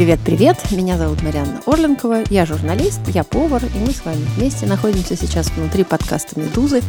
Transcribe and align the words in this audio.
Привет-привет, 0.00 0.56
меня 0.70 0.96
зовут 0.96 1.22
Марьяна 1.22 1.60
Орленкова, 1.66 2.24
я 2.30 2.46
журналист, 2.46 3.00
я 3.08 3.22
повар, 3.22 3.62
и 3.62 3.78
мы 3.80 3.92
с 3.92 4.02
вами 4.02 4.24
вместе 4.34 4.64
находимся 4.64 5.14
сейчас 5.14 5.50
внутри 5.50 5.84
подкаста 5.84 6.40
«Медузы», 6.40 6.80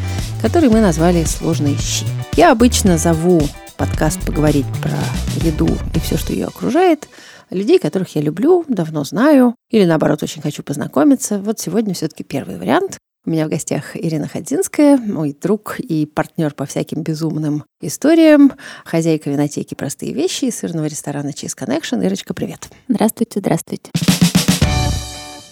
который 0.42 0.70
мы 0.70 0.80
назвали 0.80 1.26
«Сложные 1.26 1.76
щи». 1.78 2.06
Я 2.38 2.54
обычно 2.54 2.98
зову 2.98 3.42
подкаст 3.76 4.26
поговорить 4.26 4.66
про 4.82 4.98
еду 5.46 5.68
и 5.94 6.00
все, 6.00 6.16
что 6.16 6.32
ее 6.32 6.46
окружает, 6.46 7.10
людей, 7.50 7.80
которых 7.80 8.16
я 8.16 8.22
люблю, 8.22 8.64
давно 8.70 9.04
знаю, 9.04 9.56
или 9.70 9.84
наоборот 9.84 10.24
очень 10.24 10.42
хочу 10.42 10.64
познакомиться. 10.64 11.40
Вот 11.40 11.60
сегодня 11.60 11.94
все-таки 11.94 12.24
первый 12.24 12.58
вариант. 12.58 12.98
У 13.24 13.30
меня 13.30 13.46
в 13.46 13.50
гостях 13.50 13.96
Ирина 13.96 14.28
Ходинская, 14.28 14.98
мой 14.98 15.38
друг 15.40 15.80
и 15.80 16.08
партнер 16.08 16.56
по 16.56 16.66
всяким 16.66 17.04
безумным 17.04 17.66
историям, 17.80 18.54
хозяйка 18.84 19.30
винотеки 19.30 19.76
«Простые 19.76 20.14
вещи» 20.14 20.46
и 20.46 20.52
сырного 20.52 20.88
ресторана 20.88 21.30
Cheese 21.30 21.56
Connection. 21.56 22.04
Ирочка, 22.04 22.34
привет. 22.34 22.72
Здравствуйте, 22.88 23.40
здравствуйте. 23.40 23.92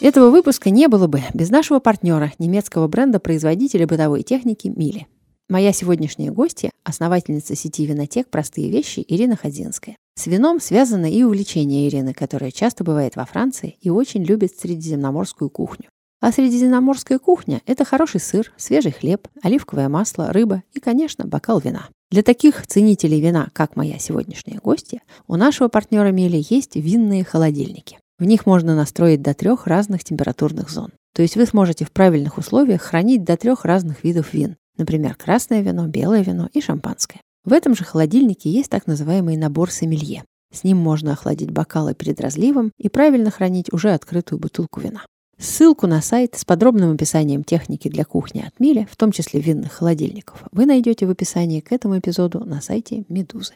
Этого 0.02 0.32
выпуска 0.32 0.72
не 0.72 0.88
было 0.88 1.06
бы 1.06 1.22
без 1.36 1.52
нашего 1.52 1.78
партнера, 1.78 2.34
немецкого 2.40 2.88
бренда-производителя 2.88 3.86
бытовой 3.86 4.24
техники 4.24 4.74
«Мили». 4.76 5.06
Моя 5.48 5.72
сегодняшняя 5.72 6.32
гостья– 6.32 6.72
основательница 6.84 7.56
сети 7.56 7.86
винотек 7.86 8.30
«Простые 8.30 8.72
вещи» 8.72 9.06
Ирина 9.08 9.36
Ходинская. 9.36 9.96
С 10.16 10.26
вином 10.26 10.60
связано 10.60 11.06
и 11.06 11.22
увлечение 11.22 11.88
Ирины, 11.88 12.16
которая 12.16 12.50
часто 12.50 12.84
бывает 12.84 13.16
во 13.16 13.26
Франции 13.26 13.78
и 13.80 13.92
очень 13.92 14.24
любит 14.24 14.58
средиземноморскую 14.60 15.52
кухню. 15.52 15.90
А 16.22 16.34
средиземноморская 16.34 17.18
кухня– 17.18 17.62
это 17.66 17.86
хороший 17.86 18.20
сыр, 18.20 18.52
свежий 18.58 18.92
хлеб, 18.92 19.30
оливковое 19.42 19.88
масло, 19.88 20.34
рыба 20.34 20.64
и, 20.74 20.82
конечно, 20.82 21.26
бокал 21.26 21.60
вина. 21.60 21.88
Для 22.12 22.24
таких 22.24 22.68
ценителей 22.68 23.22
вина, 23.22 23.48
как 23.54 23.78
моя 23.78 24.00
сегодняшняя 24.00 24.60
гостья, 24.60 25.02
у 25.28 25.38
нашего 25.38 25.70
партнера 25.70 26.12
Мели 26.12 26.44
есть 26.50 26.76
винные 26.76 27.24
холодильники. 27.24 28.00
В 28.18 28.26
них 28.26 28.46
можно 28.46 28.76
настроить 28.76 29.22
до 29.22 29.34
трех 29.34 29.66
разных 29.66 30.04
температурных 30.04 30.70
зон. 30.70 30.92
То 31.16 31.22
есть 31.22 31.38
вы 31.38 31.46
сможете 31.46 31.86
в 31.86 31.92
правильных 31.92 32.38
условиях 32.38 32.82
хранить 32.82 33.24
до 33.24 33.38
трех 33.38 33.64
разных 33.64 34.04
видов 34.04 34.34
вин. 34.34 34.58
Например, 34.78 35.16
красное 35.16 35.62
вино, 35.62 35.88
белое 35.88 36.22
вино 36.22 36.50
и 36.52 36.60
шампанское. 36.60 37.22
В 37.46 37.54
этом 37.54 37.76
же 37.76 37.86
холодильнике 37.86 38.50
есть 38.50 38.70
так 38.70 38.88
называемый 38.88 39.38
набор 39.38 39.72
сомелье. 39.72 40.26
С 40.54 40.66
ним 40.66 40.78
можно 40.78 41.14
охладить 41.14 41.52
бокалы 41.52 41.94
перед 41.94 42.20
разливом 42.20 42.72
и 42.78 42.90
правильно 42.90 43.32
хранить 43.32 43.72
уже 43.72 43.92
открытую 43.92 44.40
бутылку 44.40 44.82
вина. 44.82 45.06
Ссылку 45.42 45.88
на 45.88 46.02
сайт 46.02 46.36
с 46.36 46.44
подробным 46.44 46.92
описанием 46.92 47.46
техники 47.46 47.88
для 47.88 48.04
кухни 48.04 48.44
от 48.46 48.60
Мили, 48.60 48.86
в 48.92 48.98
том 48.98 49.14
числе 49.14 49.40
винных 49.40 49.72
холодильников, 49.72 50.44
вы 50.52 50.66
найдете 50.66 51.06
в 51.06 51.12
описании 51.12 51.62
к 51.62 51.72
этому 51.72 51.98
эпизоду 51.98 52.44
на 52.44 52.60
сайте 52.60 53.06
Медузы. 53.08 53.54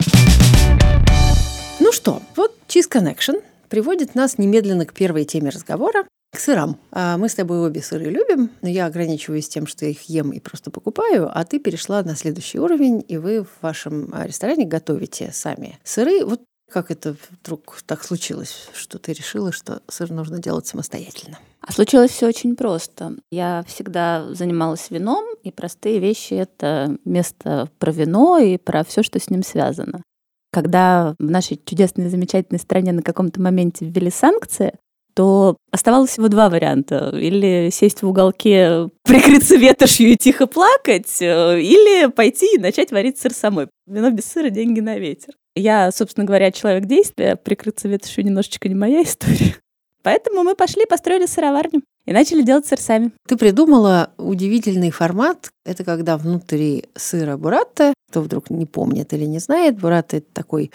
Ну 1.81 1.92
что, 1.92 2.22
вот 2.38 2.56
Cheese 2.70 2.89
Connection 2.89 3.44
приводит 3.67 4.16
нас 4.16 4.38
немедленно 4.38 4.86
к 4.86 4.94
первой 4.94 5.26
теме 5.26 5.50
разговора, 5.50 6.06
к 6.31 6.39
сырам. 6.39 6.78
А 6.92 7.17
мы 7.17 7.28
с 7.28 7.36
тобой 7.36 7.59
обе 7.59 7.81
сыры 7.81 8.06
любим, 8.06 8.50
но 8.61 8.70
я 8.70 8.86
ограничиваюсь 8.86 9.50
тем, 9.50 9.67
что 9.67 9.86
их 9.86 10.04
ем 10.04 10.31
и 10.31 10.39
просто 10.39 10.72
покупаю, 10.72 11.30
а 11.38 11.44
ты 11.44 11.59
перешла 11.59 12.02
на 12.02 12.16
следующий 12.16 12.59
уровень, 12.59 13.04
и 13.06 13.17
вы 13.17 13.44
в 13.44 13.50
вашем 13.61 14.14
ресторане 14.23 14.66
готовите 14.66 15.31
сами 15.34 15.78
сыры. 15.84 16.23
Вот 16.23 16.42
как 16.73 16.89
это 16.89 17.16
вдруг 17.29 17.81
так 17.85 18.03
случилось, 18.03 18.67
что 18.73 18.97
ты 18.97 19.13
решила, 19.13 19.52
что 19.52 19.81
сыр 19.88 20.11
нужно 20.11 20.39
делать 20.39 20.66
самостоятельно? 20.66 21.38
А 21.61 21.71
случилось 21.71 22.11
все 22.11 22.27
очень 22.27 22.55
просто. 22.55 23.15
Я 23.31 23.63
всегда 23.67 24.33
занималась 24.33 24.89
вином, 24.89 25.23
и 25.43 25.52
простые 25.52 25.99
вещи— 25.99 26.33
это 26.35 26.97
место 27.05 27.69
про 27.77 27.91
вино 27.91 28.39
и 28.39 28.57
про 28.57 28.83
все, 28.83 29.03
что 29.03 29.19
с 29.19 29.30
ним 29.30 29.43
связано. 29.43 30.02
Когда 30.52 31.15
в 31.19 31.23
нашей 31.23 31.61
чудесной, 31.63 32.09
замечательной 32.09 32.59
стране 32.59 32.91
на 32.91 33.03
каком-то 33.03 33.39
моменте 33.39 33.85
ввели 33.85 34.09
санкции, 34.09 34.73
то 35.13 35.58
оставалось 35.71 36.09
всего 36.09 36.27
два 36.27 36.49
варианта. 36.49 37.11
Или 37.15 37.69
сесть 37.71 38.02
в 38.02 38.08
уголке, 38.08 38.89
прикрыться 39.03 39.55
ветошью 39.55 40.09
и 40.09 40.17
тихо 40.17 40.48
плакать, 40.48 41.21
э, 41.21 41.61
или 41.61 42.08
пойти 42.08 42.55
и 42.55 42.59
начать 42.59 42.92
варить 42.92 43.19
сыр 43.19 43.31
самой. 43.31 43.67
Вино 43.86 44.09
без 44.09 44.25
сыра, 44.25 44.49
деньги 44.49 44.80
на 44.80 44.98
ветер. 44.98 45.36
Я, 45.55 45.91
собственно 45.91 46.25
говоря, 46.25 46.52
человек 46.52 46.86
действия, 46.86 47.36
прикрыться 47.36 47.87
ветошью 47.87 48.25
немножечко 48.25 48.67
не 48.67 48.75
моя 48.75 49.02
история. 49.03 49.55
Поэтому 50.02 50.43
мы 50.43 50.55
пошли, 50.55 50.86
построили 50.86 51.25
сыроварню 51.25 51.81
и 52.05 52.11
начали 52.11 52.41
делать 52.41 52.65
сыр 52.65 52.80
сами. 52.80 53.11
Ты 53.27 53.37
придумала 53.37 54.11
удивительный 54.17 54.92
формат. 54.92 55.52
Это 55.65 55.86
когда 55.86 56.17
внутри 56.17 56.86
сыра 56.95 57.37
буратта, 57.37 57.93
кто 58.09 58.21
вдруг 58.21 58.49
не 58.49 58.65
помнит 58.65 59.13
или 59.13 59.23
не 59.23 59.39
знает, 59.39 59.80
буратта– 59.80 60.17
это 60.17 60.27
такой 60.33 60.71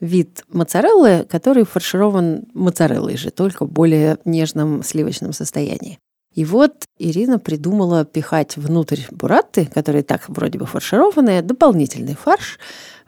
вид 0.00 0.44
моцареллы, 0.48 1.26
который 1.28 1.64
фарширован 1.64 2.44
моцареллой 2.54 3.18
же, 3.18 3.30
только 3.30 3.66
в 3.66 3.70
более 3.70 4.16
нежном 4.24 4.82
сливочном 4.82 5.34
состоянии. 5.34 5.98
И 6.40 6.44
вот 6.46 6.72
Ирина 6.98 7.38
придумала 7.38 8.06
пихать 8.06 8.56
внутрь 8.56 9.00
буратты, 9.10 9.66
которые 9.66 10.02
так 10.02 10.26
вроде 10.30 10.58
бы 10.58 10.64
фаршированные, 10.64 11.42
дополнительный 11.42 12.14
фарш 12.14 12.58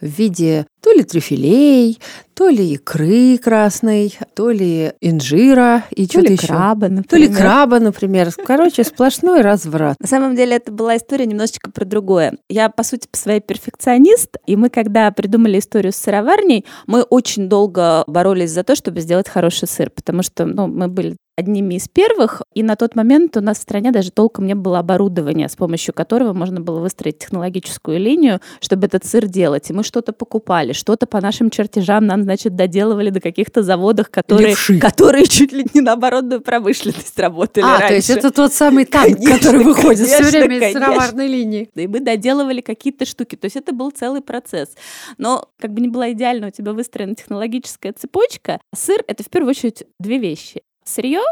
в 0.03 0.07
виде 0.07 0.67
то 0.83 0.93
ли 0.93 1.03
трюфелей, 1.03 1.99
то 2.35 2.51
ли 2.51 2.75
икры 2.75 3.39
красной, 3.39 4.19
то 4.35 4.51
ли 4.51 4.93
инжира 5.01 5.85
и 5.93 6.05
что-то 6.05 6.33
еще. 6.33 6.49
краба, 6.49 6.89
например. 6.89 7.09
То 7.09 7.17
ли 7.17 7.29
краба, 7.29 7.81
например. 7.81 8.31
Короче, 8.45 8.85
сплошной 8.85 9.41
разврат. 9.41 9.97
На 9.99 10.09
самом 10.09 10.37
деле 10.37 10.57
это 10.57 10.71
была 10.71 10.99
история 10.99 11.25
немножечко 11.25 11.71
про 11.71 11.87
другое. 11.87 12.37
Я, 12.51 12.69
по 12.69 12.83
сути, 12.83 13.09
по 13.11 13.17
своей 13.17 13.41
перфекционист, 13.41 14.37
и 14.47 14.57
мы, 14.57 14.69
когда 14.69 15.11
придумали 15.11 15.59
историю 15.59 15.95
с 15.95 15.97
сыроварней, 15.97 16.67
мы 16.87 17.01
очень 17.01 17.49
долго 17.49 18.05
боролись 18.07 18.51
за 18.51 18.63
то, 18.63 18.75
чтобы 18.75 19.01
сделать 19.01 19.31
хороший 19.31 19.69
сыр, 19.69 19.89
потому 19.89 20.23
что 20.23 20.45
ну, 20.45 20.67
мы 20.67 20.89
были 20.89 21.17
одними 21.37 21.75
из 21.75 21.89
первых, 21.89 22.43
и 22.55 22.63
на 22.63 22.77
тот 22.77 22.95
момент 22.95 23.37
у 23.37 23.41
нас 23.41 23.59
в 23.59 23.63
стране 23.63 23.91
даже 23.91 24.11
толком 24.11 24.47
не 24.47 24.55
было 24.55 24.79
оборудования, 24.79 25.49
с 25.49 25.57
помощью 25.57 25.95
которого 25.95 26.33
можно 26.33 26.61
было 26.61 26.81
выстроить 26.81 27.19
технологическую 27.19 27.99
линию, 27.99 28.41
чтобы 28.61 28.87
этот 28.87 29.05
сыр 29.05 29.27
делать. 29.27 29.71
И 29.71 29.73
мы 29.73 29.83
что-то 29.83 30.13
покупали, 30.13 30.73
что-то 30.73 31.07
по 31.07 31.21
нашим 31.21 31.51
чертежам 31.51 32.07
нам, 32.07 32.23
значит, 32.23 32.55
доделывали 32.55 33.11
до 33.11 33.21
каких-то 33.21 33.63
заводах, 33.63 34.11
которые, 34.11 34.57
которые 34.81 35.27
чуть 35.27 35.53
ли 35.53 35.67
не 35.73 35.81
на 35.81 35.93
оборудную 35.93 36.41
промышленность 36.43 37.19
работали 37.19 37.65
А, 37.65 37.79
раньше. 37.79 37.89
то 37.89 37.95
есть 37.95 38.11
это 38.11 38.31
тот 38.31 38.53
самый 38.53 38.85
танк, 38.85 39.17
конечно, 39.17 39.39
который 39.39 39.65
выходит 39.65 40.07
конечно, 40.09 40.27
все 40.27 40.39
время 40.39 40.69
из 40.69 40.73
сыроварной 40.73 41.27
линии. 41.29 41.71
И 41.75 41.87
мы 41.87 42.01
доделывали 42.01 42.61
какие-то 42.61 43.07
штуки. 43.07 43.37
То 43.37 43.47
есть 43.47 43.57
это 43.57 43.73
был 43.73 43.91
целый 43.91 44.21
процесс. 44.21 44.71
Но 45.19 45.49
как 45.59 45.73
бы 45.73 45.81
не 45.81 45.89
была 45.89 46.13
идеально 46.13 46.49
у 46.49 46.51
тебя 46.51 46.73
выстроена 46.73 47.15
технологическая 47.15 47.93
цепочка, 47.93 48.61
сыр— 48.75 49.03
это 49.07 49.23
в 49.23 49.29
первую 49.29 49.51
очередь 49.51 49.85
две 49.99 50.19
вещи 50.19 50.63
сырье 50.85 51.23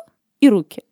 и 0.40 0.48
руки. 0.48 0.82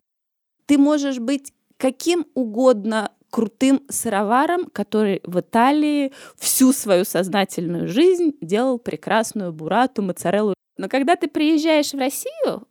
Ты 0.66 0.78
можешь 0.78 1.18
быть 1.18 1.52
каким 1.76 2.26
угодно 2.34 3.10
крутым 3.30 3.82
сыроваром, 3.88 4.66
который 4.72 5.20
в 5.24 5.40
Италии 5.40 6.12
всю 6.36 6.72
свою 6.72 7.04
сознательную 7.04 7.88
жизнь 7.88 8.34
делал 8.40 8.78
прекрасную 8.78 9.52
бурату, 9.52 10.02
моцареллу. 10.02 10.54
Но 10.76 10.88
когда 10.88 11.16
ты 11.16 11.28
приезжаешь 11.28 11.92
в 11.92 11.98
Россию, 11.98 12.66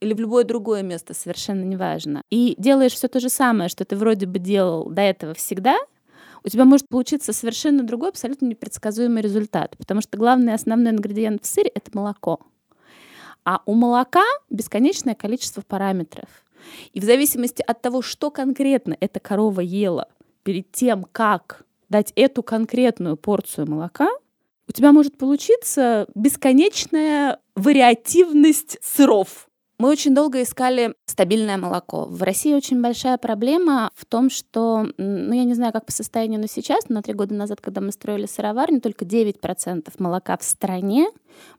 или 0.00 0.14
в 0.14 0.20
любое 0.20 0.44
другое 0.44 0.82
место, 0.82 1.14
совершенно 1.14 1.62
неважно, 1.62 2.22
и 2.28 2.54
делаешь 2.58 2.92
все 2.92 3.08
то 3.08 3.20
же 3.20 3.28
самое, 3.28 3.68
что 3.68 3.84
ты 3.84 3.96
вроде 3.96 4.26
бы 4.26 4.38
делал 4.38 4.90
до 4.90 5.02
этого 5.02 5.32
всегда, 5.34 5.76
у 6.44 6.48
тебя 6.48 6.64
может 6.64 6.88
получиться 6.88 7.32
совершенно 7.32 7.84
другой, 7.84 8.08
абсолютно 8.08 8.46
непредсказуемый 8.46 9.22
результат. 9.22 9.76
Потому 9.78 10.00
что 10.00 10.18
главный 10.18 10.54
основной 10.54 10.90
ингредиент 10.90 11.44
в 11.44 11.46
сыре— 11.46 11.70
это 11.74 11.90
молоко. 11.94 12.40
А 13.44 13.62
у 13.66 13.74
молока 13.74 14.24
бесконечное 14.50 15.14
количество 15.14 15.62
параметров. 15.62 16.28
И 16.92 17.00
в 17.00 17.04
зависимости 17.04 17.62
от 17.66 17.82
того, 17.82 18.02
что 18.02 18.30
конкретно 18.30 18.96
эта 19.00 19.20
корова 19.20 19.60
ела 19.60 20.08
перед 20.44 20.70
тем, 20.70 21.04
как 21.10 21.64
дать 21.88 22.12
эту 22.14 22.42
конкретную 22.42 23.16
порцию 23.16 23.68
молока, 23.68 24.08
у 24.68 24.72
тебя 24.72 24.92
может 24.92 25.18
получиться 25.18 26.06
бесконечная 26.14 27.40
вариативность 27.54 28.78
сыров. 28.80 29.48
Мы 29.82 29.88
очень 29.88 30.14
долго 30.14 30.40
искали 30.40 30.94
стабильное 31.06 31.56
молоко. 31.56 32.04
В 32.04 32.22
России 32.22 32.54
очень 32.54 32.80
большая 32.80 33.18
проблема 33.18 33.90
в 33.96 34.04
том, 34.04 34.30
что, 34.30 34.86
ну, 34.96 35.32
я 35.32 35.42
не 35.42 35.54
знаю, 35.54 35.72
как 35.72 35.86
по 35.86 35.90
состоянию 35.90 36.40
на 36.40 36.46
сейчас, 36.46 36.84
но 36.88 37.02
три 37.02 37.14
года 37.14 37.34
назад, 37.34 37.60
когда 37.60 37.80
мы 37.80 37.90
строили 37.90 38.26
сыроварню, 38.26 38.80
только 38.80 39.04
9% 39.04 39.90
молока 39.98 40.36
в 40.36 40.44
стране 40.44 41.08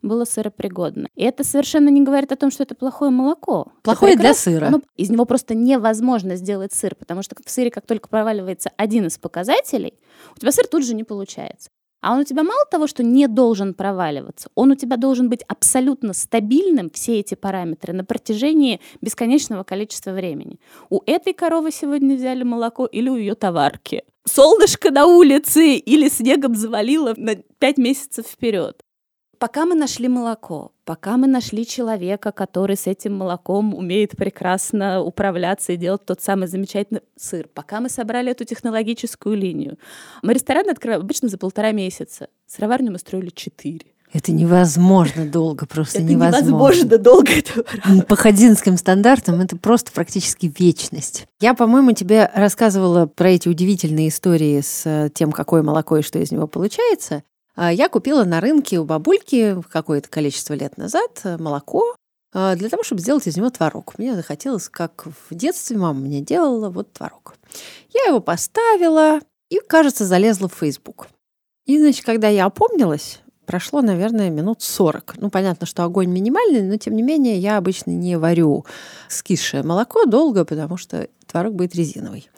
было 0.01 0.23
сыропригодно. 0.23 1.09
И 1.15 1.23
это 1.25 1.43
совершенно 1.43 1.89
не 1.89 2.01
говорит 2.01 2.31
о 2.31 2.37
том, 2.37 2.49
что 2.49 2.63
это 2.63 2.75
плохое 2.75 3.11
молоко. 3.11 3.73
Плохое 3.81 4.15
для 4.15 4.33
сыра. 4.33 4.67
Оно, 4.67 4.79
из 4.95 5.09
него 5.09 5.25
просто 5.25 5.53
невозможно 5.53 6.37
сделать 6.37 6.71
сыр, 6.71 6.95
потому 6.95 7.23
что 7.23 7.35
в 7.45 7.49
сыре, 7.49 7.71
как 7.71 7.85
только 7.85 8.07
проваливается 8.07 8.71
один 8.77 9.07
из 9.07 9.17
показателей, 9.17 9.95
у 10.33 10.39
тебя 10.39 10.53
сыр 10.53 10.67
тут 10.67 10.85
же 10.85 10.95
не 10.95 11.03
получается. 11.03 11.71
А 12.03 12.11
он 12.11 12.19
у 12.19 12.23
тебя 12.25 12.43
мало 12.43 12.65
того, 12.69 12.85
что 12.85 13.01
не 13.01 13.27
должен 13.27 13.73
проваливаться, 13.73 14.49
он 14.55 14.71
у 14.71 14.75
тебя 14.75 14.97
должен 14.97 15.29
быть 15.29 15.41
абсолютно 15.47 16.11
стабильным, 16.13 16.89
все 16.89 17.19
эти 17.21 17.33
параметры, 17.33 17.93
на 17.93 18.03
протяжении 18.03 18.81
бесконечного 19.01 19.63
количества 19.63 20.11
времени. 20.11 20.59
У 20.89 21.01
этой 21.05 21.33
коровы 21.33 21.71
сегодня 21.71 22.17
взяли 22.17 22.43
молоко 22.43 22.85
или 22.85 23.07
у 23.07 23.15
ее 23.15 23.35
товарки. 23.35 24.03
Солнышко 24.25 24.91
на 24.91 25.05
улице 25.05 25.75
или 25.75 26.09
снегом 26.09 26.55
завалило 26.55 27.13
на 27.15 27.35
5 27.35 27.77
месяцев 27.77 28.27
вперед. 28.27 28.82
Пока 29.43 29.65
мы 29.65 29.75
нашли 29.75 30.07
молоко, 30.07 30.71
пока 30.85 31.17
мы 31.17 31.27
нашли 31.27 31.67
человека, 31.67 32.31
который 32.31 32.77
с 32.77 32.87
этим 32.87 33.13
молоком 33.17 33.75
умеет 33.75 34.11
прекрасно 34.11 35.01
управляться 35.01 35.73
и 35.73 35.75
делать 35.75 36.05
тот 36.05 36.21
самый 36.21 36.47
замечательный 36.47 37.01
сыр, 37.17 37.49
пока 37.53 37.81
мы 37.81 37.89
собрали 37.89 38.31
эту 38.31 38.45
технологическую 38.45 39.35
линию, 39.35 39.77
мы 40.21 40.33
ресторан 40.33 40.69
открываем 40.69 41.01
обычно 41.01 41.27
за 41.27 41.37
полтора 41.37 41.73
месяца. 41.73 42.29
Сыроварню 42.47 42.93
мы 42.93 42.99
строили 42.99 43.31
четыре. 43.35 43.87
Это 44.13 44.31
невозможно 44.31 45.25
долго, 45.25 45.65
просто 45.65 45.97
это 45.97 46.07
невозможно. 46.07 46.47
невозможно 46.47 46.97
долго. 46.97 47.31
Это 47.33 48.05
По 48.07 48.15
ходинским 48.15 48.77
стандартам 48.77 49.41
это 49.41 49.57
просто 49.57 49.91
практически 49.91 50.53
вечность. 50.57 51.27
Я, 51.41 51.53
по-моему, 51.53 51.91
тебе 51.91 52.31
рассказывала 52.33 53.07
про 53.07 53.31
эти 53.31 53.49
удивительные 53.49 54.07
истории 54.07 54.61
с 54.61 54.83
э, 54.85 55.09
тем, 55.13 55.33
какое 55.33 55.63
молоко 55.63 55.97
и 55.97 56.01
что 56.01 56.17
из 56.17 56.31
него 56.31 56.47
получается. 56.47 57.23
А 57.55 57.71
Я 57.71 57.87
купила 57.89 58.23
на 58.23 58.41
рынке 58.41 58.79
у 58.79 58.85
бабульки 58.85 59.61
какое-то 59.69 60.09
количество 60.09 60.53
лет 60.53 60.77
назад 60.77 61.21
э, 61.23 61.37
молоко 61.37 61.95
э, 62.33 62.55
для 62.55 62.69
того, 62.69 62.83
чтобы 62.83 63.01
сделать 63.01 63.27
из 63.27 63.37
него 63.37 63.51
творог. 63.51 63.97
Мне 63.99 64.15
захотелось, 64.15 64.69
как 64.69 65.05
в 65.05 65.35
детстве 65.35 65.77
мама 65.77 65.99
мне 65.99 66.21
делала, 66.21 66.69
вот 66.69 66.91
творог. 66.93 67.35
Я 67.93 68.09
его 68.09 68.19
поставила 68.19 69.19
и, 69.49 69.59
кажется, 69.59 70.05
залезла 70.05 70.49
в 70.49 70.55
Facebook. 70.55 71.09
И, 71.65 71.77
значит, 71.77 72.03
когда 72.03 72.27
я 72.27 72.45
опомнилась, 72.45 73.21
прошло, 73.45 73.81
наверное, 73.81 74.31
минут 74.31 74.63
40. 74.63 75.15
Ну, 75.17 75.29
понятно, 75.29 75.67
что 75.67 75.83
огонь 75.83 76.09
минимальный, 76.09 76.63
но, 76.63 76.77
тем 76.77 76.95
не 76.95 77.03
менее, 77.03 77.37
я 77.37 77.57
обычно 77.57 77.91
не 77.91 78.17
варю 78.17 78.65
скисшее 79.09 79.61
молоко 79.61 80.05
долго, 80.05 80.43
потому 80.43 80.77
что 80.77 81.07
творог 81.27 81.53
будет 81.53 81.75
резиновый. 81.75 82.29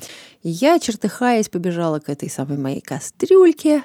И 0.43 0.49
я, 0.49 0.77
чертыхаясь, 0.77 1.47
побежала 1.47 1.99
к 1.99 2.09
этой 2.09 2.29
самой 2.29 2.57
моей 2.57 2.81
кастрюльке 2.81 3.83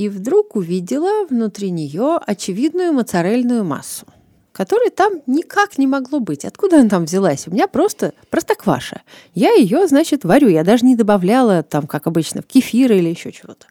и 0.00 0.08
вдруг 0.08 0.56
увидела 0.56 1.26
внутри 1.26 1.70
нее 1.70 2.18
очевидную 2.26 2.94
моцарельную 2.94 3.64
массу 3.64 4.06
которой 4.52 4.90
там 4.90 5.22
никак 5.26 5.78
не 5.78 5.86
могло 5.86 6.20
быть. 6.20 6.44
Откуда 6.44 6.80
она 6.80 6.88
там 6.90 7.04
взялась? 7.06 7.46
У 7.46 7.50
меня 7.50 7.66
просто 7.66 8.12
простокваша. 8.28 9.00
Я 9.32 9.52
ее, 9.52 9.86
значит, 9.86 10.24
варю. 10.24 10.48
Я 10.48 10.64
даже 10.64 10.84
не 10.84 10.96
добавляла 10.96 11.62
там, 11.62 11.86
как 11.86 12.06
обычно, 12.06 12.42
в 12.42 12.46
кефир 12.46 12.92
или 12.92 13.08
еще 13.08 13.32
чего-то. 13.32 13.66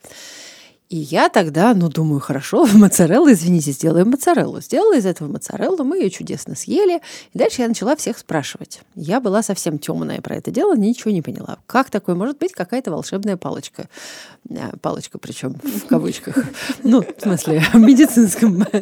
И 0.90 0.98
я 0.98 1.30
тогда, 1.30 1.76
ну, 1.76 1.88
думаю, 1.88 2.20
хорошо, 2.20 2.66
моцарелла, 2.74 3.32
извините, 3.34 3.72
сделаем 3.72 4.10
моцареллу. 4.10 4.60
Сделала 4.60 4.98
из 4.98 5.06
этого 5.06 5.32
моцареллу, 5.32 5.84
мы 5.84 6.00
ее 6.00 6.10
чудесно 6.10 6.56
съели. 6.56 7.02
И 7.34 7.38
дальше 7.38 7.62
я 7.62 7.68
начала 7.68 7.96
всех 7.96 8.18
спрашивать. 8.18 8.82
Я 8.96 9.22
была 9.22 9.44
совсем 9.44 9.78
темная 9.78 10.20
про 10.22 10.36
это 10.36 10.50
дело, 10.50 10.76
ничего 10.76 11.12
не 11.12 11.22
поняла. 11.22 11.60
Как 11.68 11.92
такое 11.92 12.16
может 12.16 12.40
быть 12.40 12.54
какая-то 12.54 12.90
волшебная 12.90 13.38
палочка? 13.38 13.88
Э, 14.50 14.76
палочка, 14.82 15.20
причем 15.20 15.54
в 15.64 15.86
кавычках. 15.86 16.44
Ну, 16.84 17.02
в 17.02 17.22
смысле, 17.22 17.64
в 17.74 17.78
медицинском, 17.78 18.64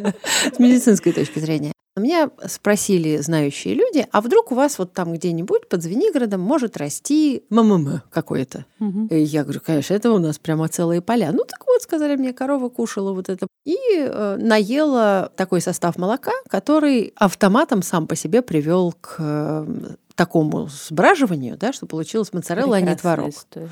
с 0.54 0.58
медицинской 0.58 1.12
точки 1.12 1.40
зрения. 1.40 1.72
Меня 1.98 2.30
спросили 2.46 3.16
знающие 3.18 3.74
люди, 3.74 4.06
а 4.10 4.20
вдруг 4.20 4.52
у 4.52 4.54
вас 4.54 4.78
вот 4.78 4.92
там 4.92 5.12
где-нибудь 5.12 5.68
под 5.68 5.82
Звенигородом 5.82 6.40
может 6.40 6.76
расти 6.76 7.42
МММ 7.50 8.02
какое-то? 8.10 8.64
Мгм. 8.78 9.06
И 9.08 9.18
я 9.20 9.42
говорю, 9.42 9.60
конечно, 9.64 9.94
это 9.94 10.12
у 10.12 10.18
нас 10.18 10.38
прямо 10.38 10.68
целые 10.68 11.00
поля. 11.02 11.30
Ну 11.32 11.44
так 11.44 11.66
вот, 11.66 11.82
сказали 11.82 12.16
мне, 12.16 12.32
корова 12.32 12.68
кушала 12.68 13.12
вот 13.12 13.28
это. 13.28 13.46
И 13.64 13.76
э, 13.96 14.36
наела 14.40 15.30
такой 15.36 15.60
состав 15.60 15.96
молока, 15.96 16.32
который 16.48 17.12
автоматом 17.16 17.82
сам 17.82 18.06
по 18.06 18.16
себе 18.16 18.42
привел 18.42 18.94
к 19.00 19.16
э, 19.18 19.66
такому 20.14 20.68
сбраживанию, 20.68 21.56
да, 21.56 21.72
что 21.72 21.86
получилось 21.86 22.32
моцарелла, 22.32 22.76
а 22.76 22.80
не 22.80 22.86
Прекрасная 22.86 23.16
творог. 23.16 23.34
история. 23.34 23.68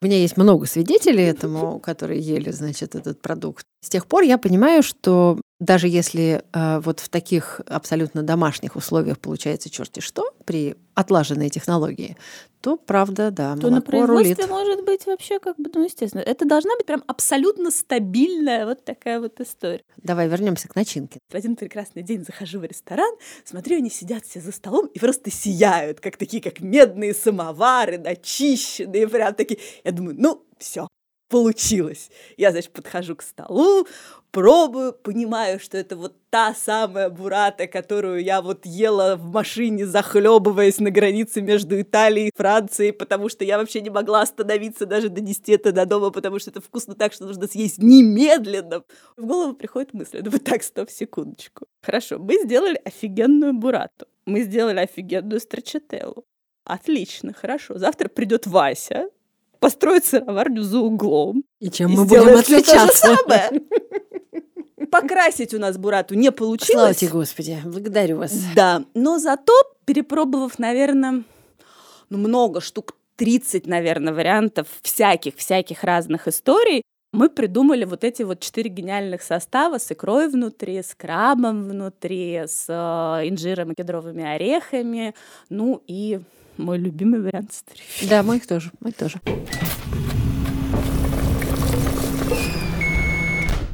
У 0.00 0.06
меня 0.06 0.18
есть 0.18 0.36
много 0.36 0.66
свидетелей 0.66 1.24
этому, 1.24 1.80
которые 1.80 2.20
ели, 2.20 2.52
значит, 2.52 2.94
этот 2.94 3.20
продукт. 3.20 3.64
С 3.80 3.88
тех 3.88 4.06
пор 4.06 4.22
я 4.22 4.38
понимаю, 4.38 4.84
что 4.84 5.40
даже 5.58 5.88
если 5.88 6.42
э, 6.52 6.80
вот 6.84 7.00
в 7.00 7.08
таких 7.08 7.60
абсолютно 7.66 8.22
домашних 8.22 8.76
условиях 8.76 9.18
получается 9.18 9.70
черти 9.70 9.98
что 9.98 10.30
при 10.44 10.76
отлаженной 10.94 11.50
технологии, 11.50 12.16
то 12.60 12.76
правда, 12.76 13.30
да, 13.30 13.54
То 13.56 13.70
на 13.70 13.70
молоко 13.70 14.06
рулит. 14.06 14.36
производстве 14.36 14.46
может 14.46 14.84
быть 14.84 15.06
вообще 15.06 15.38
как 15.38 15.56
бы, 15.56 15.70
ну, 15.72 15.84
естественно. 15.84 16.22
Это 16.22 16.44
должна 16.44 16.74
быть 16.76 16.86
прям 16.86 17.04
абсолютно 17.06 17.70
стабильная 17.70 18.66
вот 18.66 18.84
такая 18.84 19.20
вот 19.20 19.40
история. 19.40 19.82
Давай 19.98 20.28
вернемся 20.28 20.68
к 20.68 20.74
начинке. 20.74 21.20
В 21.30 21.34
один 21.34 21.56
прекрасный 21.56 22.02
день 22.02 22.24
захожу 22.24 22.58
в 22.60 22.64
ресторан, 22.64 23.14
смотрю, 23.44 23.76
они 23.76 23.90
сидят 23.90 24.24
все 24.24 24.40
за 24.40 24.52
столом 24.52 24.86
и 24.86 24.98
просто 24.98 25.30
сияют, 25.30 26.00
как 26.00 26.16
такие, 26.16 26.42
как 26.42 26.60
медные 26.60 27.14
самовары, 27.14 27.98
начищенные, 27.98 29.08
прям 29.08 29.34
такие. 29.34 29.60
Я 29.84 29.92
думаю, 29.92 30.16
ну, 30.18 30.44
все, 30.58 30.88
получилось. 31.28 32.10
Я, 32.36 32.50
значит, 32.50 32.72
подхожу 32.72 33.16
к 33.16 33.22
столу, 33.22 33.86
пробую, 34.30 34.92
понимаю, 34.92 35.58
что 35.60 35.78
это 35.78 35.96
вот 35.96 36.14
та 36.30 36.54
самая 36.54 37.10
бурата, 37.10 37.66
которую 37.66 38.22
я 38.22 38.42
вот 38.42 38.66
ела 38.66 39.16
в 39.16 39.32
машине, 39.32 39.86
захлебываясь 39.86 40.78
на 40.78 40.90
границе 40.90 41.40
между 41.40 41.80
Италией 41.80 42.28
и 42.28 42.32
Францией, 42.36 42.92
потому 42.92 43.28
что 43.28 43.44
я 43.44 43.58
вообще 43.58 43.80
не 43.80 43.90
могла 43.90 44.22
остановиться 44.22 44.86
даже 44.86 45.08
донести 45.08 45.52
это 45.52 45.72
до 45.72 45.86
дома, 45.86 46.10
потому 46.10 46.38
что 46.38 46.50
это 46.50 46.60
вкусно 46.60 46.94
так, 46.94 47.12
что 47.12 47.26
нужно 47.26 47.46
съесть 47.46 47.78
немедленно. 47.78 48.82
В 49.16 49.24
голову 49.26 49.54
приходит 49.54 49.94
мысль, 49.94 50.16
я 50.18 50.22
думаю, 50.22 50.40
так, 50.40 50.62
стоп, 50.62 50.90
секундочку. 50.90 51.66
Хорошо, 51.82 52.18
мы 52.18 52.38
сделали 52.42 52.80
офигенную 52.84 53.54
бурату, 53.54 54.06
мы 54.26 54.42
сделали 54.42 54.80
офигенную 54.80 55.40
страчателлу. 55.40 56.24
Отлично, 56.64 57.32
хорошо. 57.32 57.78
Завтра 57.78 58.08
придет 58.08 58.46
Вася, 58.46 59.08
построит 59.60 60.04
сыроварню 60.04 60.62
за 60.62 60.78
углом. 60.78 61.44
И 61.60 61.70
чем 61.70 61.92
и 61.92 61.96
мы 61.96 62.04
будем 62.04 62.36
отличаться? 62.36 63.16
Покрасить 64.90 65.52
у 65.54 65.58
нас 65.58 65.76
бурату 65.76 66.14
не 66.14 66.24
Слава 66.24 66.36
получилось. 66.36 66.96
тебе, 66.96 67.10
Господи, 67.10 67.58
благодарю 67.64 68.18
вас. 68.18 68.32
Да, 68.54 68.84
но 68.94 69.18
зато, 69.18 69.52
перепробовав, 69.84 70.58
наверное, 70.58 71.24
ну, 72.08 72.18
много 72.18 72.60
штук, 72.60 72.94
30, 73.16 73.66
наверное, 73.66 74.14
вариантов 74.14 74.68
всяких-всяких 74.82 75.82
разных 75.84 76.28
историй, 76.28 76.82
мы 77.12 77.30
придумали 77.30 77.84
вот 77.84 78.04
эти 78.04 78.22
вот 78.22 78.40
четыре 78.40 78.70
гениальных 78.70 79.22
состава 79.22 79.78
с 79.78 79.90
икрой 79.90 80.28
внутри, 80.28 80.82
с 80.82 80.94
крабом 80.94 81.68
внутри, 81.68 82.42
с 82.46 82.66
э, 82.68 83.28
инжиром 83.28 83.72
и 83.72 83.74
кедровыми 83.74 84.24
орехами, 84.24 85.14
ну 85.48 85.82
и 85.86 86.20
мой 86.58 86.78
любимый 86.78 87.20
вариант 87.20 87.52
с 87.54 87.62
трюфелем. 87.62 88.10
Да, 88.10 88.22
моих 88.22 88.46
тоже, 88.46 88.70
моих 88.80 88.96
тоже. 88.96 89.20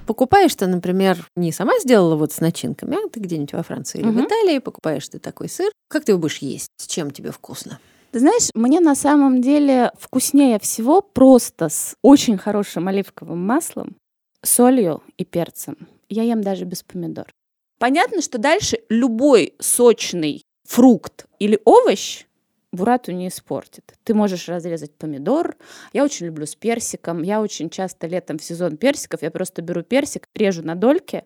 Покупаешь 0.07 0.55
ты, 0.55 0.67
например, 0.67 1.27
не 1.35 1.51
сама 1.51 1.79
сделала 1.81 2.15
вот 2.17 2.31
с 2.33 2.41
начинками, 2.41 2.97
а 3.05 3.09
ты 3.09 3.21
где-нибудь 3.21 3.55
во 3.55 3.63
Франции 3.63 4.01
или 4.01 4.09
в 4.09 4.15
Мгм. 4.17 4.27
Италии 4.27 4.59
покупаешь 4.59 5.09
ты 5.09 5.19
такой 5.19 5.49
сыр. 5.49 5.71
Как 5.89 6.05
ты 6.05 6.13
его 6.13 6.21
будешь 6.21 6.39
есть? 6.39 6.69
С 6.77 6.87
чем 6.87 7.11
тебе 7.11 7.31
вкусно? 7.33 7.81
Ты 8.13 8.21
знаешь, 8.21 8.51
мне 8.55 8.81
на 8.81 8.95
самом 8.95 9.41
деле 9.41 9.91
вкуснее 9.99 10.59
всего 10.61 11.01
просто 11.01 11.69
с 11.71 11.97
очень 12.03 12.37
хорошим 12.37 12.87
оливковым 12.87 13.45
маслом, 13.45 13.97
солью 14.43 15.03
и 15.17 15.25
перцем. 15.25 15.77
Я 16.11 16.23
ем 16.23 16.43
даже 16.43 16.65
без 16.67 16.83
помидор. 16.83 17.27
Понятно, 17.81 18.21
что 18.21 18.39
дальше 18.39 18.79
любой 18.91 19.55
сочный 19.59 20.43
фрукт 20.69 21.27
или 21.39 21.59
овощ 21.65 22.25
бурату 22.75 23.13
не 23.13 23.29
испортит. 23.29 23.95
Ты 24.05 24.15
можешь 24.15 24.49
разрезать 24.49 24.95
помидор. 24.95 25.57
Я 25.93 26.05
очень 26.05 26.27
люблю 26.27 26.47
с 26.47 26.55
персиком. 26.55 27.23
Я 27.23 27.41
очень 27.41 27.71
часто 27.71 28.07
летом 28.07 28.39
в 28.39 28.45
сезон 28.45 28.77
персиков 28.77 29.23
я 29.23 29.31
просто 29.31 29.63
беру 29.63 29.83
персик, 29.83 30.29
режу 30.35 30.63
на 30.63 30.75
дольки, 30.75 31.25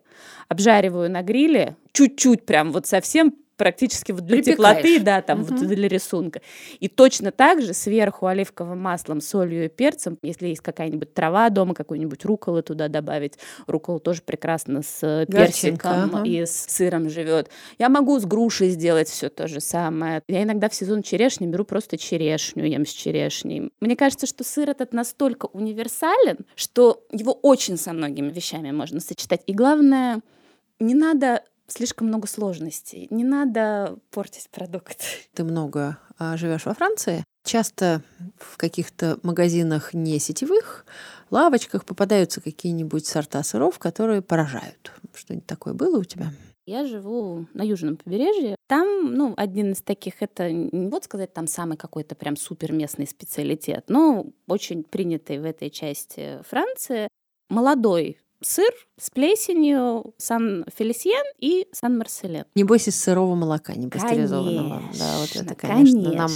обжариваю 0.48 1.10
на 1.10 1.22
гриле, 1.22 1.76
чуть-чуть 1.92 2.46
прям 2.46 2.72
вот 2.72 2.86
совсем 2.86 3.34
практически 3.58 4.12
вот 4.12 4.24
для 4.24 4.36
Припекаешь. 4.38 4.78
теплоты, 4.78 5.00
да, 5.00 5.20
там 5.20 5.42
вот 5.42 5.60
Мгм. 5.60 5.66
для 5.68 5.88
рисунка. 5.88 6.40
И 6.80 6.88
точно 6.88 7.32
так 7.32 7.60
же 7.60 7.74
сверху 7.74 8.26
оливковым 8.26 8.78
маслом, 8.80 9.20
солью 9.20 9.66
и 9.66 9.68
перцем, 9.68 10.16
если 10.22 10.46
есть 10.48 10.62
какая-нибудь 10.62 11.12
трава 11.12 11.50
дома, 11.50 11.74
какую-нибудь 11.74 12.24
руколы 12.24 12.62
туда 12.62 12.88
добавить. 12.88 13.34
Рукола 13.66 14.00
тоже 14.00 14.22
прекрасно 14.22 14.82
с 14.82 15.00
э, 15.02 15.26
Горчинка, 15.28 15.88
персиком 15.88 16.16
ага. 16.20 16.22
и 16.24 16.46
с 16.46 16.66
сыром 16.68 17.10
живет. 17.10 17.50
Я 17.78 17.88
могу 17.88 18.18
с 18.18 18.24
грушей 18.24 18.70
сделать 18.70 19.08
все 19.08 19.28
то 19.28 19.48
же 19.48 19.60
самое. 19.60 20.22
Я 20.28 20.44
иногда 20.44 20.68
в 20.68 20.74
сезон 20.74 21.02
черешни 21.02 21.46
беру 21.46 21.64
просто 21.64 21.98
черешню, 21.98 22.64
ем 22.64 22.86
с 22.86 22.90
черешней. 22.90 23.70
Мне 23.80 23.96
кажется, 23.96 24.26
что 24.26 24.44
сыр 24.44 24.70
этот 24.70 24.92
настолько 24.92 25.46
универсален, 25.46 26.38
что 26.54 27.04
его 27.10 27.32
очень 27.32 27.76
со 27.76 27.92
многими 27.92 28.30
вещами 28.30 28.70
можно 28.70 29.00
сочетать. 29.00 29.42
И 29.46 29.52
главное, 29.52 30.20
не 30.78 30.94
надо 30.94 31.42
слишком 31.68 32.08
много 32.08 32.26
сложностей, 32.26 33.06
не 33.10 33.24
надо 33.24 33.98
портить 34.10 34.48
продукт. 34.50 35.02
Ты 35.34 35.44
много 35.44 35.98
а, 36.18 36.36
живешь 36.36 36.66
во 36.66 36.74
Франции. 36.74 37.24
Часто 37.44 38.02
в 38.36 38.56
каких-то 38.56 39.18
магазинах 39.22 39.94
не 39.94 40.18
сетевых 40.18 40.84
лавочках 41.30 41.84
попадаются 41.84 42.40
какие-нибудь 42.40 43.06
сорта 43.06 43.42
сыров, 43.42 43.78
которые 43.78 44.22
поражают. 44.22 44.92
Что-нибудь 45.14 45.46
такое 45.46 45.74
было 45.74 45.98
у 45.98 46.04
тебя? 46.04 46.32
Я 46.66 46.84
живу 46.84 47.46
на 47.54 47.62
южном 47.62 47.96
побережье. 47.96 48.54
Там, 48.66 49.14
ну, 49.14 49.32
один 49.38 49.72
из 49.72 49.80
таких, 49.80 50.20
это 50.20 50.52
не 50.52 50.88
вот 50.88 51.04
сказать, 51.04 51.32
там 51.32 51.46
самый 51.46 51.78
какой-то 51.78 52.14
прям 52.14 52.36
супер 52.36 52.72
местный 52.72 53.06
специалитет, 53.06 53.86
но 53.88 54.26
очень 54.46 54.84
принятый 54.84 55.38
в 55.38 55.46
этой 55.46 55.70
части 55.70 56.42
Франции. 56.46 57.08
Молодой 57.48 58.18
сыр 58.42 58.72
с 59.00 59.10
плесенью 59.10 60.14
Сан-Фелисьен 60.16 61.24
и 61.40 61.66
Сан-Марселен. 61.72 62.44
Небось 62.54 62.88
из 62.88 63.00
сырого 63.00 63.34
молока, 63.34 63.74
не 63.74 63.88
пастеризованного. 63.88 64.82
Да, 64.98 65.18
вот 65.18 65.36
это, 65.36 65.54
конечно, 65.54 66.02
конечно, 66.02 66.12
нам 66.12 66.30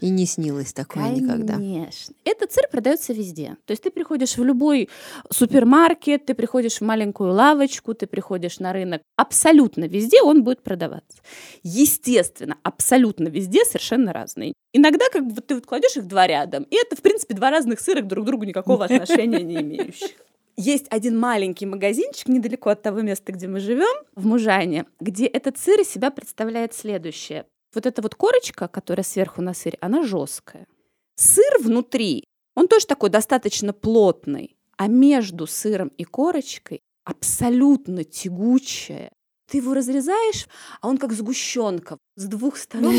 и 0.00 0.10
не 0.10 0.26
снилось 0.26 0.72
такое 0.72 1.04
конечно. 1.04 1.24
никогда. 1.24 1.54
Конечно. 1.54 2.14
Этот 2.24 2.52
сыр 2.52 2.64
продается 2.70 3.12
везде. 3.12 3.56
То 3.64 3.72
есть 3.72 3.82
ты 3.82 3.90
приходишь 3.90 4.36
в 4.36 4.44
любой 4.44 4.88
супермаркет, 5.30 6.26
ты 6.26 6.34
приходишь 6.34 6.78
в 6.78 6.80
маленькую 6.82 7.32
лавочку, 7.32 7.94
ты 7.94 8.06
приходишь 8.06 8.58
на 8.58 8.72
рынок. 8.72 9.02
Абсолютно 9.16 9.84
везде 9.84 10.22
он 10.22 10.44
будет 10.44 10.62
продаваться. 10.62 11.18
Естественно, 11.62 12.56
абсолютно 12.62 13.28
везде 13.28 13.64
совершенно 13.64 14.12
разные. 14.12 14.52
Иногда 14.72 15.06
как 15.10 15.26
бы 15.26 15.40
ты 15.40 15.54
вот 15.54 15.66
кладешь 15.66 15.96
их 15.96 16.06
два 16.06 16.26
рядом, 16.26 16.64
и 16.64 16.76
это, 16.76 16.96
в 16.96 17.00
принципе, 17.00 17.34
два 17.34 17.50
разных 17.50 17.80
сыра 17.80 18.02
друг 18.02 18.24
к 18.24 18.26
другу 18.26 18.44
никакого 18.44 18.84
отношения 18.86 19.42
не 19.42 19.56
имеющих 19.56 20.10
есть 20.56 20.86
один 20.90 21.18
маленький 21.18 21.66
магазинчик 21.66 22.28
недалеко 22.28 22.70
от 22.70 22.82
того 22.82 23.02
места, 23.02 23.32
где 23.32 23.46
мы 23.46 23.60
живем, 23.60 24.04
в 24.14 24.26
Мужане, 24.26 24.86
где 25.00 25.26
этот 25.26 25.58
сыр 25.58 25.80
из 25.80 25.88
себя 25.88 26.10
представляет 26.10 26.74
следующее. 26.74 27.46
Вот 27.74 27.84
эта 27.84 28.00
вот 28.00 28.14
корочка, 28.14 28.68
которая 28.68 29.04
сверху 29.04 29.42
на 29.42 29.52
сыре, 29.52 29.76
она 29.80 30.02
жесткая. 30.02 30.66
Сыр 31.16 31.58
внутри, 31.60 32.24
он 32.54 32.68
тоже 32.68 32.86
такой 32.86 33.10
достаточно 33.10 33.72
плотный, 33.72 34.56
а 34.78 34.86
между 34.88 35.46
сыром 35.46 35.88
и 35.88 36.04
корочкой 36.04 36.80
абсолютно 37.04 38.04
тягучая. 38.04 39.10
Ты 39.48 39.58
его 39.58 39.74
разрезаешь, 39.74 40.48
а 40.80 40.88
он 40.88 40.98
как 40.98 41.12
сгущенка 41.12 41.98
с 42.16 42.24
двух 42.26 42.56
сторон 42.56 42.94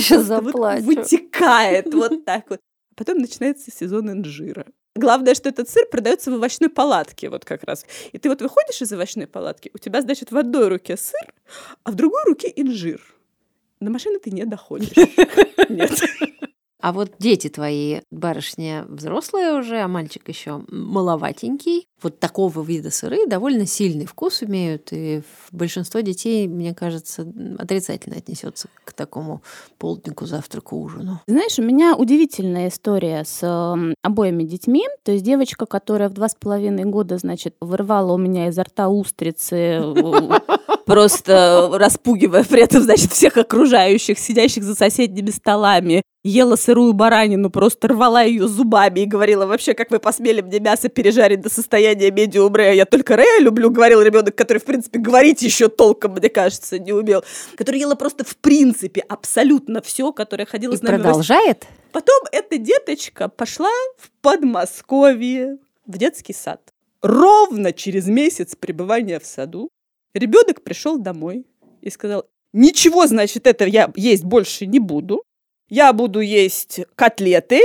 вот 0.86 0.96
вытекает 0.96 1.94
вот 1.94 2.24
так 2.24 2.50
вот. 2.50 2.60
Потом 2.96 3.18
начинается 3.18 3.70
сезон 3.70 4.12
инжира. 4.12 4.66
Главное, 4.98 5.36
что 5.36 5.50
этот 5.50 5.70
сыр 5.70 5.86
продается 5.86 6.32
в 6.32 6.36
овощной 6.36 6.70
палатке, 6.70 7.30
вот 7.30 7.46
как 7.46 7.64
раз. 7.64 7.86
И 8.12 8.18
ты 8.18 8.30
вот 8.30 8.42
выходишь 8.42 8.82
из 8.82 8.92
овощной 8.92 9.28
палатки, 9.28 9.70
у 9.74 9.78
тебя, 9.78 10.02
значит, 10.02 10.32
в 10.32 10.38
одной 10.38 10.68
руке 10.68 10.98
сыр, 10.98 11.34
а 11.84 11.92
в 11.92 11.96
другой 11.96 12.24
руке 12.26 12.52
инжир. 12.56 13.02
До 13.80 13.92
машины 13.92 14.20
ты 14.20 14.32
не 14.32 14.46
доходишь. 14.46 14.96
Нет. 15.70 15.92
А 16.80 16.94
вот 16.94 17.12
дети 17.20 17.50
твои, 17.50 18.02
барышня 18.12 18.86
взрослая 18.88 19.58
уже, 19.58 19.80
а 19.82 19.88
мальчик 19.88 20.28
еще 20.30 20.64
маловатенький. 20.70 21.88
Вот 22.04 22.20
такого 22.20 22.62
вида 22.62 22.92
сыры 22.92 23.26
довольно 23.26 23.66
сильный 23.66 24.06
вкус 24.06 24.44
имеют, 24.44 24.90
и 24.92 25.24
большинство 25.52 26.02
детей, 26.02 26.48
мне 26.48 26.76
кажется, 26.76 27.28
отрицательно 27.58 28.18
отнесется 28.18 28.70
к 28.84 28.94
такому 28.94 29.42
полднику, 29.80 30.28
завтраку, 30.28 30.80
ужину. 30.80 31.22
Знаешь, 31.28 31.58
у 31.58 31.64
меня 31.64 31.96
удивительная 31.96 32.68
история 32.68 33.24
с 33.26 33.40
э, 33.42 33.94
обоими 34.04 34.44
детьми. 34.44 34.86
То 35.04 35.12
есть 35.12 35.26
девочка, 35.26 35.66
которая 35.66 36.10
в 36.10 36.14
два 36.14 36.30
с 36.30 36.36
половиной 36.36 36.86
года, 36.86 37.18
значит, 37.18 37.56
вырвала 37.60 38.14
у 38.14 38.18
меня 38.18 38.50
изо 38.50 38.64
рта 38.64 38.90
устрицы, 38.90 39.82
просто 40.88 41.70
распугивая 41.74 42.44
при 42.44 42.64
этом, 42.64 42.82
значит, 42.82 43.12
всех 43.12 43.38
окружающих, 43.38 44.18
сидящих 44.18 44.64
за 44.64 44.74
соседними 44.74 45.30
столами, 45.30 46.02
ела 46.24 46.56
сырую 46.56 46.94
баранину, 46.94 47.50
просто 47.50 47.90
рвала 47.90 48.24
ее 48.24 48.48
зубами 48.48 49.02
и 49.02 49.06
говорила 49.06 49.46
вообще, 49.46 49.74
как 49.74 49.92
вы 49.92 50.00
посмели 50.00 50.42
мне 50.42 50.60
мясо 50.60 50.90
пережарить 50.90 51.42
до 51.42 51.50
состояния 51.50 52.10
медиум 52.10 52.56
ре. 52.56 52.76
Я 52.76 52.86
только 52.86 53.16
ре 53.16 53.40
люблю, 53.40 53.70
говорил 53.70 54.02
ребенок, 54.02 54.36
который, 54.36 54.60
в 54.60 54.66
принципе, 54.66 55.00
говорить 55.00 55.42
еще 55.42 55.68
толком, 55.68 56.14
мне 56.14 56.30
кажется, 56.30 56.80
не 56.80 56.94
умел. 56.94 57.24
Который 57.56 57.80
ела 57.80 57.96
просто 57.96 58.24
в 58.24 58.38
принципе 58.38 59.02
абсолютно 59.02 59.82
все, 59.82 60.12
которое 60.14 60.46
ходила 60.46 60.74
и 60.74 60.78
с 60.78 60.82
нами. 60.82 61.02
продолжает? 61.02 61.66
Потом 61.92 62.22
эта 62.32 62.58
деточка 62.58 63.28
пошла 63.28 63.72
в 63.98 64.10
Подмосковье, 64.22 65.58
в 65.86 65.98
детский 65.98 66.34
сад. 66.34 66.62
Ровно 67.02 67.74
через 67.74 68.08
месяц 68.08 68.56
пребывания 68.56 69.20
в 69.20 69.26
саду 69.26 69.70
ребенок 70.18 70.64
пришел 70.64 70.98
домой 70.98 71.46
и 71.82 71.90
сказал, 71.90 72.26
ничего, 72.54 73.08
значит, 73.08 73.48
это 73.48 73.66
я 73.66 73.92
есть 73.96 74.24
больше 74.24 74.66
не 74.66 74.80
буду 74.80 75.24
я 75.70 75.92
буду 75.94 76.22
есть 76.22 76.82
котлеты, 76.96 77.62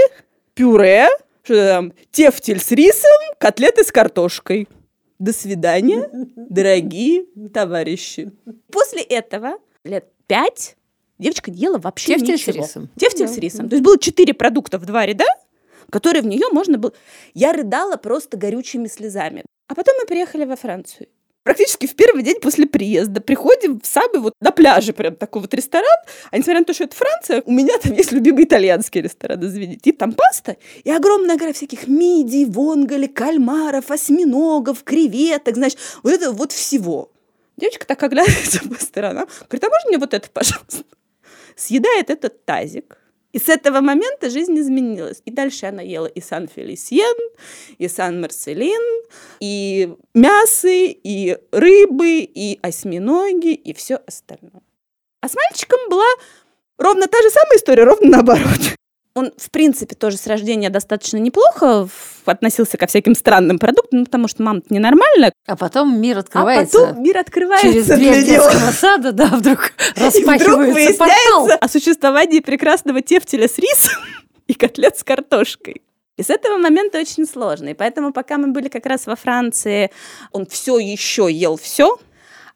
пюре, 0.55 1.09
что 1.45 1.67
там, 1.67 1.93
тефтель 2.11 2.61
с 2.61 2.71
рисом, 2.73 3.11
котлеты 3.39 3.85
с 3.85 3.93
картошкой. 3.93 4.69
До 5.19 5.33
свидания, 5.33 6.11
дорогие 6.37 7.27
товарищи. 7.55 8.33
После 8.73 9.03
этого 9.03 9.59
лет 9.85 10.09
пять 10.27 10.77
девочка 11.19 11.53
не 11.53 11.59
ела 11.59 11.79
вообще 11.79 12.17
Тефтель 12.17 12.35
ничего. 12.35 12.53
с 12.53 12.57
рисом. 12.57 12.91
Тефтель 12.99 13.27
да. 13.27 13.33
с 13.33 13.39
рисом. 13.39 13.69
То 13.69 13.77
есть 13.77 13.85
было 13.85 13.99
четыре 13.99 14.35
продукта 14.35 14.79
в 14.79 14.85
два 14.85 15.07
ряда, 15.07 15.27
которые 15.91 16.23
в 16.23 16.27
нее 16.27 16.49
можно 16.51 16.77
было... 16.77 16.93
Я 17.35 17.53
рыдала 17.53 17.97
просто 17.97 18.37
горючими 18.37 18.89
слезами. 18.89 19.45
А 19.69 19.77
потом 19.77 19.95
мы 20.01 20.07
приехали 20.07 20.45
во 20.45 20.57
Францию 20.57 21.07
практически 21.43 21.87
в 21.87 21.95
первый 21.95 22.23
день 22.23 22.41
после 22.41 22.67
приезда 22.67 23.21
приходим 23.21 23.81
в 23.81 23.87
самый 23.87 24.21
вот 24.21 24.35
на 24.41 24.51
пляже 24.51 24.93
прям 24.93 25.17
такой 25.17 25.43
вот 25.43 25.53
ресторан, 25.55 25.99
а 26.31 26.39
несмотря 26.39 26.61
на 26.61 26.65
то, 26.65 26.73
что 26.73 26.85
это 26.85 26.97
Франция, 26.97 27.43
у 27.45 27.53
меня 27.53 27.77
там 27.79 27.93
есть 27.93 28.13
любимый 28.13 28.45
итальянский 28.45 29.01
ресторан, 29.01 29.45
извините, 29.45 29.91
и 29.91 29.93
там 29.93 30.13
паста 30.13 30.57
и 30.85 30.91
огромная 30.91 31.37
гора 31.37 31.53
всяких 31.53 31.89
мидий, 31.89 32.45
вонголи, 32.45 33.07
кальмаров, 33.07 33.91
осьминогов, 33.91 34.85
креветок, 34.85 35.57
значит, 35.57 35.79
вот 36.03 36.13
это 36.13 36.33
вот 36.33 36.53
всего. 36.53 37.11
Девочка 37.57 37.87
так 37.87 38.03
оглядывается 38.03 38.61
по 38.69 38.83
сторонам, 38.83 39.27
говорит, 39.49 39.65
а 39.65 39.69
можно 39.69 39.89
мне 39.89 39.99
вот 39.99 40.15
это, 40.15 40.29
пожалуйста? 40.31 40.85
Съедает 41.57 42.09
этот 42.09 42.45
тазик, 42.45 42.99
и 43.33 43.39
с 43.39 43.49
этого 43.49 43.81
момента 43.81 44.31
жизнь 44.31 44.59
изменилась. 44.59 45.23
И 45.25 45.31
дальше 45.31 45.67
она 45.67 45.83
ела 45.83 46.07
и 46.07 46.21
Сан-Фелисьен, 46.21 47.17
и 47.79 47.89
Сан-Марселин, 47.89 49.05
и 49.41 49.95
мясо, 50.15 50.69
и 50.69 51.39
рыбы, 51.51 52.21
и 52.21 52.59
осьминоги, 52.63 53.55
и 53.55 53.73
все 53.73 53.97
остальное. 54.07 54.63
А 55.21 55.29
с 55.29 55.35
мальчиком 55.35 55.81
была 55.89 56.09
ровно 56.79 57.07
та 57.07 57.23
же 57.23 57.31
самая 57.31 57.59
история, 57.59 57.85
ровно 57.85 58.11
наоборот 58.11 58.77
он, 59.15 59.33
в 59.37 59.51
принципе, 59.51 59.95
тоже 59.95 60.17
с 60.17 60.27
рождения 60.27 60.71
достаточно 60.71 61.19
неплохо 61.19 61.89
относился 62.25 62.77
ко 62.77 62.87
всяким 62.87 63.15
странным 63.15 63.59
продуктам, 63.59 64.01
ну, 64.01 64.05
потому 64.05 64.29
что 64.29 64.43
мама 64.43 64.63
ненормальная. 64.71 65.33
А 65.47 65.57
потом 65.57 66.01
мир 66.01 66.19
открывается. 66.19 66.83
А 66.83 66.87
потом 66.87 67.03
мир 67.03 67.19
открывается. 67.19 67.69
Через 67.69 67.87
дверь 67.87 68.25
детского 68.25 68.71
сада, 68.71 69.13
да, 69.13 69.27
вдруг 69.27 69.73
распахивается 69.97 70.99
портал. 70.99 71.51
о 71.61 71.69
существовании 71.69 72.41
прекрасного 72.41 73.03
тефтеля 73.03 73.49
с 73.49 73.59
рисом 73.59 74.03
и 74.47 74.55
котлет 74.55 74.97
с 74.99 75.05
картошкой. 75.05 75.83
И 76.17 76.23
с 76.23 76.31
этого 76.31 76.59
момента 76.59 76.99
очень 76.99 77.27
сложно. 77.27 77.71
И 77.71 77.75
поэтому, 77.75 78.13
пока 78.13 78.39
мы 78.39 78.49
были 78.49 78.69
как 78.69 78.87
раз 78.87 79.07
во 79.07 79.17
Франции, 79.17 79.91
он 80.31 80.47
все 80.47 80.79
еще 80.79 81.29
ел 81.31 81.57
все, 81.57 81.99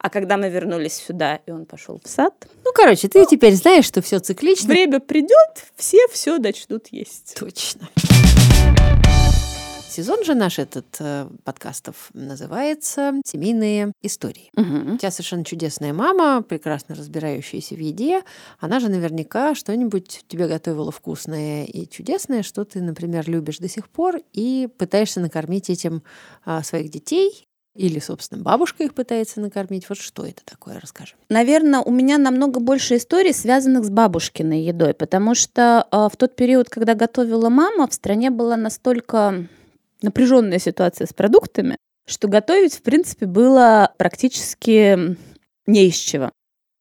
а 0.07 0.09
когда 0.09 0.37
мы 0.37 0.49
вернулись 0.49 0.95
сюда, 0.95 1.41
и 1.47 1.51
он 1.51 1.67
пошел 1.67 2.01
в 2.01 2.09
сад. 2.09 2.33
Ну, 2.65 2.71
короче, 2.73 3.09
ты 3.09 3.19
ну, 3.19 3.27
теперь 3.29 3.55
знаешь, 3.55 3.85
что 3.85 4.01
все 4.03 4.21
циклично. 4.21 4.69
Время 4.69 5.01
придет, 5.01 5.65
все 5.75 5.99
все 6.13 6.39
начнут 6.39 6.87
есть. 6.93 7.35
Точно. 7.37 7.89
Сезон 9.89 10.25
же 10.25 10.35
наш 10.35 10.61
этот 10.61 10.87
э, 11.01 11.27
подкастов 11.43 12.11
называется 12.13 13.15
«Семейные 13.25 13.93
истории». 14.03 14.51
Угу. 14.55 14.95
У 14.95 14.97
тебя 14.99 15.11
совершенно 15.11 15.45
чудесная 15.45 15.93
мама, 15.93 16.43
прекрасно 16.43 16.95
разбирающаяся 16.95 17.75
в 17.75 17.79
еде. 17.79 18.23
Она 18.61 18.79
же 18.79 18.89
наверняка 18.89 19.57
что-нибудь 19.57 20.23
тебе 20.29 20.47
готовила 20.47 20.93
вкусное 20.93 21.65
и 21.65 21.89
чудесное, 21.89 22.45
что 22.45 22.65
ты, 22.65 22.81
например, 22.81 23.29
любишь 23.29 23.59
до 23.59 23.69
сих 23.69 23.89
пор 23.89 24.21
и 24.33 24.69
пытаешься 24.79 25.19
накормить 25.19 25.69
этим 25.69 26.05
э, 26.45 26.63
своих 26.63 26.91
детей 26.91 27.46
или, 27.77 27.99
собственно, 27.99 28.43
бабушка 28.43 28.85
их 28.85 28.95
пытается 28.95 29.41
накормить. 29.41 29.89
Вот 29.89 29.99
что 29.99 30.25
это 30.25 30.45
такое, 30.45 30.81
расскажи. 30.81 31.15
Наверное, 31.29 31.81
у 31.81 31.91
меня 31.91 32.19
намного 32.19 32.61
больше 32.61 32.97
историй, 32.97 33.33
связанных 33.33 33.85
с 33.85 33.91
бабушкиной 33.91 34.63
едой, 34.63 34.95
потому 34.95 35.35
что 35.35 35.87
э, 35.91 36.09
в 36.13 36.17
тот 36.17 36.37
период, 36.37 36.69
когда 36.69 36.95
готовила 36.95 37.49
мама, 37.49 37.87
в 37.87 37.95
стране 37.95 38.31
была 38.31 38.57
настолько 38.57 39.47
напряженная 40.03 40.59
ситуация 40.59 41.07
с 41.07 41.13
продуктами, 41.13 41.77
что 42.07 42.29
готовить, 42.29 42.75
в 42.75 42.83
принципе, 42.83 43.27
было 43.27 43.93
практически 43.99 45.17
не 45.67 45.89
из 45.89 45.97
чего. 45.97 46.31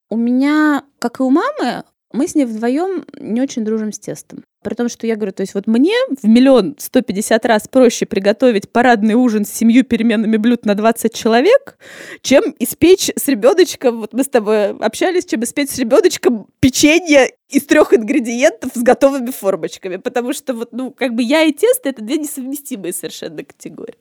У 0.09 0.17
меня, 0.17 0.83
как 0.99 1.19
и 1.19 1.23
у 1.23 1.29
мамы, 1.29 1.83
мы 2.15 2.27
с 2.27 2.36
ней 2.36 2.45
вдвоем 2.45 3.05
не 3.19 3.41
очень 3.41 3.63
дружим 3.63 3.91
с 3.91 4.00
тестом. 4.00 4.43
При 4.63 4.74
том, 4.74 4.89
что 4.89 5.05
я 5.05 5.15
говорю, 5.15 5.31
то 5.31 5.41
есть 5.41 5.53
вот 5.53 5.67
мне 5.67 5.93
в 6.22 6.27
миллион 6.27 6.75
сто 6.79 7.01
пятьдесят 7.01 7.45
раз 7.45 7.67
проще 7.67 8.05
приготовить 8.05 8.72
парадный 8.72 9.13
ужин 9.13 9.45
с 9.45 9.50
семью 9.50 9.84
переменными 9.84 10.38
блюд 10.38 10.65
на 10.65 10.74
20 10.74 11.13
человек, 11.13 11.77
чем 12.22 12.43
испечь 12.57 13.12
с 13.15 13.27
ребеночком, 13.27 14.00
вот 14.00 14.13
мы 14.13 14.24
с 14.24 14.27
тобой 14.27 14.69
общались, 14.69 15.25
чем 15.25 15.43
испечь 15.43 15.69
с 15.69 15.77
ребеночком 15.77 16.48
печенье 16.60 17.34
из 17.50 17.65
трех 17.65 17.93
ингредиентов 17.93 18.72
с 18.74 18.81
готовыми 18.81 19.29
формочками. 19.29 19.98
Потому 19.98 20.34
что 20.34 20.53
вот, 20.53 20.69
ну, 20.72 20.91
как 20.91 21.13
бы 21.13 21.22
я 21.22 21.43
и 21.43 21.51
тесто— 21.51 21.89
это 21.89 22.01
две 22.01 22.17
несовместимые 22.17 22.93
совершенно 22.93 23.43
категории. 23.43 24.00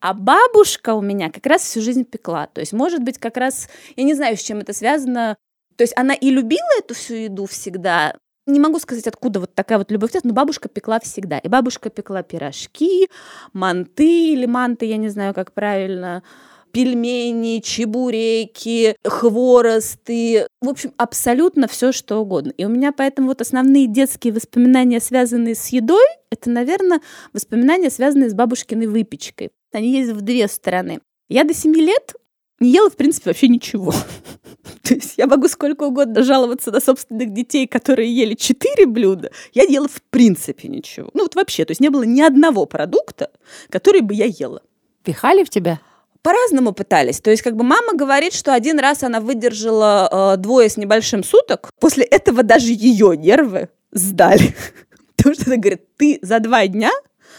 А 0.00 0.14
бабушка 0.14 0.94
у 0.94 1.00
меня 1.00 1.30
как 1.30 1.46
раз 1.46 1.62
всю 1.62 1.80
жизнь 1.80 2.04
пекла. 2.04 2.46
То 2.46 2.60
есть, 2.60 2.72
может 2.72 3.02
быть, 3.02 3.18
как 3.18 3.36
раз, 3.36 3.68
я 3.96 4.04
не 4.04 4.14
знаю, 4.14 4.36
с 4.36 4.42
чем 4.42 4.58
это 4.58 4.72
связано, 4.72 5.36
то 5.78 5.84
есть 5.84 5.94
она 5.96 6.12
и 6.12 6.30
любила 6.30 6.68
эту 6.78 6.94
всю 6.94 7.14
еду 7.14 7.46
всегда, 7.46 8.12
не 8.46 8.58
могу 8.58 8.80
сказать, 8.80 9.06
откуда 9.06 9.38
вот 9.40 9.54
такая 9.54 9.78
вот 9.78 9.92
любовь, 9.92 10.10
но 10.24 10.32
бабушка 10.32 10.68
пекла 10.68 10.98
всегда. 10.98 11.38
И 11.38 11.48
бабушка 11.48 11.88
пекла 11.88 12.22
пирожки, 12.22 13.08
манты 13.52 14.32
или 14.32 14.46
манты, 14.46 14.86
я 14.86 14.96
не 14.96 15.08
знаю, 15.08 15.34
как 15.34 15.52
правильно, 15.52 16.24
пельмени, 16.72 17.60
чебуреки, 17.60 18.96
хворосты. 19.04 20.48
В 20.60 20.68
общем, 20.68 20.92
абсолютно 20.96 21.68
все, 21.68 21.92
что 21.92 22.18
угодно. 22.18 22.50
И 22.56 22.64
у 22.64 22.68
меня 22.68 22.92
поэтому 22.92 23.28
вот 23.28 23.40
основные 23.40 23.86
детские 23.86 24.32
воспоминания, 24.32 25.00
связанные 25.00 25.54
с 25.54 25.68
едой, 25.68 26.04
это, 26.30 26.50
наверное, 26.50 27.00
воспоминания, 27.32 27.90
связанные 27.90 28.30
с 28.30 28.34
бабушкиной 28.34 28.86
выпечкой. 28.86 29.50
Они 29.72 29.92
есть 29.92 30.10
в 30.10 30.22
две 30.22 30.48
стороны. 30.48 31.00
Я 31.28 31.44
до 31.44 31.54
семи 31.54 31.80
лет 31.82 32.14
не 32.60 32.72
ела, 32.72 32.90
в 32.90 32.96
принципе, 32.96 33.30
вообще 33.30 33.48
ничего. 33.48 33.92
То 34.82 34.94
есть 34.94 35.14
я 35.16 35.26
могу 35.26 35.48
сколько 35.48 35.84
угодно 35.84 36.22
жаловаться 36.22 36.70
на 36.70 36.80
собственных 36.80 37.32
детей, 37.32 37.66
которые 37.66 38.14
ели 38.14 38.34
четыре 38.34 38.86
блюда. 38.86 39.30
Я 39.52 39.62
ела 39.64 39.88
в 39.88 40.02
принципе 40.10 40.68
ничего. 40.68 41.10
Ну 41.14 41.22
вот 41.22 41.34
вообще, 41.34 41.64
то 41.64 41.70
есть 41.70 41.80
не 41.80 41.88
было 41.88 42.02
ни 42.02 42.20
одного 42.20 42.66
продукта, 42.66 43.30
который 43.70 44.00
бы 44.00 44.14
я 44.14 44.26
ела. 44.26 44.62
Пихали 45.04 45.44
в 45.44 45.50
тебя? 45.50 45.80
По-разному 46.22 46.72
пытались. 46.72 47.20
То 47.20 47.30
есть, 47.30 47.42
как 47.42 47.54
бы 47.54 47.64
мама 47.64 47.94
говорит, 47.94 48.32
что 48.32 48.52
один 48.52 48.78
раз 48.80 49.02
она 49.04 49.20
выдержала 49.20 50.34
э, 50.34 50.36
двое 50.36 50.68
с 50.68 50.76
небольшим 50.76 51.22
суток. 51.22 51.70
После 51.78 52.04
этого 52.04 52.42
даже 52.42 52.72
ее 52.72 53.16
нервы 53.16 53.68
сдали. 53.92 54.54
Потому 55.16 55.34
что 55.34 55.44
она 55.46 55.56
говорит, 55.56 55.82
ты 55.96 56.18
за 56.22 56.40
два 56.40 56.66
дня 56.66 56.90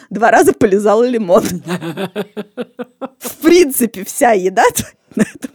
два 0.09 0.31
раза 0.31 0.53
полезала 0.53 1.03
лимон. 1.03 1.43
В 3.19 3.37
принципе, 3.41 4.05
вся 4.05 4.31
еда 4.31 4.63
на 5.15 5.23
этом. 5.23 5.49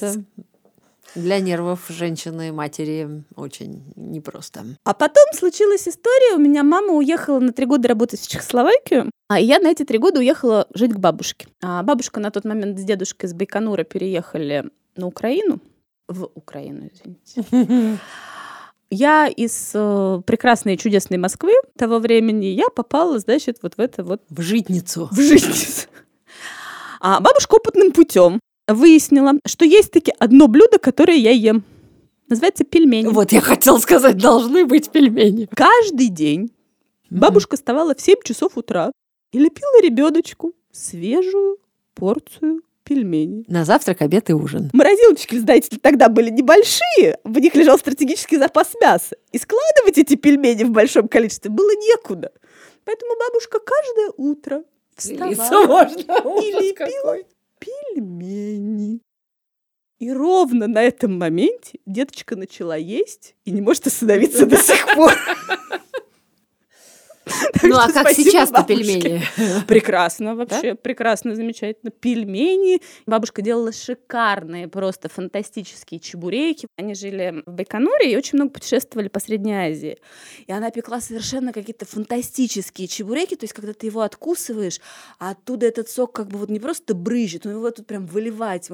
Да, 0.00 0.06
это 0.06 0.24
для 1.14 1.40
нервов 1.40 1.86
женщины 1.88 2.48
и 2.48 2.52
матери 2.52 3.24
очень 3.36 3.82
непросто. 3.96 4.64
А 4.84 4.94
потом 4.94 5.24
случилась 5.34 5.86
история. 5.86 6.36
У 6.36 6.38
меня 6.38 6.62
мама 6.62 6.94
уехала 6.94 7.38
на 7.38 7.52
три 7.52 7.66
года 7.66 7.88
работать 7.88 8.20
в 8.20 8.28
Чехословакию, 8.28 9.10
а 9.28 9.38
я 9.38 9.58
на 9.58 9.68
эти 9.68 9.84
три 9.84 9.98
года 9.98 10.20
уехала 10.20 10.66
жить 10.74 10.92
к 10.92 10.98
бабушке. 10.98 11.48
А 11.62 11.82
бабушка 11.82 12.20
на 12.20 12.30
тот 12.30 12.44
момент 12.44 12.78
с 12.78 12.82
дедушкой 12.82 13.28
из 13.28 13.34
Байконура 13.34 13.84
переехали 13.84 14.70
на 14.96 15.06
Украину. 15.06 15.60
В 16.08 16.30
Украину, 16.34 16.88
извините. 16.92 17.98
Я 18.94 19.26
из 19.26 19.70
э, 19.72 20.20
прекрасной 20.26 20.74
и 20.74 20.78
чудесной 20.78 21.16
Москвы 21.16 21.54
того 21.78 21.98
времени, 21.98 22.44
я 22.44 22.68
попала, 22.68 23.18
значит, 23.18 23.60
вот 23.62 23.78
в 23.78 23.80
это 23.80 24.04
вот... 24.04 24.20
В 24.28 24.42
житницу. 24.42 25.08
В 25.10 25.18
житницу. 25.18 25.88
А 27.00 27.18
бабушка 27.20 27.54
опытным 27.54 27.92
путем 27.92 28.38
выяснила, 28.68 29.34
что 29.46 29.64
есть 29.64 29.92
таки 29.92 30.12
одно 30.18 30.48
блюдо, 30.48 30.78
которое 30.78 31.16
я 31.16 31.30
ем. 31.30 31.64
Называется 32.28 32.64
пельмени. 32.64 33.08
Вот 33.08 33.32
я 33.32 33.40
хотела 33.40 33.78
сказать, 33.78 34.16
должны 34.16 34.64
быть 34.64 34.90
пельмени. 34.90 35.48
Каждый 35.54 36.08
день 36.08 36.50
бабушка 37.10 37.56
вставала 37.56 37.94
в 37.94 38.00
7 38.00 38.16
часов 38.24 38.56
утра 38.56 38.92
и 39.32 39.38
лепила 39.38 39.82
ребеночку 39.82 40.54
свежую 40.70 41.58
порцию 41.94 42.62
пельменей. 42.84 43.44
На 43.48 43.64
завтрак, 43.64 44.02
обед 44.02 44.30
и 44.30 44.32
ужин. 44.32 44.70
Морозилочки, 44.72 45.36
знаете 45.38 45.76
тогда 45.80 46.08
были 46.08 46.30
небольшие, 46.30 47.18
в 47.24 47.38
них 47.38 47.54
лежал 47.54 47.78
стратегический 47.78 48.38
запас 48.38 48.72
мяса. 48.80 49.16
И 49.30 49.38
складывать 49.38 49.98
эти 49.98 50.16
пельмени 50.16 50.64
в 50.64 50.70
большом 50.70 51.08
количестве 51.08 51.50
было 51.50 51.70
некуда. 51.70 52.32
Поэтому 52.84 53.12
бабушка 53.18 53.58
каждое 53.60 54.12
утро 54.16 54.64
вставала 54.96 55.88
и 55.88 56.52
лепила 56.52 56.74
какой 56.74 57.26
пельмени. 57.62 59.00
И 59.98 60.10
ровно 60.10 60.66
на 60.66 60.82
этом 60.82 61.18
моменте 61.18 61.78
деточка 61.86 62.34
начала 62.34 62.76
есть 62.76 63.36
и 63.44 63.52
не 63.52 63.60
может 63.60 63.86
остановиться 63.86 64.46
до 64.46 64.56
сих 64.56 64.84
пор. 64.94 65.12
Ну, 67.62 67.76
а 67.76 67.90
как 67.92 68.10
сейчас-то 68.10 68.64
пельмени? 68.64 69.22
Прекрасно 69.66 70.34
вообще, 70.34 70.74
прекрасно, 70.74 71.34
замечательно. 71.34 71.90
Пельмени. 71.90 72.80
Бабушка 73.06 73.42
делала 73.42 73.72
шикарные, 73.72 74.68
просто 74.68 75.08
фантастические 75.08 76.00
чебуреки. 76.00 76.66
Они 76.76 76.94
жили 76.94 77.42
в 77.46 77.52
Байконуре 77.52 78.12
и 78.12 78.16
очень 78.16 78.36
много 78.38 78.52
путешествовали 78.52 79.08
по 79.08 79.20
Средней 79.20 79.54
Азии. 79.54 79.98
И 80.46 80.52
она 80.52 80.70
пекла 80.70 81.00
совершенно 81.00 81.52
какие-то 81.52 81.86
фантастические 81.86 82.88
чебуреки, 82.88 83.36
то 83.36 83.44
есть 83.44 83.52
когда 83.52 83.72
ты 83.72 83.86
его 83.86 84.00
откусываешь, 84.00 84.80
а 85.18 85.30
оттуда 85.30 85.66
этот 85.66 85.88
сок 85.88 86.12
как 86.12 86.28
бы 86.28 86.38
вот 86.38 86.48
не 86.48 86.60
просто 86.60 86.94
брызжет, 86.94 87.44
но 87.44 87.52
его 87.52 87.70
тут 87.70 87.86
прям 87.86 88.06
выливать 88.06 88.68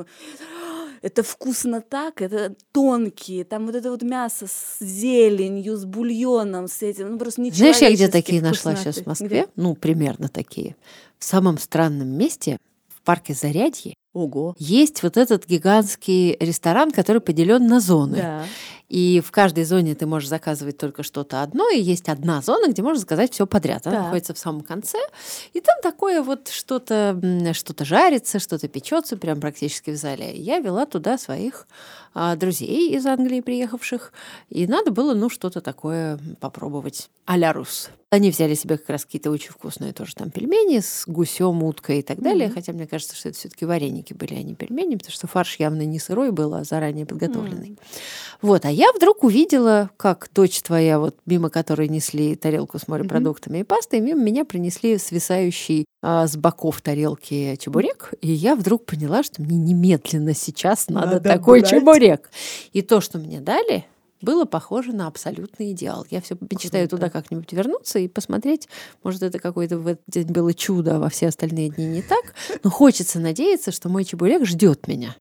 это 1.02 1.22
вкусно 1.22 1.80
так, 1.80 2.22
это 2.22 2.54
тонкие, 2.72 3.44
там 3.44 3.66
вот 3.66 3.74
это 3.74 3.90
вот 3.90 4.02
мясо 4.02 4.46
с 4.46 4.78
зеленью, 4.80 5.76
с 5.76 5.84
бульоном, 5.84 6.68
с 6.68 6.82
этим, 6.82 7.12
ну 7.12 7.18
просто 7.18 7.40
ничего. 7.40 7.58
Знаешь, 7.58 7.78
я 7.78 7.92
где 7.92 8.08
такие 8.08 8.40
вкусноты. 8.40 8.68
нашла 8.68 8.76
сейчас 8.76 9.02
в 9.02 9.06
Москве? 9.06 9.28
Где? 9.28 9.46
Ну, 9.56 9.74
примерно 9.74 10.28
такие. 10.28 10.76
В 11.18 11.24
самом 11.24 11.58
странном 11.58 12.08
месте, 12.08 12.58
в 12.88 13.02
парке 13.02 13.34
Зарядье, 13.34 13.94
Ого. 14.14 14.54
Есть 14.58 15.02
вот 15.02 15.16
этот 15.16 15.46
гигантский 15.46 16.37
ресторан, 16.40 16.90
который 16.90 17.20
поделен 17.20 17.66
на 17.66 17.78
зоны. 17.78 18.16
Да. 18.16 18.44
И 18.88 19.20
в 19.24 19.31
каждой 19.31 19.64
зоне 19.64 19.94
ты 19.94 20.07
можешь 20.07 20.29
заказывать 20.29 20.79
только 20.79 21.03
что-то 21.03 21.42
одно, 21.42 21.68
и 21.70 21.79
есть 21.81 22.09
одна 22.09 22.40
зона, 22.40 22.70
где 22.70 22.83
можно 22.83 23.01
заказать 23.01 23.33
все 23.33 23.46
подряд. 23.46 23.87
Она 23.87 23.96
да. 23.96 24.03
находится 24.05 24.33
в 24.35 24.38
самом 24.38 24.62
конце. 24.62 24.98
И 25.53 25.61
там 25.61 25.77
такое 25.83 26.22
вот 26.22 26.48
что-то 26.48 27.20
что 27.53 27.85
жарится, 27.85 28.38
что-то 28.38 28.68
печется, 28.68 29.16
прям 29.16 29.40
практически 29.40 29.90
в 29.90 29.96
зале. 29.96 30.35
Я 30.35 30.59
вела 30.61 30.87
туда 30.87 31.18
своих 31.18 31.66
а, 32.14 32.37
друзей 32.37 32.96
из 32.96 33.07
Англии 33.07 33.40
приехавших, 33.40 34.12
и 34.48 34.66
надо 34.66 34.90
было, 34.90 35.14
ну, 35.14 35.29
что-то 35.29 35.61
такое 35.61 36.18
попробовать 36.40 37.11
а-ля 37.27 37.53
рус. 37.53 37.90
Они 38.11 38.31
взяли 38.31 38.55
себе 38.55 38.79
как 38.79 38.88
раз 38.88 39.05
какие-то 39.05 39.31
очень 39.31 39.51
вкусные 39.51 39.92
тоже 39.92 40.14
там 40.14 40.31
пельмени 40.31 40.81
с 40.81 41.05
гусем, 41.07 41.62
уткой 41.62 41.98
и 41.98 42.03
так 42.03 42.20
далее, 42.20 42.48
mm-hmm. 42.48 42.55
хотя 42.55 42.72
мне 42.72 42.87
кажется, 42.87 43.14
что 43.14 43.29
это 43.29 43.38
все-таки 43.38 43.66
вареники 43.66 44.14
были, 44.14 44.35
а 44.35 44.42
не 44.42 44.55
пельмени, 44.55 44.96
потому 44.96 45.12
что 45.12 45.27
фарш 45.27 45.57
явно 45.59 45.83
не 45.83 45.98
сырой 45.98 46.33
был, 46.33 46.55
а 46.55 46.64
заранее 46.64 47.05
подготовленный. 47.05 47.68
Mm-hmm. 47.68 48.38
Вот, 48.40 48.64
а 48.64 48.70
я 48.79 48.93
вдруг 48.95 49.25
увидела, 49.25 49.91
как 49.97 50.31
дочь 50.33 50.62
твоя, 50.62 51.01
вот 51.01 51.17
мимо 51.27 51.51
которой 51.51 51.88
несли 51.88 52.37
тарелку 52.37 52.79
с 52.79 52.87
морепродуктами 52.87 53.59
mm-hmm. 53.59 53.62
и 53.62 53.64
пастой, 53.64 54.01
мимо 54.01 54.23
меня 54.23 54.45
принесли 54.45 54.99
свисающий 54.99 55.85
а, 56.01 56.29
с 56.29 56.37
боков 56.37 56.81
тарелки 56.81 57.57
чебурек, 57.57 58.14
и 58.21 58.31
я 58.31 58.55
вдруг 58.55 58.87
поняла, 58.87 59.25
что 59.25 59.43
мне 59.43 59.57
немедленно 59.57 60.33
сейчас 60.33 60.88
надо, 60.88 61.14
надо 61.14 61.29
такой 61.29 61.61
брать. 61.61 61.71
чебурек. 61.73 62.31
И 62.73 62.83
то, 62.83 63.01
что 63.01 63.19
мне 63.19 63.41
дали, 63.41 63.85
было 64.21 64.45
похоже 64.45 64.93
на 64.93 65.09
абсолютный 65.09 65.73
идеал. 65.73 66.07
Я 66.11 66.21
все 66.21 66.37
мечтаю 66.41 66.88
туда 66.88 67.11
как-нибудь 67.11 67.53
вернуться 67.53 67.99
и 67.99 68.07
посмотреть. 68.07 68.69
Может, 69.03 69.25
это 69.25 69.41
какое-то 69.41 69.79
в 69.79 69.88
этот 69.88 70.05
день 70.07 70.29
было 70.29 70.55
чудо, 70.55 70.97
а 70.97 70.99
во 71.01 71.09
все 71.09 71.27
остальные 71.27 71.71
дни 71.71 71.87
не 71.87 72.03
так. 72.03 72.35
Но 72.62 72.71
хочется 72.71 73.19
надеяться, 73.19 73.73
что 73.73 73.88
мой 73.88 74.05
чебурек 74.05 74.47
ждет 74.47 74.87
меня. 74.87 75.17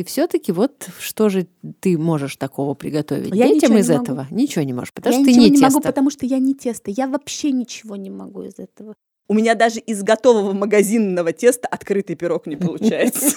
И 0.00 0.04
все-таки 0.04 0.50
вот 0.50 0.88
что 0.98 1.28
же 1.28 1.46
ты 1.80 1.98
можешь 1.98 2.36
такого 2.36 2.72
приготовить 2.72 3.34
я 3.34 3.48
детям 3.48 3.76
из 3.76 3.90
этого? 3.90 4.22
Могу. 4.22 4.34
Ничего 4.34 4.64
не 4.64 4.72
можешь, 4.72 4.94
потому 4.94 5.14
я 5.14 5.22
что 5.22 5.30
ты 5.30 5.38
не, 5.38 5.50
не 5.50 5.56
тесто. 5.56 5.66
могу, 5.66 5.80
потому 5.82 6.08
что 6.08 6.24
я 6.24 6.38
не 6.38 6.54
тесто. 6.54 6.90
Я 6.90 7.06
вообще 7.06 7.52
ничего 7.52 7.96
не 7.96 8.08
могу 8.08 8.44
из 8.44 8.58
этого. 8.58 8.94
У 9.28 9.34
меня 9.34 9.54
даже 9.54 9.78
из 9.78 10.02
готового 10.02 10.54
магазинного 10.54 11.34
теста 11.34 11.68
открытый 11.68 12.16
пирог 12.16 12.46
не 12.46 12.56
получается. 12.56 13.36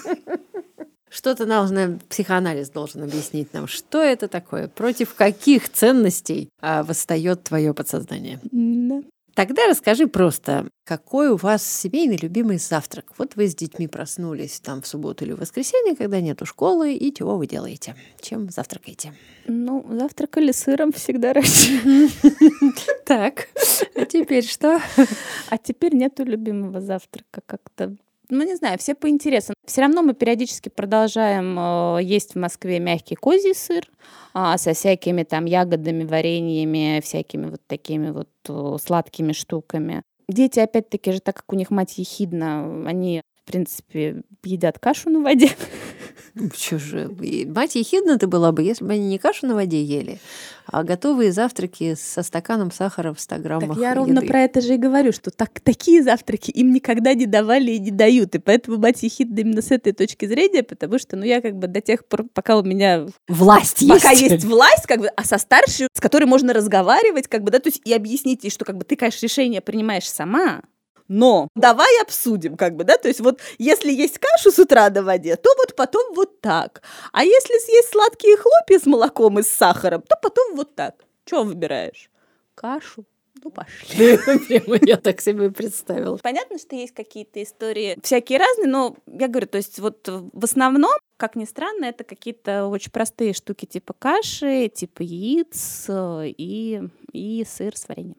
Что-то 1.09 1.45
должно, 1.45 1.99
психоанализ 2.07 2.69
должен 2.69 3.03
объяснить 3.03 3.51
нам, 3.51 3.67
что 3.67 4.01
это 4.01 4.29
такое, 4.29 4.69
против 4.69 5.15
каких 5.15 5.69
ценностей 5.69 6.47
а, 6.61 6.83
восстает 6.83 7.43
твое 7.43 7.73
подсознание. 7.73 8.39
Да. 8.43 9.03
Тогда 9.35 9.67
расскажи 9.67 10.05
просто, 10.07 10.69
какой 10.83 11.29
у 11.29 11.37
вас 11.37 11.65
семейный 11.65 12.17
любимый 12.17 12.59
завтрак? 12.59 13.13
Вот 13.17 13.35
вы 13.35 13.47
с 13.47 13.55
детьми 13.55 13.87
проснулись 13.87 14.59
там 14.59 14.83
в 14.83 14.87
субботу 14.87 15.25
или 15.25 15.33
в 15.33 15.39
воскресенье, 15.39 15.95
когда 15.95 16.21
нету 16.21 16.45
школы, 16.45 16.93
и 16.93 17.11
чего 17.11 17.37
вы 17.37 17.47
делаете? 17.47 17.95
Чем 18.21 18.49
завтракаете? 18.49 19.13
Ну, 19.47 19.85
завтракали 19.89 20.51
сыром 20.51 20.91
всегда 20.91 21.33
раньше. 21.33 22.09
Так, 23.05 23.49
а 23.95 24.05
теперь 24.05 24.45
что? 24.45 24.79
А 25.49 25.57
теперь 25.57 25.95
нету 25.95 26.23
любимого 26.23 26.79
завтрака 26.79 27.41
как-то 27.45 27.95
ну, 28.33 28.43
не 28.43 28.55
знаю, 28.55 28.77
все 28.77 28.95
по 28.95 29.09
интересам. 29.09 29.55
Все 29.65 29.81
равно 29.81 30.01
мы 30.01 30.13
периодически 30.13 30.69
продолжаем 30.69 31.57
э, 31.59 32.03
есть 32.03 32.33
в 32.35 32.39
Москве 32.39 32.79
мягкий 32.79 33.15
козий 33.15 33.55
сыр 33.55 33.87
э, 34.33 34.57
со 34.57 34.73
всякими 34.73 35.23
там 35.23 35.45
ягодами, 35.45 36.03
вареньями, 36.03 37.01
всякими 37.01 37.49
вот 37.49 37.61
такими 37.67 38.11
вот 38.11 38.29
э, 38.49 38.77
сладкими 38.83 39.33
штуками. 39.33 40.03
Дети, 40.27 40.59
опять-таки 40.59 41.11
же, 41.11 41.19
так 41.19 41.35
как 41.37 41.53
у 41.53 41.55
них 41.55 41.69
мать 41.69 41.97
ехидна, 41.97 42.87
они 42.87 43.21
в 43.43 43.51
принципе, 43.51 44.23
едят 44.43 44.79
кашу 44.79 45.09
на 45.09 45.19
воде. 45.19 45.49
Что 46.55 46.79
же, 46.79 47.11
мать 47.47 47.75
ехидна 47.75 48.17
ты 48.17 48.25
была 48.25 48.51
бы, 48.51 48.63
если 48.63 48.85
бы 48.85 48.93
они 48.93 49.07
не 49.07 49.19
кашу 49.19 49.45
на 49.45 49.53
воде 49.53 49.83
ели, 49.83 50.19
а 50.65 50.83
готовые 50.83 51.31
завтраки 51.31 51.93
со 51.95 52.23
стаканом 52.23 52.71
сахара 52.71 53.13
в 53.13 53.19
100 53.19 53.37
граммах 53.37 53.69
Так 53.69 53.77
я 53.77 53.93
ровно 53.93 54.21
про 54.21 54.41
это 54.41 54.61
же 54.61 54.75
и 54.75 54.77
говорю, 54.77 55.11
что 55.11 55.29
так, 55.29 55.59
такие 55.59 56.01
завтраки 56.01 56.49
им 56.49 56.73
никогда 56.73 57.13
не 57.13 57.25
давали 57.25 57.71
и 57.71 57.79
не 57.79 57.91
дают. 57.91 58.33
И 58.33 58.39
поэтому 58.39 58.77
мать 58.77 59.03
ехидна 59.03 59.41
именно 59.41 59.61
с 59.61 59.71
этой 59.71 59.93
точки 59.93 60.25
зрения, 60.25 60.63
потому 60.63 60.97
что, 60.97 61.17
ну, 61.17 61.23
я 61.23 61.41
как 61.41 61.55
бы 61.57 61.67
до 61.67 61.81
тех 61.81 62.07
пор, 62.07 62.25
пока 62.33 62.57
у 62.57 62.63
меня... 62.63 63.05
Власть 63.27 63.81
есть. 63.81 63.93
Пока 63.93 64.11
есть 64.11 64.45
власть, 64.45 64.87
как 64.87 65.01
бы, 65.01 65.07
а 65.07 65.23
со 65.25 65.37
старшей, 65.37 65.87
с 65.93 65.99
которой 65.99 66.25
можно 66.25 66.53
разговаривать, 66.53 67.27
как 67.27 67.43
бы, 67.43 67.51
да, 67.51 67.59
то 67.59 67.67
есть 67.67 67.81
и 67.83 67.93
объяснить 67.93 68.43
ей, 68.43 68.49
что 68.49 68.65
как 68.65 68.77
бы 68.77 68.85
ты, 68.85 68.95
конечно, 68.95 69.25
решение 69.25 69.61
принимаешь 69.61 70.09
сама, 70.09 70.61
Но 71.13 71.47
давай 71.53 72.01
обсудим, 72.01 72.57
как 72.57 72.75
бы, 72.75 72.83
да, 72.85 72.97
то 72.97 73.07
есть 73.07 73.19
вот 73.19 73.39
если 73.59 73.91
есть 73.91 74.17
кашу 74.17 74.51
с 74.51 74.57
утра 74.57 74.89
на 74.89 75.03
воде, 75.03 75.35
то 75.35 75.51
вот 75.59 75.75
потом 75.75 76.15
вот 76.15 76.41
так. 76.41 76.81
А 77.11 77.23
если 77.23 77.63
съесть 77.63 77.91
сладкие 77.91 78.35
хлопья 78.35 78.79
с 78.79 78.87
молоком 78.87 79.37
и 79.37 79.43
с 79.43 79.47
сахаром, 79.47 80.01
то 80.01 80.15
потом 80.19 80.55
вот 80.55 80.73
так. 80.73 80.95
Что 81.25 81.43
выбираешь? 81.43 82.09
Кашу 82.55 83.05
ну, 83.43 83.51
пошли. 83.51 84.17
Прямо 84.47 84.79
я 84.81 84.97
так 84.97 85.21
себе 85.21 85.51
представила. 85.51 86.17
Понятно, 86.17 86.57
что 86.57 86.75
есть 86.75 86.95
какие-то 86.95 87.43
истории 87.43 87.95
всякие 88.01 88.39
разные, 88.39 88.67
но 88.67 88.95
я 89.05 89.27
говорю, 89.27 89.45
то 89.45 89.57
есть 89.57 89.77
вот 89.79 90.07
в 90.07 90.43
основном, 90.43 90.93
как 91.17 91.35
ни 91.35 91.45
странно, 91.45 91.85
это 91.85 92.03
какие-то 92.03 92.65
очень 92.65 92.91
простые 92.91 93.33
штуки 93.33 93.65
типа 93.65 93.93
каши, 93.93 94.67
типа 94.69 95.03
яиц 95.03 95.85
э, 95.89 96.33
и, 96.37 96.81
и 97.11 97.45
сыр 97.47 97.77
с 97.77 97.87
вареньем. 97.87 98.15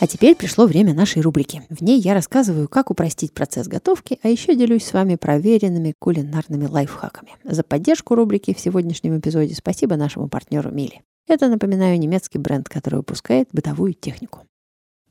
А 0.00 0.06
теперь 0.06 0.34
пришло 0.34 0.64
время 0.64 0.94
нашей 0.94 1.20
рубрики. 1.20 1.62
В 1.68 1.82
ней 1.82 2.00
я 2.00 2.14
рассказываю, 2.14 2.68
как 2.68 2.90
упростить 2.90 3.34
процесс 3.34 3.68
готовки, 3.68 4.18
а 4.22 4.28
еще 4.28 4.56
делюсь 4.56 4.86
с 4.86 4.94
вами 4.94 5.16
проверенными 5.16 5.94
кулинарными 5.98 6.64
лайфхаками. 6.64 7.32
За 7.44 7.62
поддержку 7.62 8.14
рубрики 8.14 8.54
в 8.54 8.60
сегодняшнем 8.60 9.18
эпизоде 9.18 9.54
спасибо 9.54 9.96
нашему 9.96 10.28
партнеру 10.28 10.70
Мили. 10.70 11.02
Это, 11.28 11.48
напоминаю, 11.48 11.98
немецкий 11.98 12.38
бренд, 12.38 12.66
который 12.66 12.96
выпускает 12.96 13.50
бытовую 13.52 13.92
технику. 13.92 14.40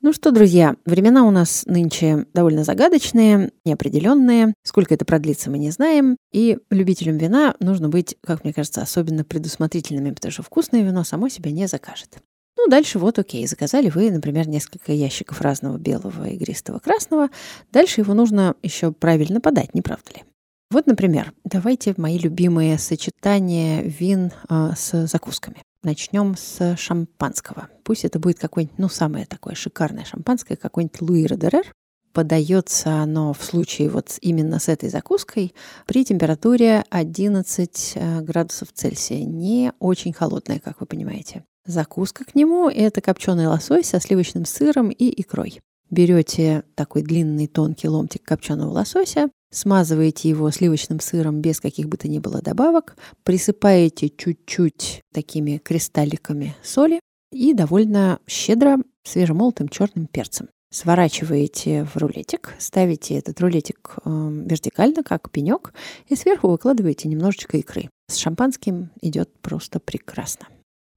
Ну 0.02 0.12
что, 0.12 0.32
друзья, 0.32 0.74
времена 0.84 1.24
у 1.24 1.30
нас 1.30 1.64
нынче 1.66 2.26
довольно 2.34 2.64
загадочные, 2.64 3.52
неопределенные. 3.64 4.54
Сколько 4.64 4.94
это 4.94 5.04
продлится, 5.04 5.50
мы 5.50 5.58
не 5.58 5.70
знаем. 5.70 6.16
И 6.32 6.58
любителям 6.68 7.16
вина 7.16 7.54
нужно 7.60 7.90
быть, 7.90 8.16
как 8.22 8.42
мне 8.42 8.52
кажется, 8.52 8.82
особенно 8.82 9.22
предусмотрительными, 9.22 10.10
потому 10.10 10.32
что 10.32 10.42
вкусное 10.42 10.82
вино 10.82 11.04
само 11.04 11.28
себя 11.28 11.52
не 11.52 11.68
закажет. 11.68 12.18
Ну, 12.62 12.68
дальше 12.68 12.98
вот 12.98 13.18
окей, 13.18 13.46
заказали 13.46 13.88
вы, 13.88 14.10
например, 14.10 14.46
несколько 14.46 14.92
ящиков 14.92 15.40
разного 15.40 15.78
белого, 15.78 16.28
игристого, 16.28 16.78
красного. 16.78 17.30
Дальше 17.72 18.02
его 18.02 18.12
нужно 18.12 18.54
еще 18.62 18.92
правильно 18.92 19.40
подать, 19.40 19.72
не 19.72 19.80
правда 19.80 20.10
ли? 20.14 20.24
Вот, 20.70 20.86
например, 20.86 21.32
давайте 21.42 21.94
мои 21.96 22.18
любимые 22.18 22.78
сочетания 22.78 23.80
вин 23.80 24.32
э, 24.50 24.72
с 24.76 25.06
закусками. 25.06 25.62
Начнем 25.82 26.36
с 26.36 26.76
шампанского. 26.76 27.68
Пусть 27.82 28.04
это 28.04 28.18
будет 28.18 28.38
какое-нибудь, 28.38 28.78
ну, 28.78 28.90
самое 28.90 29.24
такое 29.24 29.54
шикарное 29.54 30.04
шампанское, 30.04 30.56
какой-нибудь 30.56 31.00
Луи 31.00 31.26
Родерер. 31.26 31.72
Подается 32.12 32.96
оно 32.96 33.32
в 33.32 33.42
случае 33.42 33.88
вот 33.88 34.18
именно 34.20 34.58
с 34.58 34.68
этой 34.68 34.90
закуской 34.90 35.54
при 35.86 36.04
температуре 36.04 36.84
11 36.90 37.92
э, 37.94 38.20
градусов 38.20 38.68
Цельсия. 38.74 39.24
Не 39.24 39.72
очень 39.78 40.12
холодная, 40.12 40.58
как 40.58 40.80
вы 40.80 40.86
понимаете. 40.86 41.42
Закуска 41.70 42.24
к 42.24 42.34
нему– 42.34 42.68
это 42.74 43.00
копченый 43.00 43.46
лосось 43.46 43.86
со 43.86 44.00
сливочным 44.00 44.44
сыром 44.44 44.90
и 44.90 45.20
икрой. 45.20 45.60
Берете 45.90 46.64
такой 46.74 47.02
длинный 47.02 47.46
тонкий 47.46 47.88
ломтик 47.88 48.22
копченого 48.24 48.70
лосося, 48.70 49.30
Смазываете 49.52 50.28
его 50.28 50.48
сливочным 50.52 51.00
сыром 51.00 51.40
без 51.40 51.58
каких 51.58 51.88
бы 51.88 51.96
то 51.96 52.06
ни 52.06 52.20
было 52.20 52.40
добавок, 52.40 52.96
присыпаете 53.24 54.08
чуть-чуть 54.08 55.02
такими 55.12 55.58
кристалликами 55.58 56.54
соли 56.62 57.00
и 57.32 57.52
довольно 57.52 58.20
щедро 58.28 58.78
свежемолотым 59.02 59.68
черным 59.68 60.06
перцем. 60.06 60.48
Сворачиваете 60.72 61.84
в 61.84 61.96
рулетик, 61.96 62.54
ставите 62.60 63.14
этот 63.14 63.40
рулетик 63.40 63.96
э, 64.04 64.10
вертикально, 64.46 65.02
как 65.02 65.28
пенек, 65.32 65.74
и 66.06 66.14
сверху 66.14 66.48
выкладываете 66.48 67.08
немножечко 67.08 67.56
икры. 67.56 67.90
С 68.08 68.18
шампанским 68.18 68.90
идет 69.02 69.32
просто 69.40 69.80
прекрасно. 69.80 70.46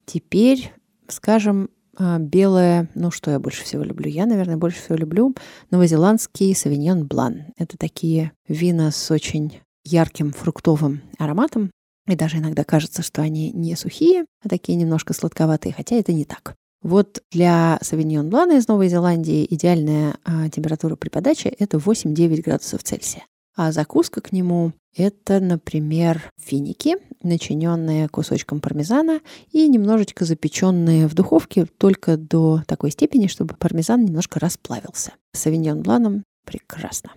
Теперь, 0.05 0.73
скажем, 1.07 1.69
а, 1.97 2.17
белое, 2.19 2.89
ну 2.95 3.11
что 3.11 3.31
я 3.31 3.39
больше 3.39 3.63
всего 3.63 3.83
люблю? 3.83 4.09
Я, 4.09 4.25
наверное, 4.25 4.57
больше 4.57 4.81
всего 4.81 4.95
люблю 4.95 5.35
новозеландский 5.69 6.55
савиньон 6.55 7.05
блан. 7.05 7.45
Это 7.57 7.77
такие 7.77 8.31
вина 8.47 8.91
с 8.91 9.11
очень 9.11 9.59
ярким 9.83 10.31
фруктовым 10.31 11.01
ароматом. 11.17 11.71
И 12.07 12.15
даже 12.15 12.37
иногда 12.37 12.63
кажется, 12.63 13.01
что 13.01 13.21
они 13.21 13.51
не 13.51 13.75
сухие, 13.75 14.25
а 14.43 14.49
такие 14.49 14.77
немножко 14.77 15.13
сладковатые, 15.13 15.73
хотя 15.73 15.95
это 15.95 16.11
не 16.11 16.25
так. 16.25 16.55
Вот 16.81 17.23
для 17.31 17.79
савиньон 17.81 18.29
блана 18.29 18.57
из 18.57 18.67
Новой 18.67 18.89
Зеландии 18.89 19.47
идеальная 19.49 20.17
а, 20.25 20.49
температура 20.49 20.97
при 20.97 21.07
подаче— 21.07 21.47
это 21.59 21.77
8-9 21.77 22.41
градусов 22.41 22.83
Цельсия. 22.83 23.23
А 23.55 23.71
закуска 23.71 24.21
к 24.21 24.31
нему— 24.31 24.73
это, 24.95 25.39
например, 25.39 26.31
финики, 26.39 26.95
начиненные 27.21 28.09
кусочком 28.09 28.59
пармезана 28.59 29.21
и 29.51 29.67
немножечко 29.67 30.25
запеченные 30.25 31.07
в 31.07 31.13
духовке 31.13 31.65
только 31.65 32.17
до 32.17 32.63
такой 32.67 32.91
степени, 32.91 33.27
чтобы 33.27 33.55
пармезан 33.55 34.03
немножко 34.05 34.39
расплавился. 34.39 35.13
Савиньон 35.33 35.83
бланом 35.83 36.23
прекрасно. 36.45 37.11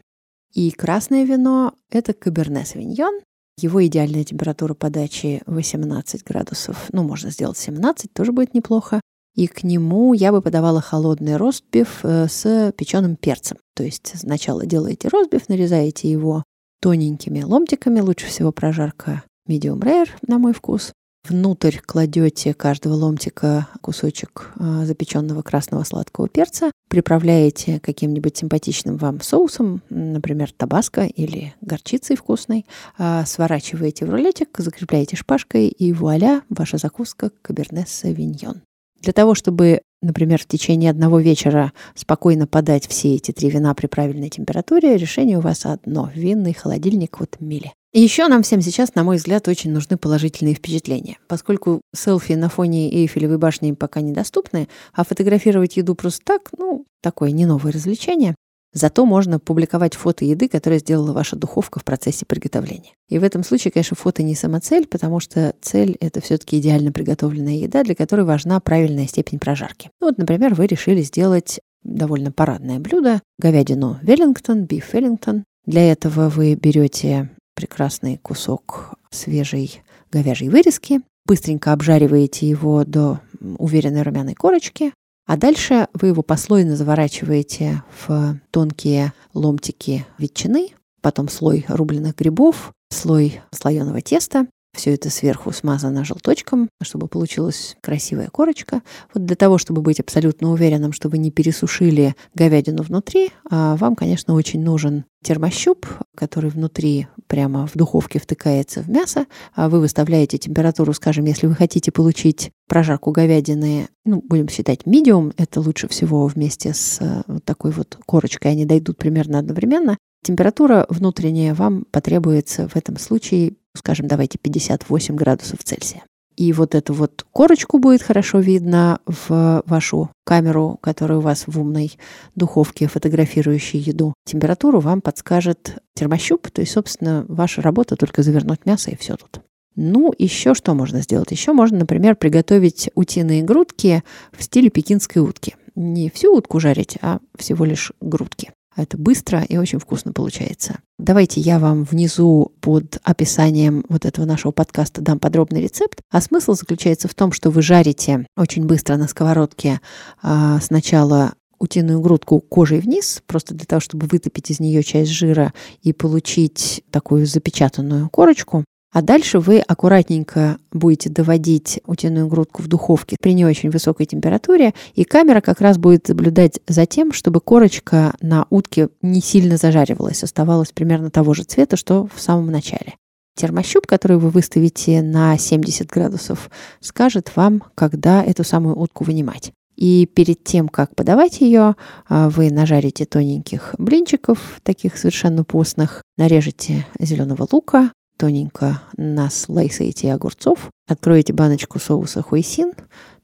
И 0.53 0.71
красное 0.71 1.25
вино— 1.25 1.75
это 1.91 2.13
каберне 2.13 2.65
савиньон. 2.65 3.21
Его 3.59 3.85
идеальная 3.87 4.25
температура 4.25 4.75
подачи 4.75 5.43
18 5.47 6.23
градусов. 6.25 6.89
Ну, 6.93 7.03
можно 7.03 7.31
сделать 7.31 7.57
17, 7.57 8.13
тоже 8.13 8.33
будет 8.33 8.53
неплохо. 8.53 9.01
И 9.37 9.47
к 9.47 9.63
нему 9.63 10.15
я 10.15 10.33
бы 10.33 10.41
подавала 10.43 10.81
холодный 10.81 11.37
ростбиф 11.37 12.01
э, 12.03 12.27
с 12.27 12.73
печеным 12.77 13.17
перцем. 13.17 13.59
То 13.75 13.85
есть 13.85 14.13
сначала 14.19 14.65
делаете 14.65 15.09
ростбиф, 15.09 15.49
нарезаете 15.49 16.11
его 16.11 16.43
тоненькими 16.81 17.43
ломтиками, 17.43 18.01
лучше 18.01 18.27
всего 18.27 18.51
прожарка 18.51 19.23
medium 19.47 19.79
rare, 19.81 20.09
на 20.27 20.39
мой 20.39 20.55
вкус. 20.55 20.93
Внутрь 21.29 21.79
кладете 21.85 22.55
каждого 22.55 22.95
ломтика 22.95 23.69
кусочек 23.81 24.53
э, 24.59 24.85
запеченного 24.85 25.43
красного 25.43 25.83
сладкого 25.83 26.29
перца, 26.29 26.71
приправляете 26.89 27.81
каким-нибудь 27.81 28.37
симпатичным 28.37 28.97
вам 28.97 29.21
соусом, 29.21 29.83
например, 29.91 30.53
табаско 30.53 31.03
или 31.03 31.55
горчицей 31.61 32.17
вкусной, 32.17 32.65
э, 32.97 33.25
сворачиваете 33.27 34.07
в 34.07 34.11
рулетик, 34.11 34.51
закрепляете 34.57 35.17
шпажкой, 35.17 35.67
и 35.67 35.93
вуаля, 35.93 36.43
ваша 36.49 36.79
закуска 36.79 37.31
каберне 37.43 37.85
савиньон. 37.87 38.63
Для 39.07 39.13
того, 39.13 39.37
чтобы, 39.37 39.83
например, 40.03 40.43
в 40.43 40.47
течение 40.47 40.91
одного 40.91 41.21
вечера 41.21 41.73
спокойно 41.95 42.49
подать 42.49 42.89
все 42.89 43.15
эти 43.15 43.31
три 43.31 43.49
вина 43.51 43.73
при 43.73 43.87
правильной 43.87 44.31
температуре, 44.31 44.97
решение 44.97 45.39
у 45.39 45.43
вас 45.43 45.65
одно– 45.65 46.11
винный 46.17 46.53
холодильник 46.53 47.21
от 47.21 47.41
Мили. 47.41 47.73
Еще 47.93 48.27
нам 48.27 48.43
всем 48.43 48.61
сейчас, 48.61 48.97
на 48.97 49.05
мой 49.05 49.19
взгляд, 49.19 49.47
очень 49.47 49.71
нужны 49.71 49.97
положительные 49.97 50.57
впечатления. 50.57 51.19
Поскольку 51.29 51.83
селфи 51.95 52.33
на 52.33 52.49
фоне 52.49 52.93
Эйфелевой 52.93 53.39
башни 53.39 53.71
пока 53.71 54.01
недоступны, 54.01 54.67
а 54.93 55.05
фотографировать 55.05 55.77
еду 55.77 55.95
просто 55.95 56.23
так, 56.25 56.51
ну, 56.59 56.85
такое 57.01 57.31
не 57.31 57.47
новое 57.47 57.71
развлечение, 57.71 58.35
Зато 58.77 59.07
можно 59.07 59.39
публиковать 59.39 59.95
фото 59.95 60.27
еды, 60.27 60.49
которое 60.49 60.81
сделала 60.81 61.15
ваша 61.15 61.35
духовка 61.35 61.81
в 61.81 61.85
процессе 61.85 62.27
приготовления. 62.27 62.93
И 63.09 63.19
в 63.19 63.25
этом 63.25 63.43
случае, 63.43 63.73
конечно, 63.73 63.97
фото 63.97 64.23
не 64.23 64.35
самоцель, 64.35 64.87
потому 64.87 65.19
что 65.19 65.55
цель— 65.63 65.97
это 66.01 66.21
все-таки 66.21 66.59
идеально 66.59 66.93
приготовленная 66.93 67.55
еда, 67.55 67.85
для 67.85 67.95
которой 67.95 68.27
важна 68.27 68.61
правильная 68.61 69.07
степень 69.07 69.39
прожарки. 69.39 69.89
Ну, 69.99 70.09
вот, 70.09 70.19
например, 70.19 70.55
вы 70.55 70.67
решили 70.67 71.01
сделать 71.01 71.59
довольно 71.85 72.33
парадное 72.33 72.79
блюдо— 72.79 73.23
говядину 73.39 73.99
Веллингтон, 74.03 74.67
биф 74.67 74.93
Веллингтон. 74.93 75.45
Для 75.65 75.91
этого 75.91 76.29
вы 76.29 76.55
берете 76.55 77.31
прекрасный 77.55 78.19
кусок 78.19 78.93
свежей 79.09 79.81
говяжьей 80.13 80.51
вырезки, 80.51 81.01
быстренько 81.25 81.73
обжариваете 81.73 82.47
его 82.47 82.85
до 82.85 83.21
уверенной 83.41 84.03
румяной 84.03 84.35
корочки, 84.35 84.93
а 85.27 85.37
дальше 85.37 85.89
вы 85.93 86.09
его 86.09 86.23
послойно 86.23 86.77
заворачиваете 86.77 87.83
в 88.07 88.41
тонкие 88.51 89.13
ломтики 89.35 90.07
ветчины, 90.19 90.71
потом 91.01 91.29
слой 91.29 91.65
рубленых 91.69 92.17
грибов, 92.17 92.73
слой 92.91 93.41
слоеного 93.51 94.01
теста, 94.01 94.47
все 94.77 94.95
это 94.95 95.11
сверху 95.11 95.51
смазано 95.53 96.05
желточком, 96.05 96.69
чтобы 96.83 97.09
получилась 97.09 97.77
красивая 97.81 98.29
корочка. 98.29 98.83
Вот 99.13 99.25
для 99.25 99.35
того, 99.35 99.59
чтобы 99.59 99.83
быть 99.83 99.99
абсолютно 99.99 100.53
уверенным, 100.53 100.93
что 100.93 101.09
вы 101.09 101.19
не 101.19 101.31
пересушили 101.31 102.15
говядину 102.35 102.83
внутри, 102.83 103.31
а 103.51 103.77
вам, 103.77 103.97
конечно, 103.97 104.35
очень 104.35 104.63
нужен 104.63 105.05
термощуп, 105.23 105.87
который 106.15 106.51
внутри 106.51 107.09
прямо 107.27 107.67
в 107.67 107.73
духовке 107.75 108.21
втыкается 108.21 108.83
в 108.83 108.89
мясо. 108.89 109.27
А 109.55 109.69
вы 109.69 109.81
выставляете 109.81 110.39
температуру, 110.39 110.93
скажем, 110.93 111.25
если 111.25 111.49
вы 111.49 111.55
хотите 111.55 111.91
получить 111.91 112.53
прожарку 112.69 113.11
говядины, 113.11 113.89
ну, 114.05 114.23
будем 114.25 114.49
считать 114.49 114.83
medium, 114.85 115.33
это 115.37 115.61
лучше 115.61 115.89
всего 115.89 116.27
вместе 116.27 116.73
с 116.75 116.99
э, 117.01 117.23
вот 117.27 117.45
такой 117.45 117.73
вот 117.73 117.99
корочкой, 118.07 118.53
они 118.53 118.65
дойдут 118.67 118.99
примерно 118.99 119.41
одновременно. 119.41 119.97
Температура 120.23 120.87
внутренняя 120.89 121.55
вам 121.55 121.85
потребуется 121.91 122.69
в 122.69 122.77
этом 122.77 122.97
случае 122.99 123.55
скажем, 123.77 124.09
давайте 124.09 124.39
58 124.39 125.15
градусов 125.15 125.61
Цельсия. 125.63 126.03
И 126.37 126.53
вот 126.53 126.75
эту 126.75 126.93
вот 126.93 127.25
корочку 127.33 127.79
будет 127.79 128.03
хорошо 128.03 128.41
видно 128.41 129.01
в 129.07 129.63
вашу 129.65 130.11
камеру, 130.25 130.79
которая 130.83 131.19
у 131.19 131.23
вас 131.23 131.45
в 131.47 131.59
умной 131.59 131.97
духовке, 132.35 132.89
фотографирующей 132.89 133.81
еду. 133.81 134.13
Температуру 134.27 134.81
вам 134.81 135.01
подскажет 135.01 135.79
термощуп, 135.95 136.51
то 136.51 136.61
есть, 136.61 136.73
собственно, 136.73 137.25
ваша 137.29 137.63
работа 137.63 137.97
только 137.97 138.23
завернуть 138.23 138.67
мясо 138.67 138.91
и 138.91 138.97
все 138.97 139.17
тут. 139.17 139.41
Ну, 139.77 140.13
еще 140.17 140.55
что 140.55 140.75
можно 140.75 141.01
сделать? 141.01 141.31
Еще 141.31 141.53
можно, 141.53 141.79
например, 141.81 142.17
приготовить 142.17 142.91
утиные 142.95 143.43
грудки 143.43 144.03
в 144.33 144.43
стиле 144.43 144.71
пекинской 144.71 145.23
утки. 145.23 145.57
не 145.75 146.11
всю 146.11 146.35
утку 146.35 146.59
жарить, 146.59 146.97
а 147.03 147.21
всего 147.39 147.65
лишь 147.65 147.93
грудки. 148.01 148.53
Это 148.77 148.99
быстро 148.99 149.43
и 149.43 149.57
очень 149.57 149.79
вкусно 149.79 150.13
получается. 150.13 150.79
Давайте 150.99 151.41
я 151.41 151.59
вам 151.59 151.85
внизу 151.85 152.53
под 152.61 152.99
описанием 153.03 153.85
вот 153.89 154.05
этого 154.05 154.27
нашего 154.27 154.53
подкаста 154.53 155.01
дам 155.01 155.19
подробный 155.19 155.63
рецепт. 155.63 156.01
А 156.11 156.21
смысл 156.21 156.53
заключается 156.53 157.09
в 157.09 157.15
том, 157.15 157.33
что 157.33 157.51
вы 157.51 157.63
жарите 157.63 158.27
очень 158.37 158.67
быстро 158.67 158.97
на 158.97 159.09
сковородке 159.09 159.81
а, 160.23 160.61
сначала 160.61 161.35
утиную 161.59 162.01
грудку 162.01 162.41
кожей 162.41 162.81
вниз, 162.81 163.23
просто 163.27 163.55
для 163.55 163.65
того, 163.65 163.81
чтобы 163.81 164.07
вытопить 164.07 164.51
из 164.51 164.61
нее 164.61 164.83
часть 164.83 165.11
жира 165.11 165.55
и 165.83 165.95
получить 165.95 166.85
такую 166.91 167.27
запечатанную 167.27 168.11
корочку. 168.11 168.65
А 168.93 169.03
дальше 169.03 169.41
вы 169.41 169.59
аккуратненько 169.59 170.59
будете 170.73 171.11
доводить 171.11 171.81
утиную 171.87 172.29
грудку 172.29 172.63
в 172.63 172.69
духовке 172.69 173.17
при 173.21 173.35
не 173.35 173.45
очень 173.45 173.71
высокой 173.71 174.07
температуре, 174.07 174.75
и 174.95 175.05
камера 175.05 175.41
как 175.41 175.61
раз 175.61 175.77
будет 175.77 176.09
наблюдать 176.09 176.61
за 176.67 176.87
тем, 176.87 177.13
чтобы 177.13 177.41
корочка 177.41 178.15
на 178.21 178.47
утке 178.49 178.89
не 179.03 179.21
сильно 179.21 179.57
зажаривалась, 179.57 180.23
оставалась 180.23 180.73
примерно 180.73 181.11
того 181.11 181.35
же 181.35 181.43
цвета, 181.43 181.77
что 181.77 182.09
в 182.15 182.21
самом 182.21 182.47
начале. 182.51 182.95
Термощуп, 183.37 183.87
который 183.87 184.17
вы 184.17 184.31
выставите 184.31 185.03
на 185.03 185.37
70 185.37 185.87
градусов, 185.89 186.51
скажет 186.81 187.37
вам, 187.37 187.63
когда 187.75 188.25
эту 188.25 188.45
самую 188.45 188.79
утку 188.79 189.05
вынимать. 189.05 189.53
И 189.77 190.07
перед 190.07 190.43
тем, 190.43 190.69
как 190.69 190.95
подавать 190.95 191.43
ее, 191.43 191.77
а, 192.09 192.31
вы 192.31 192.51
нажарите 192.51 193.05
тоненьких 193.05 193.75
блинчиков, 193.77 194.61
таких 194.63 194.97
совершенно 194.97 195.45
постных, 195.45 196.03
нарежете 196.17 196.87
зеленого 196.99 197.47
лука, 197.53 197.93
тоненько 198.17 198.83
наслайсаете 198.97 200.13
огурцов, 200.13 200.71
откроете 200.87 201.33
баночку 201.33 201.79
соуса 201.79 202.23
хуйсин, 202.23 202.73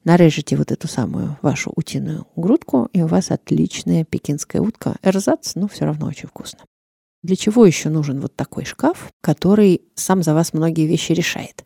нарежете 0.05 0.57
вот 0.57 0.73
эту 0.73 0.89
самую 0.89 1.37
вашу 1.43 1.73
утиную 1.75 2.27
грудку, 2.37 2.89
и 2.93 3.03
у 3.03 3.07
вас 3.07 3.31
отличная 3.31 4.05
пекинская 4.05 4.61
утка. 4.61 4.97
Эрзац, 5.03 5.55
но 5.55 5.69
все 5.69 5.85
равно 5.85 6.07
очень 6.07 6.29
вкусно. 6.29 6.61
Для 7.23 7.37
чего 7.37 7.65
еще 7.65 7.89
нужен 7.89 8.21
вот 8.21 8.35
такой 8.35 8.65
шкаф, 8.65 9.09
который 9.21 9.83
сам 9.95 10.25
за 10.25 10.35
вас 10.35 10.53
многие 10.53 10.87
вещи 10.87 11.13
решает? 11.13 11.65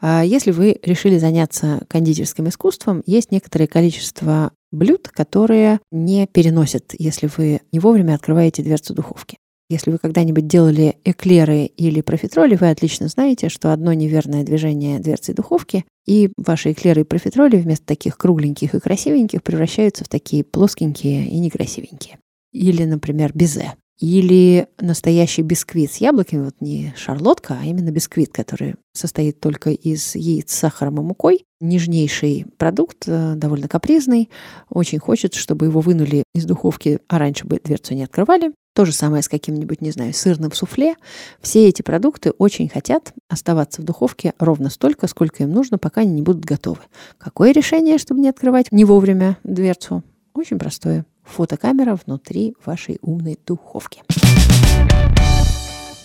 А 0.00 0.24
если 0.24 0.50
вы 0.50 0.78
решили 0.82 1.18
заняться 1.18 1.82
кондитерским 1.88 2.48
искусством, 2.48 3.02
есть 3.04 3.30
некоторое 3.30 3.66
количество 3.66 4.52
блюд, 4.72 5.08
которые 5.08 5.80
не 5.92 6.26
переносят, 6.26 6.94
если 6.98 7.28
вы 7.36 7.60
не 7.70 7.80
вовремя 7.80 8.14
открываете 8.14 8.62
дверцу 8.62 8.94
духовки. 8.94 9.36
Если 9.70 9.90
вы 9.90 9.98
когда-нибудь 9.98 10.46
делали 10.46 10.98
эклеры 11.04 11.64
или 11.64 12.02
профитроли, 12.02 12.56
вы 12.56 12.68
отлично 12.68 13.08
знаете, 13.08 13.48
что 13.48 13.72
одно 13.72 13.92
неверное 13.94 14.44
движение 14.44 14.98
дверцы 14.98 15.32
духовки, 15.32 15.84
и 16.06 16.30
ваши 16.36 16.72
эклеры 16.72 17.00
и 17.00 17.04
профитроли 17.04 17.56
вместо 17.56 17.86
таких 17.86 18.18
кругленьких 18.18 18.74
и 18.74 18.80
красивеньких 18.80 19.42
превращаются 19.42 20.04
в 20.04 20.08
такие 20.08 20.44
плоскенькие 20.44 21.28
и 21.28 21.38
некрасивенькие. 21.38 22.18
Или, 22.52 22.84
например, 22.84 23.32
безе. 23.34 23.74
Или 24.00 24.66
настоящий 24.80 25.42
бисквит 25.42 25.92
с 25.92 25.98
яблоками, 25.98 26.44
вот 26.44 26.56
не 26.60 26.92
шарлотка, 26.96 27.58
а 27.60 27.64
именно 27.64 27.90
бисквит, 27.90 28.32
который 28.32 28.74
состоит 28.92 29.40
только 29.40 29.70
из 29.70 30.16
яиц 30.16 30.52
с 30.52 30.58
сахаром 30.58 31.00
и 31.00 31.02
мукой. 31.02 31.44
Нежнейший 31.60 32.44
продукт, 32.58 33.04
э, 33.06 33.34
довольно 33.36 33.68
капризный. 33.68 34.30
Очень 34.68 34.98
хочет, 34.98 35.34
чтобы 35.34 35.66
его 35.66 35.80
вынули 35.80 36.24
из 36.34 36.44
духовки, 36.44 36.98
а 37.08 37.18
раньше 37.18 37.46
бы 37.46 37.60
дверцу 37.62 37.94
не 37.94 38.02
открывали. 38.02 38.52
То 38.74 38.84
же 38.84 38.92
самое 38.92 39.22
с 39.22 39.28
каким-нибудь, 39.28 39.80
не 39.80 39.92
знаю, 39.92 40.12
сырным 40.12 40.52
суфле. 40.52 40.96
Все 41.40 41.68
эти 41.68 41.82
продукты 41.82 42.32
очень 42.32 42.68
хотят 42.68 43.12
оставаться 43.28 43.80
в 43.80 43.84
духовке 43.84 44.34
ровно 44.40 44.68
столько, 44.68 45.06
сколько 45.06 45.44
им 45.44 45.52
нужно, 45.52 45.78
пока 45.78 46.00
они 46.00 46.12
не 46.12 46.22
будут 46.22 46.44
готовы. 46.44 46.80
Какое 47.16 47.52
решение, 47.52 47.98
чтобы 47.98 48.20
не 48.20 48.28
открывать 48.28 48.72
не 48.72 48.84
вовремя 48.84 49.38
дверцу? 49.44 50.02
Очень 50.34 50.58
простое 50.58 51.06
фотокамера 51.22 51.96
внутри 52.04 52.56
вашей 52.64 52.98
умной 53.00 53.38
духовки. 53.46 54.02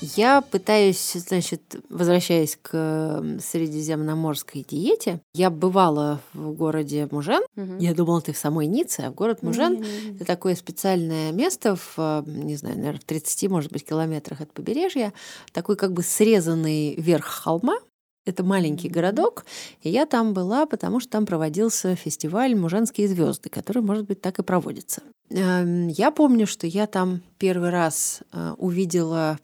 Я 0.01 0.41
пытаюсь, 0.41 1.13
значит, 1.13 1.75
возвращаясь 1.89 2.57
к 2.61 3.23
средиземноморской 3.41 4.65
диете, 4.67 5.21
я 5.33 5.49
бывала 5.49 6.21
в 6.33 6.51
городе 6.53 7.07
Мужен. 7.11 7.43
Угу. 7.55 7.77
Я 7.79 7.93
думала, 7.93 8.21
ты 8.21 8.33
в 8.33 8.37
самой 8.37 8.67
Ницце, 8.67 9.01
а 9.01 9.11
в 9.11 9.15
город 9.15 9.43
Мужен 9.43 9.75
mm-hmm. 9.75 10.15
это 10.15 10.25
такое 10.25 10.55
специальное 10.55 11.31
место 11.31 11.75
в, 11.75 12.23
не 12.25 12.55
знаю, 12.55 12.77
наверное, 12.77 12.99
в 12.99 13.03
30, 13.03 13.49
может 13.49 13.71
быть, 13.71 13.85
километрах 13.85 14.41
от 14.41 14.53
побережья, 14.53 15.13
такой 15.51 15.75
как 15.75 15.93
бы 15.93 16.03
срезанный 16.03 16.95
верх 16.95 17.25
холма, 17.25 17.77
это 18.25 18.43
маленький 18.43 18.89
городок, 18.89 19.45
и 19.81 19.89
я 19.89 20.05
там 20.05 20.33
была, 20.33 20.65
потому 20.65 20.99
что 20.99 21.09
там 21.09 21.25
проводился 21.25 21.95
фестиваль 21.95 22.55
«Мужанские 22.55 23.07
звезды», 23.07 23.49
который, 23.49 23.81
может 23.81 24.05
быть, 24.05 24.21
так 24.21 24.39
и 24.39 24.43
проводится. 24.43 25.01
Эм, 25.29 25.87
я 25.87 26.11
помню, 26.11 26.47
что 26.47 26.67
я 26.67 26.87
там 26.87 27.21
первый 27.37 27.69
раз 27.69 28.21
э, 28.31 28.53
увидела 28.57 29.37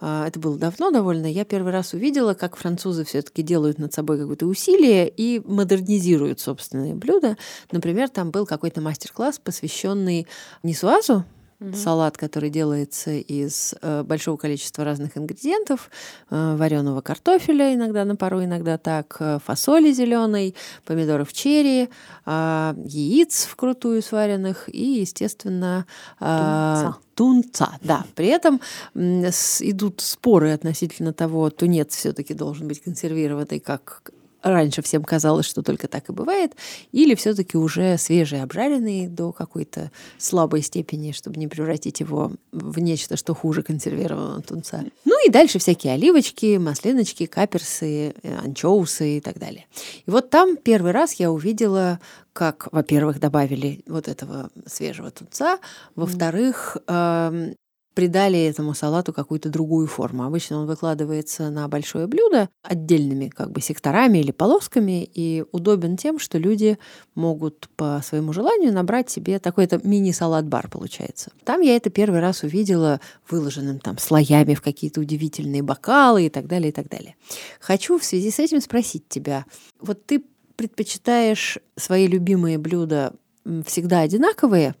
э, 0.00 0.24
это 0.26 0.38
было 0.38 0.56
давно 0.56 0.90
довольно, 0.90 1.26
я 1.26 1.44
первый 1.44 1.72
раз 1.72 1.94
увидела, 1.94 2.34
как 2.34 2.56
французы 2.56 3.04
все-таки 3.04 3.42
делают 3.42 3.78
над 3.78 3.92
собой 3.92 4.18
какое-то 4.18 4.46
усилие 4.46 5.08
и 5.08 5.40
модернизируют 5.44 6.40
собственные 6.40 6.94
блюда. 6.94 7.36
Например, 7.70 8.08
там 8.08 8.30
был 8.30 8.46
какой-то 8.46 8.80
мастер-класс, 8.80 9.40
посвященный 9.42 10.26
нисуазу, 10.62 11.24
Угу. 11.62 11.76
Салат, 11.76 12.16
который 12.16 12.50
делается 12.50 13.12
из 13.12 13.74
э, 13.80 14.02
большого 14.02 14.36
количества 14.36 14.84
разных 14.84 15.16
ингредиентов, 15.16 15.90
э, 16.30 16.56
вареного 16.56 17.00
картофеля 17.02 17.74
иногда 17.74 18.04
на 18.04 18.16
пару, 18.16 18.42
иногда 18.42 18.78
так, 18.78 19.16
э, 19.20 19.38
фасоли 19.44 19.92
зеленой, 19.92 20.54
помидоров 20.84 21.32
черри, 21.32 21.88
э, 22.26 22.74
яиц 22.84 23.44
вкрутую 23.44 24.02
сваренных 24.02 24.68
и, 24.68 25.00
естественно, 25.00 25.86
э, 26.20 26.24
тунца. 26.24 26.98
тунца. 27.14 27.78
Да, 27.82 28.04
при 28.16 28.26
этом 28.26 28.60
э, 28.94 29.30
с, 29.30 29.62
идут 29.62 30.00
споры 30.00 30.52
относительно 30.52 31.12
того, 31.12 31.50
тунец 31.50 31.94
все-таки 31.94 32.34
должен 32.34 32.66
быть 32.66 32.82
консервированный 32.82 33.60
как 33.60 34.10
раньше 34.42 34.82
всем 34.82 35.04
казалось, 35.04 35.46
что 35.46 35.62
только 35.62 35.88
так 35.88 36.08
и 36.08 36.12
бывает, 36.12 36.52
или 36.92 37.14
все-таки 37.14 37.56
уже 37.56 37.96
свежий, 37.98 38.42
обжаренный 38.42 39.06
до 39.06 39.32
какой-то 39.32 39.90
слабой 40.18 40.62
степени, 40.62 41.12
чтобы 41.12 41.38
не 41.38 41.48
превратить 41.48 42.00
его 42.00 42.32
в 42.52 42.78
нечто, 42.78 43.16
что 43.16 43.34
хуже 43.34 43.62
консервированного 43.62 44.42
тунца. 44.42 44.84
Ну 45.04 45.26
и 45.26 45.30
дальше 45.30 45.58
всякие 45.58 45.94
оливочки, 45.94 46.56
маслиночки, 46.58 47.26
каперсы, 47.26 48.14
э, 48.22 48.38
анчоусы 48.44 49.18
и 49.18 49.20
так 49.20 49.38
далее. 49.38 49.66
И 50.06 50.10
вот 50.10 50.30
там 50.30 50.56
первый 50.56 50.92
раз 50.92 51.14
я 51.14 51.30
увидела 51.30 52.00
как, 52.32 52.68
во-первых, 52.72 53.20
добавили 53.20 53.82
вот 53.86 54.08
этого 54.08 54.50
свежего 54.66 55.10
тунца, 55.10 55.58
во-вторых, 55.94 56.78
э, 56.86 57.52
придали 57.94 58.38
этому 58.38 58.74
салату 58.74 59.12
какую-то 59.12 59.48
другую 59.48 59.86
форму. 59.86 60.24
Обычно 60.24 60.58
он 60.58 60.66
выкладывается 60.66 61.50
на 61.50 61.68
большое 61.68 62.06
блюдо 62.06 62.48
отдельными 62.62 63.28
как 63.28 63.50
бы 63.50 63.60
секторами 63.60 64.18
или 64.18 64.30
полосками 64.30 65.04
и 65.04 65.44
удобен 65.52 65.96
тем, 65.96 66.18
что 66.18 66.38
люди 66.38 66.78
могут 67.14 67.68
по 67.76 68.00
своему 68.04 68.32
желанию 68.32 68.72
набрать 68.72 69.10
себе 69.10 69.38
такой-то 69.38 69.80
мини-салат-бар 69.82 70.68
получается. 70.68 71.30
Там 71.44 71.60
я 71.60 71.76
это 71.76 71.90
первый 71.90 72.20
раз 72.20 72.42
увидела 72.42 73.00
выложенным 73.28 73.78
там 73.78 73.98
слоями 73.98 74.54
в 74.54 74.62
какие-то 74.62 75.00
удивительные 75.00 75.62
бокалы 75.62 76.26
и 76.26 76.30
так 76.30 76.46
далее, 76.46 76.70
и 76.70 76.72
так 76.72 76.88
далее. 76.88 77.16
Хочу 77.60 77.98
в 77.98 78.04
связи 78.04 78.30
с 78.30 78.38
этим 78.38 78.60
спросить 78.60 79.08
тебя, 79.08 79.44
вот 79.80 80.04
ты 80.06 80.24
предпочитаешь 80.56 81.58
свои 81.76 82.06
любимые 82.06 82.58
блюда 82.58 83.14
всегда 83.66 84.00
одинаковые, 84.00 84.74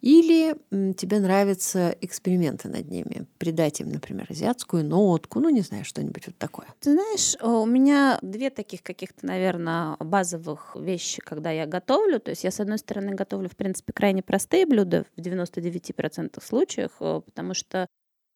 или 0.00 0.56
тебе 0.94 1.20
нравятся 1.20 1.96
эксперименты 2.00 2.68
над 2.68 2.90
ними, 2.90 3.26
придать 3.38 3.80
им, 3.80 3.90
например, 3.90 4.26
азиатскую 4.28 4.84
нотку, 4.84 5.38
ну, 5.38 5.48
не 5.48 5.60
знаю, 5.60 5.84
что-нибудь 5.84 6.26
вот 6.26 6.36
такое. 6.36 6.66
Ты 6.80 6.92
знаешь, 6.92 7.36
у 7.40 7.64
меня 7.66 8.18
две 8.20 8.50
таких 8.50 8.82
каких-то, 8.82 9.24
наверное, 9.26 9.96
базовых 10.00 10.76
вещи, 10.76 11.20
когда 11.22 11.50
я 11.50 11.66
готовлю. 11.66 12.18
То 12.18 12.30
есть 12.30 12.42
я, 12.44 12.50
с 12.50 12.58
одной 12.58 12.78
стороны, 12.78 13.14
готовлю, 13.14 13.48
в 13.48 13.56
принципе, 13.56 13.92
крайне 13.92 14.22
простые 14.22 14.66
блюда 14.66 15.04
в 15.16 15.20
99% 15.20 16.42
случаях, 16.44 16.90
потому 16.98 17.54
что 17.54 17.86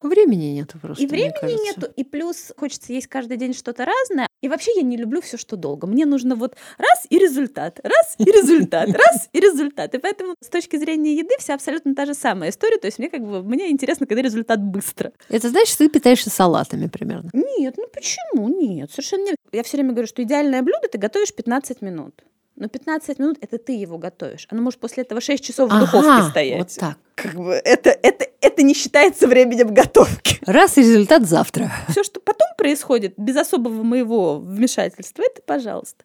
Времени 0.01 0.53
нету 0.53 0.77
просто. 0.79 1.03
И 1.03 1.07
времени 1.07 1.63
нету, 1.65 1.87
и 1.95 2.03
плюс 2.03 2.53
хочется 2.55 2.93
есть 2.93 3.07
каждый 3.07 3.37
день 3.37 3.53
что-то 3.53 3.85
разное. 3.85 4.27
И 4.41 4.47
вообще 4.47 4.71
я 4.75 4.83
не 4.83 4.95
люблю 4.95 5.21
все, 5.21 5.37
что 5.37 5.55
долго. 5.55 5.87
Мне 5.87 6.05
нужно 6.05 6.35
вот 6.35 6.55
раз 6.77 7.07
и 7.09 7.17
результат, 7.17 7.79
раз 7.83 8.15
и 8.19 8.25
результат, 8.25 8.89
раз 8.93 9.29
и 9.33 9.39
результат. 9.39 9.95
И 9.95 9.97
поэтому 9.97 10.35
с 10.39 10.49
точки 10.49 10.77
зрения 10.77 11.15
еды 11.15 11.33
вся 11.39 11.55
абсолютно 11.55 11.95
та 11.95 12.05
же 12.05 12.13
самая 12.13 12.51
история. 12.51 12.77
То 12.77 12.85
есть 12.85 12.99
мне 12.99 13.09
как 13.09 13.21
бы 13.21 13.41
мне 13.41 13.71
интересно, 13.71 14.05
когда 14.05 14.21
результат 14.21 14.61
быстро. 14.61 15.11
Это 15.29 15.49
значит, 15.49 15.69
что 15.69 15.85
ты 15.85 15.89
питаешься 15.89 16.29
салатами 16.29 16.87
примерно? 16.87 17.31
Нет, 17.33 17.75
ну 17.77 17.87
почему? 17.91 18.49
Нет, 18.49 18.91
совершенно 18.91 19.25
нет. 19.25 19.37
Я 19.51 19.63
все 19.63 19.77
время 19.77 19.93
говорю, 19.93 20.07
что 20.07 20.21
идеальное 20.21 20.61
блюдо 20.61 20.87
ты 20.91 20.99
готовишь 20.99 21.33
15 21.33 21.81
минут. 21.81 22.23
Но 22.57 22.67
15 22.67 23.19
минут 23.19 23.37
это 23.39 23.59
ты 23.59 23.73
его 23.73 23.99
готовишь. 23.99 24.47
Оно 24.49 24.63
может 24.63 24.79
после 24.79 25.03
этого 25.03 25.21
6 25.21 25.43
часов 25.43 25.69
в 25.69 25.73
ага, 25.73 25.85
духовке 25.85 26.29
стоять. 26.29 26.57
Вот 26.57 26.75
так. 26.75 26.97
Как 27.13 27.35
бы 27.35 27.53
это, 27.53 27.91
это, 27.91 28.25
это 28.41 28.63
не 28.63 28.73
считается 28.73 29.27
временем 29.27 29.73
готовки. 29.75 30.39
Раз 30.45 30.77
и 30.77 30.81
результат 30.81 31.27
завтра. 31.27 31.71
Все, 31.87 32.03
что 32.03 32.19
потом 32.19 32.47
происходит, 32.57 33.13
без 33.15 33.35
особого 33.37 33.83
моего 33.83 34.39
вмешательства, 34.39 35.21
это 35.21 35.43
пожалуйста. 35.43 36.03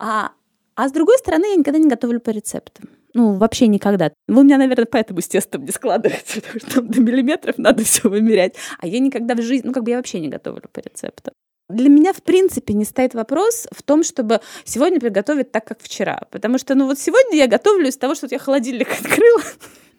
А, 0.00 0.32
а 0.74 0.88
с 0.88 0.92
другой 0.92 1.18
стороны, 1.18 1.46
я 1.46 1.54
никогда 1.54 1.78
не 1.78 1.88
готовлю 1.88 2.18
по 2.18 2.30
рецептам. 2.30 2.88
Ну, 3.14 3.34
вообще 3.34 3.68
никогда. 3.68 4.12
Вы 4.28 4.40
у 4.40 4.44
меня, 4.44 4.58
наверное, 4.58 4.86
поэтому 4.86 5.20
с 5.20 5.28
тестом 5.28 5.64
не 5.64 5.70
складывается, 5.70 6.40
потому 6.42 6.60
что 6.60 6.74
там 6.74 6.88
до 6.88 7.00
миллиметров 7.00 7.58
надо 7.58 7.84
все 7.84 8.08
вымерять. 8.08 8.56
А 8.78 8.88
я 8.88 8.98
никогда 8.98 9.34
в 9.36 9.42
жизни, 9.42 9.68
ну, 9.68 9.72
как 9.72 9.84
бы 9.84 9.90
я 9.90 9.98
вообще 9.98 10.18
не 10.18 10.28
готовлю 10.28 10.64
по 10.72 10.80
рецептам. 10.80 11.32
Для 11.70 11.88
меня, 11.88 12.12
в 12.12 12.22
принципе, 12.22 12.74
не 12.74 12.84
стоит 12.84 13.14
вопрос 13.14 13.66
в 13.72 13.82
том, 13.82 14.02
чтобы 14.04 14.40
сегодня 14.64 15.00
приготовить 15.00 15.52
так, 15.52 15.64
как 15.66 15.80
вчера. 15.80 16.22
Потому 16.30 16.58
что, 16.58 16.74
ну, 16.74 16.86
вот 16.86 16.98
сегодня 16.98 17.36
я 17.36 17.46
готовлю 17.46 17.88
из 17.88 17.96
того, 17.96 18.14
что 18.14 18.26
я 18.30 18.38
холодильник 18.38 18.88
открыла, 19.00 19.42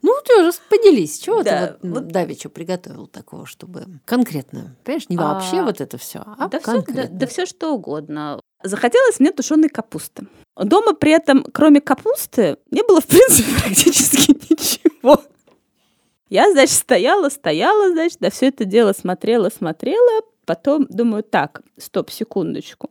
ну, 0.01 0.13
ты 0.25 0.43
уже 0.47 0.57
поделись, 0.69 1.19
чего 1.19 1.43
Да, 1.43 1.77
ты 1.81 1.87
вот, 1.87 1.95
вот- 2.01 2.07
давеча 2.07 2.49
приготовил 2.49 3.07
такого, 3.07 3.45
чтобы 3.45 3.85
конкретно, 4.05 4.75
понимаешь, 4.83 5.09
не 5.09 5.17
вообще 5.17 5.57
А, 5.59 5.63
вот 5.63 5.79
это 5.81 5.97
все, 5.97 6.23
а 6.25 6.47
да, 6.47 6.59
все, 6.59 6.71
конкретно. 6.71 7.17
да, 7.19 7.27
все 7.27 7.45
что 7.45 7.71
угодно. 7.73 8.39
Захотелось 8.63 9.19
мне 9.19 9.31
тушеной 9.31 9.69
капусты. 9.69 10.27
Дома 10.55 10.93
при 10.93 11.11
этом, 11.11 11.43
кроме 11.51 11.81
капусты, 11.81 12.57
не 12.71 12.83
было, 12.83 12.99
в 13.01 13.07
принципе, 13.07 13.49
практически 13.61 14.31
ничего. 14.49 15.21
Я, 16.29 16.49
значит, 16.51 16.75
стояла, 16.77 17.29
стояла, 17.29 17.89
значит, 17.91 18.17
да 18.21 18.29
все 18.29 18.47
это 18.47 18.63
дело 18.65 18.93
смотрела, 18.93 19.49
смотрела, 19.49 20.21
потом 20.51 20.85
думаю, 20.89 21.23
так, 21.23 21.61
стоп, 21.77 22.09
секундочку. 22.09 22.89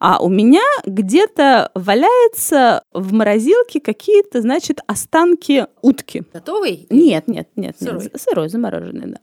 А 0.00 0.18
у 0.18 0.28
меня 0.28 0.64
где-то 0.84 1.70
валяется 1.74 2.82
в 2.92 3.12
морозилке 3.12 3.78
какие-то, 3.80 4.40
значит, 4.40 4.80
останки 4.88 5.66
утки. 5.82 6.24
Готовый? 6.32 6.88
Нет, 6.90 7.28
нет, 7.28 7.48
нет, 7.54 7.76
Сырой? 7.78 8.02
нет, 8.02 8.20
сырой, 8.20 8.48
замороженный, 8.48 9.06
да. 9.12 9.18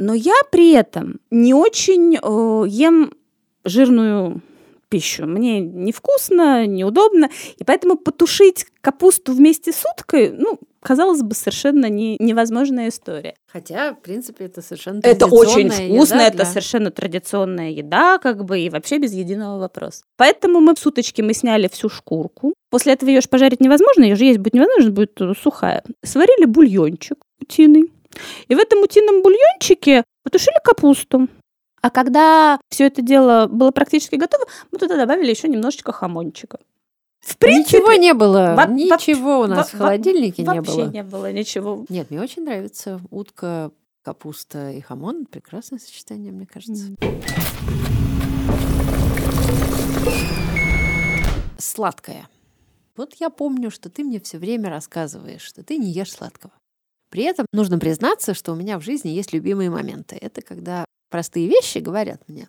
Но 0.00 0.14
я 0.14 0.34
при 0.50 0.72
этом 0.72 1.20
не 1.30 1.54
очень 1.54 2.16
э, 2.16 2.68
ем 2.68 3.12
жирную 3.64 4.42
пищу. 4.88 5.26
Мне 5.26 5.60
невкусно, 5.60 6.66
неудобно, 6.66 7.30
и 7.56 7.62
поэтому 7.62 7.96
потушить 7.98 8.66
капусту 8.80 9.32
вместе 9.32 9.70
с 9.70 9.84
уткой, 9.84 10.32
ну, 10.32 10.58
казалось 10.82 11.22
бы, 11.22 11.34
совершенно 11.34 11.86
не, 11.86 12.16
невозможная 12.18 12.88
история. 12.88 13.34
Хотя, 13.52 13.92
в 13.94 14.00
принципе, 14.00 14.46
это 14.46 14.62
совершенно 14.62 15.00
Это 15.04 15.26
очень 15.26 15.70
вкусно, 15.70 16.14
еда 16.14 16.26
это 16.26 16.36
для- 16.38 16.46
совершенно 16.46 16.90
традиционная 16.90 17.70
еда, 17.70 18.18
как 18.18 18.44
бы, 18.44 18.58
и 18.60 18.70
вообще 18.70 18.98
без 18.98 19.12
единого 19.12 19.58
вопроса. 19.58 20.02
Поэтому 20.16 20.60
мы 20.60 20.74
в 20.74 20.78
суточки 20.78 21.22
мы 21.22 21.34
сняли 21.34 21.68
всю 21.68 21.88
шкурку. 21.88 22.54
После 22.70 22.92
этого 22.92 23.10
ее 23.10 23.20
ж 23.20 23.28
пожарить 23.28 23.60
невозможно, 23.60 24.04
ее 24.04 24.16
же 24.16 24.24
есть 24.24 24.38
будет 24.38 24.54
невозможно, 24.54 24.90
будет 24.90 25.20
э, 25.20 25.32
сухая. 25.40 25.82
Сварили 26.04 26.44
бульончик 26.46 27.18
утиный. 27.40 27.92
И 28.48 28.54
в 28.54 28.58
этом 28.58 28.80
утином 28.82 29.22
бульончике 29.22 30.04
потушили 30.24 30.56
капусту. 30.64 31.28
А 31.82 31.90
когда 31.90 32.58
все 32.68 32.86
это 32.86 33.00
дело 33.00 33.46
было 33.46 33.70
практически 33.70 34.16
готово, 34.16 34.44
мы 34.70 34.78
туда 34.78 34.96
добавили 34.96 35.30
еще 35.30 35.48
немножечко 35.48 35.92
хамончика. 35.92 36.58
В 37.20 37.36
принципе, 37.36 37.78
Ничего 37.78 37.92
не 37.92 38.14
было, 38.14 38.54
во- 38.56 38.66
ничего 38.66 39.40
у 39.40 39.46
нас 39.46 39.72
во- 39.72 39.76
в 39.76 39.80
холодильнике 39.80 40.42
во- 40.44 40.52
не 40.54 40.58
вообще 40.60 40.76
было. 40.84 40.90
не 40.90 41.02
было 41.02 41.32
ничего. 41.32 41.84
Нет, 41.88 42.10
мне 42.10 42.20
очень 42.20 42.44
нравится 42.44 43.00
утка, 43.10 43.70
капуста 44.02 44.70
и 44.70 44.80
хамон. 44.80 45.26
Прекрасное 45.26 45.78
сочетание, 45.78 46.32
мне 46.32 46.46
кажется. 46.46 46.84
Сладкое. 51.58 52.28
Вот 52.96 53.14
я 53.20 53.30
помню, 53.30 53.70
что 53.70 53.88
ты 53.90 54.02
мне 54.02 54.20
все 54.20 54.38
время 54.38 54.70
рассказываешь, 54.70 55.42
что 55.42 55.62
ты 55.62 55.76
не 55.76 55.90
ешь 55.92 56.12
сладкого. 56.12 56.52
При 57.10 57.24
этом 57.24 57.46
нужно 57.52 57.78
признаться, 57.78 58.34
что 58.34 58.52
у 58.52 58.56
меня 58.56 58.78
в 58.78 58.82
жизни 58.82 59.08
есть 59.10 59.32
любимые 59.32 59.68
моменты. 59.70 60.16
Это 60.20 60.42
когда 60.42 60.84
простые 61.10 61.48
вещи 61.48 61.78
говорят 61.78 62.22
мне. 62.28 62.48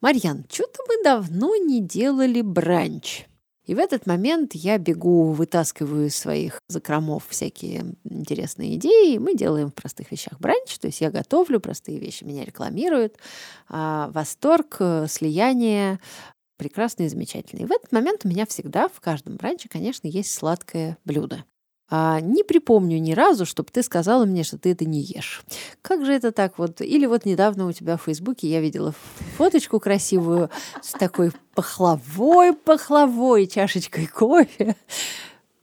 Марьян, 0.00 0.44
что-то 0.50 0.80
мы 0.88 1.02
давно 1.04 1.56
не 1.56 1.80
делали 1.80 2.40
бранч. 2.42 3.26
И 3.64 3.74
в 3.74 3.78
этот 3.78 4.06
момент 4.06 4.54
я 4.54 4.78
бегу, 4.78 5.32
вытаскиваю 5.32 6.06
из 6.06 6.16
своих 6.16 6.60
закромов 6.68 7.26
всякие 7.28 7.94
интересные 8.04 8.76
идеи, 8.76 9.18
мы 9.18 9.34
делаем 9.34 9.70
в 9.70 9.74
простых 9.74 10.10
вещах 10.10 10.40
бранч, 10.40 10.78
то 10.78 10.88
есть 10.88 11.00
я 11.00 11.10
готовлю 11.10 11.60
простые 11.60 11.98
вещи, 11.98 12.24
меня 12.24 12.44
рекламируют. 12.44 13.16
А, 13.68 14.10
восторг, 14.12 14.76
э, 14.80 15.06
слияние 15.08 16.00
прекрасный 16.56 17.06
и. 17.06 17.62
И 17.62 17.66
в 17.66 17.72
этот 17.72 17.92
момент 17.92 18.22
у 18.24 18.28
меня 18.28 18.46
всегда 18.46 18.88
в 18.88 19.00
каждом 19.00 19.36
бранче, 19.36 19.68
конечно, 19.68 20.06
есть 20.06 20.32
сладкое 20.32 20.96
блюдо. 21.04 21.44
А, 21.94 22.22
не 22.22 22.42
припомню 22.42 22.98
ни 22.98 23.12
разу, 23.12 23.44
чтобы 23.44 23.68
ты 23.70 23.82
сказала 23.82 24.24
мне, 24.24 24.44
что 24.44 24.56
ты 24.56 24.72
это 24.72 24.86
не 24.86 25.02
ешь. 25.02 25.42
Как 25.82 26.06
же 26.06 26.14
это 26.14 26.32
так 26.32 26.56
вот? 26.56 26.80
Или 26.80 27.04
вот 27.04 27.26
недавно 27.26 27.66
у 27.66 27.72
тебя 27.72 27.98
в 27.98 28.04
Фейсбуке 28.04 28.48
я 28.48 28.62
видела 28.62 28.94
фоточку 29.36 29.78
красивую 29.78 30.48
с 30.80 30.92
такой 30.92 31.32
пахлавой, 31.54 32.54
пахлавой 32.54 33.46
чашечкой 33.46 34.06
кофе. 34.06 34.74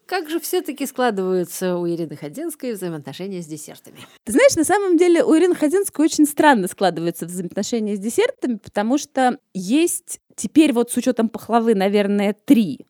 Как 0.05 0.29
же 0.29 0.39
все-таки 0.39 0.85
складываются 0.85 1.77
у 1.77 1.87
Ирины 1.87 2.15
Ходинской 2.15 2.73
взаимоотношения 2.73 3.41
с 3.41 3.47
десертами? 3.47 3.97
Ты 4.23 4.33
знаешь, 4.33 4.55
на 4.55 4.63
самом 4.63 4.97
деле 4.97 5.23
у 5.23 5.35
Ирины 5.35 5.55
Ходинской 5.55 6.05
очень 6.05 6.27
странно 6.27 6.67
складываются 6.67 7.25
взаимоотношения 7.25 7.95
с 7.95 7.99
десертами, 7.99 8.57
потому 8.57 8.99
что 8.99 9.39
есть 9.55 10.19
теперь 10.35 10.73
вот 10.73 10.91
с 10.91 10.97
учетом 10.97 11.27
пахлавы, 11.27 11.73
наверное, 11.73 12.35
три 12.45 12.85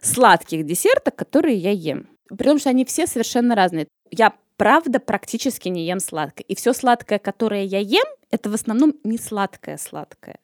сладких 0.00 0.64
десерта, 0.64 1.10
которые 1.10 1.56
я 1.56 1.72
ем. 1.72 2.06
При 2.28 2.44
том, 2.44 2.58
что 2.58 2.70
они 2.70 2.84
все 2.84 3.06
совершенно 3.06 3.54
разные. 3.54 3.86
Я 4.10 4.34
правда 4.56 5.00
практически 5.00 5.68
не 5.68 5.86
ем 5.86 6.00
сладкое. 6.00 6.44
И 6.46 6.54
все 6.54 6.72
сладкое, 6.72 7.18
которое 7.18 7.64
я 7.64 7.78
ем, 7.78 8.06
это 8.30 8.50
в 8.50 8.54
основном 8.54 8.94
не 9.04 9.18
сладкое-сладкое. 9.18 10.38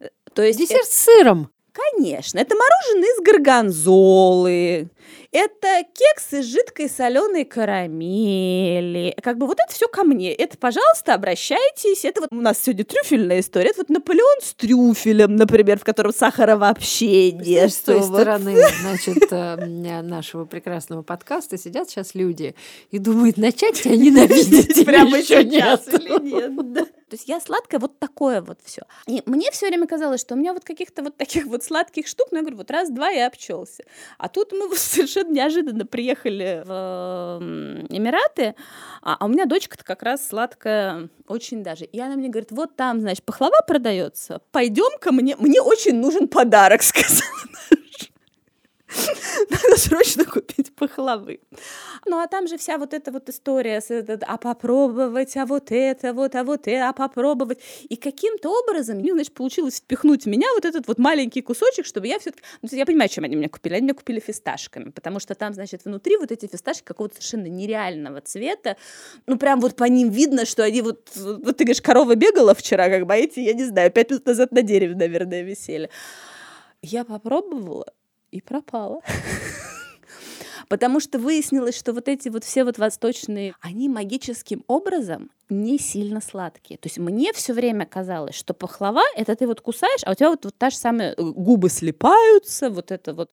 Э, 0.00 0.08
То 0.32 0.42
есть 0.42 0.58
Десерт 0.58 0.86
с 0.86 1.04
сыром. 1.04 1.50
Конечно, 1.96 2.38
это 2.38 2.54
мороженое 2.54 3.08
из 3.08 3.24
горгонзолы, 3.24 4.90
это 5.34 5.82
кекс 5.92 6.32
из 6.32 6.46
жидкой 6.46 6.88
соленой 6.88 7.44
карамели. 7.44 9.16
Как 9.20 9.36
бы 9.36 9.48
вот 9.48 9.58
это 9.58 9.72
все 9.72 9.88
ко 9.88 10.04
мне. 10.04 10.32
Это, 10.32 10.56
пожалуйста, 10.56 11.14
обращайтесь. 11.14 12.04
Это 12.04 12.20
вот 12.20 12.28
у 12.30 12.40
нас 12.40 12.62
сегодня 12.62 12.84
трюфельная 12.84 13.40
история. 13.40 13.70
Это 13.70 13.80
вот 13.80 13.88
Наполеон 13.88 14.40
с 14.40 14.54
трюфелем, 14.54 15.34
например, 15.34 15.80
в 15.80 15.84
котором 15.84 16.14
сахара 16.14 16.56
вообще 16.56 17.32
нет. 17.32 17.72
С 17.72 17.78
той 17.78 17.98
вот. 17.98 18.20
стороны, 18.20 18.56
значит, 18.80 19.26
э, 19.32 20.02
нашего 20.02 20.44
прекрасного 20.44 21.02
подкаста 21.02 21.58
сидят 21.58 21.90
сейчас 21.90 22.14
люди 22.14 22.54
и 22.92 23.00
думают, 23.00 23.36
начать 23.36 23.82
тебя 23.82 23.96
ненавидеть 23.96 24.84
Прямо 24.86 25.18
еще 25.18 25.42
сейчас 25.42 25.88
нет. 25.88 26.00
или 26.00 26.30
нет, 26.30 26.72
да. 26.72 26.84
То 26.84 27.16
есть 27.16 27.28
я 27.28 27.40
сладкая 27.40 27.80
вот 27.80 27.98
такое 27.98 28.40
вот 28.40 28.58
все. 28.64 28.82
И 29.06 29.22
мне 29.26 29.50
все 29.50 29.66
время 29.66 29.86
казалось, 29.86 30.20
что 30.20 30.34
у 30.34 30.38
меня 30.38 30.52
вот 30.52 30.64
каких-то 30.64 31.02
вот 31.02 31.16
таких 31.16 31.46
вот 31.46 31.62
сладких 31.62 31.83
штук, 32.06 32.28
ну 32.30 32.38
я 32.38 32.42
говорю, 32.42 32.56
вот 32.56 32.70
раз-два 32.70 33.10
и 33.10 33.18
обчелся. 33.18 33.84
А 34.18 34.28
тут 34.28 34.52
мы 34.52 34.74
совершенно 34.76 35.32
неожиданно 35.32 35.86
приехали 35.86 36.62
в 36.64 37.40
Эмираты, 37.88 38.54
а, 39.02 39.16
а 39.18 39.24
у 39.24 39.28
меня 39.28 39.46
дочка-то 39.46 39.84
как 39.84 40.02
раз 40.02 40.26
сладкая 40.28 41.08
очень 41.26 41.62
даже. 41.62 41.84
И 41.84 42.00
она 42.00 42.16
мне 42.16 42.28
говорит, 42.28 42.52
вот 42.52 42.76
там, 42.76 43.00
значит, 43.00 43.24
пахлава 43.24 43.62
продается, 43.66 44.40
пойдем-ка 44.52 45.12
мне, 45.12 45.36
мне 45.36 45.60
очень 45.60 45.96
нужен 45.96 46.28
подарок, 46.28 46.82
сказала. 46.84 47.24
Надо 49.50 49.76
срочно 49.76 50.24
купить 50.24 50.74
пахлавы. 50.74 51.40
Ну, 52.06 52.18
а 52.18 52.26
там 52.26 52.46
же 52.46 52.58
вся 52.58 52.78
вот 52.78 52.94
эта 52.94 53.10
вот 53.10 53.28
история, 53.28 53.80
с 53.80 53.90
а 53.90 54.36
попробовать, 54.36 55.36
а 55.36 55.46
вот 55.46 55.70
это, 55.70 56.12
вот, 56.12 56.34
а 56.34 56.44
вот 56.44 56.66
это, 56.66 56.88
а 56.88 56.92
попробовать. 56.92 57.60
И 57.88 57.96
каким-то 57.96 58.50
образом, 58.50 59.00
ну, 59.00 59.14
значит, 59.14 59.34
получилось 59.34 59.76
впихнуть 59.76 60.24
в 60.24 60.26
меня 60.26 60.46
вот 60.54 60.64
этот 60.64 60.86
вот 60.86 60.98
маленький 60.98 61.42
кусочек, 61.42 61.86
чтобы 61.86 62.06
я 62.06 62.18
все-таки... 62.18 62.42
Ну, 62.62 62.68
я 62.72 62.86
понимаю, 62.86 63.08
чем 63.08 63.24
они 63.24 63.36
меня 63.36 63.48
купили. 63.48 63.74
Они 63.74 63.84
меня 63.84 63.94
купили 63.94 64.20
фисташками, 64.20 64.90
потому 64.90 65.20
что 65.20 65.34
там, 65.34 65.54
значит, 65.54 65.84
внутри 65.84 66.16
вот 66.16 66.30
эти 66.30 66.46
фисташки 66.46 66.84
какого-то 66.84 67.16
совершенно 67.16 67.46
нереального 67.46 68.20
цвета. 68.20 68.76
Ну, 69.26 69.38
прям 69.38 69.60
вот 69.60 69.76
по 69.76 69.84
ним 69.84 70.10
видно, 70.10 70.44
что 70.44 70.62
они 70.62 70.82
вот... 70.82 71.10
Вот 71.16 71.56
ты 71.56 71.64
говоришь, 71.64 71.82
корова 71.82 72.14
бегала 72.14 72.54
вчера, 72.54 72.88
как 72.88 73.06
бы, 73.06 73.14
а 73.14 73.16
эти, 73.16 73.40
я 73.40 73.54
не 73.54 73.64
знаю, 73.64 73.90
пять 73.90 74.10
минут 74.10 74.26
назад 74.26 74.52
на 74.52 74.62
дереве, 74.62 74.94
наверное, 74.94 75.42
висели. 75.42 75.90
Я 76.82 77.04
попробовала 77.04 77.86
и 78.34 78.40
пропала. 78.40 79.00
Потому 80.68 80.98
что 80.98 81.18
выяснилось, 81.18 81.76
что 81.76 81.92
вот 81.92 82.08
эти 82.08 82.28
вот 82.30 82.42
все 82.42 82.64
вот 82.64 82.78
восточные, 82.78 83.54
они 83.60 83.88
магическим 83.88 84.64
образом 84.66 85.30
не 85.48 85.78
сильно 85.78 86.20
сладкие. 86.20 86.78
То 86.78 86.88
есть 86.88 86.98
мне 86.98 87.32
все 87.32 87.52
время 87.52 87.86
казалось, 87.86 88.34
что 88.34 88.54
пахлава— 88.54 89.02
это 89.16 89.36
ты 89.36 89.46
вот 89.46 89.60
кусаешь, 89.60 90.02
а 90.04 90.12
у 90.12 90.14
тебя 90.14 90.30
вот, 90.30 90.44
вот 90.44 90.56
та 90.56 90.70
же 90.70 90.76
самая 90.76 91.12
э, 91.12 91.22
губы 91.22 91.68
слипаются, 91.68 92.70
вот 92.70 92.90
это 92.90 93.14
вот. 93.14 93.30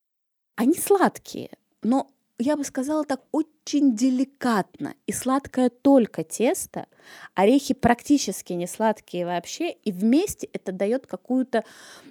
Они 0.56 0.76
сладкие, 0.76 1.50
но 1.82 2.08
я 2.42 2.58
бы 2.58 2.64
сказала 2.64 3.04
так, 3.04 3.22
очень 3.32 3.96
деликатно. 3.96 4.96
И 5.08 5.12
сладкое 5.12 5.70
только 5.70 6.24
тесто, 6.24 6.88
орехи 7.36 7.74
практически 7.74 8.54
не 8.54 8.68
сладкие 8.68 9.26
вообще, 9.26 9.72
и 9.72 9.92
вместе 9.92 10.50
это 10.54 10.72
дает 10.72 11.08
какую-то 11.08 11.64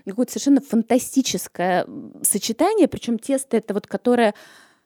какое-то 0.06 0.32
совершенно 0.32 0.60
фантастическое 0.60 1.86
сочетание, 2.22 2.88
причем 2.88 3.18
тесто 3.18 3.56
это 3.56 3.74
вот 3.74 3.86
которое 3.86 4.34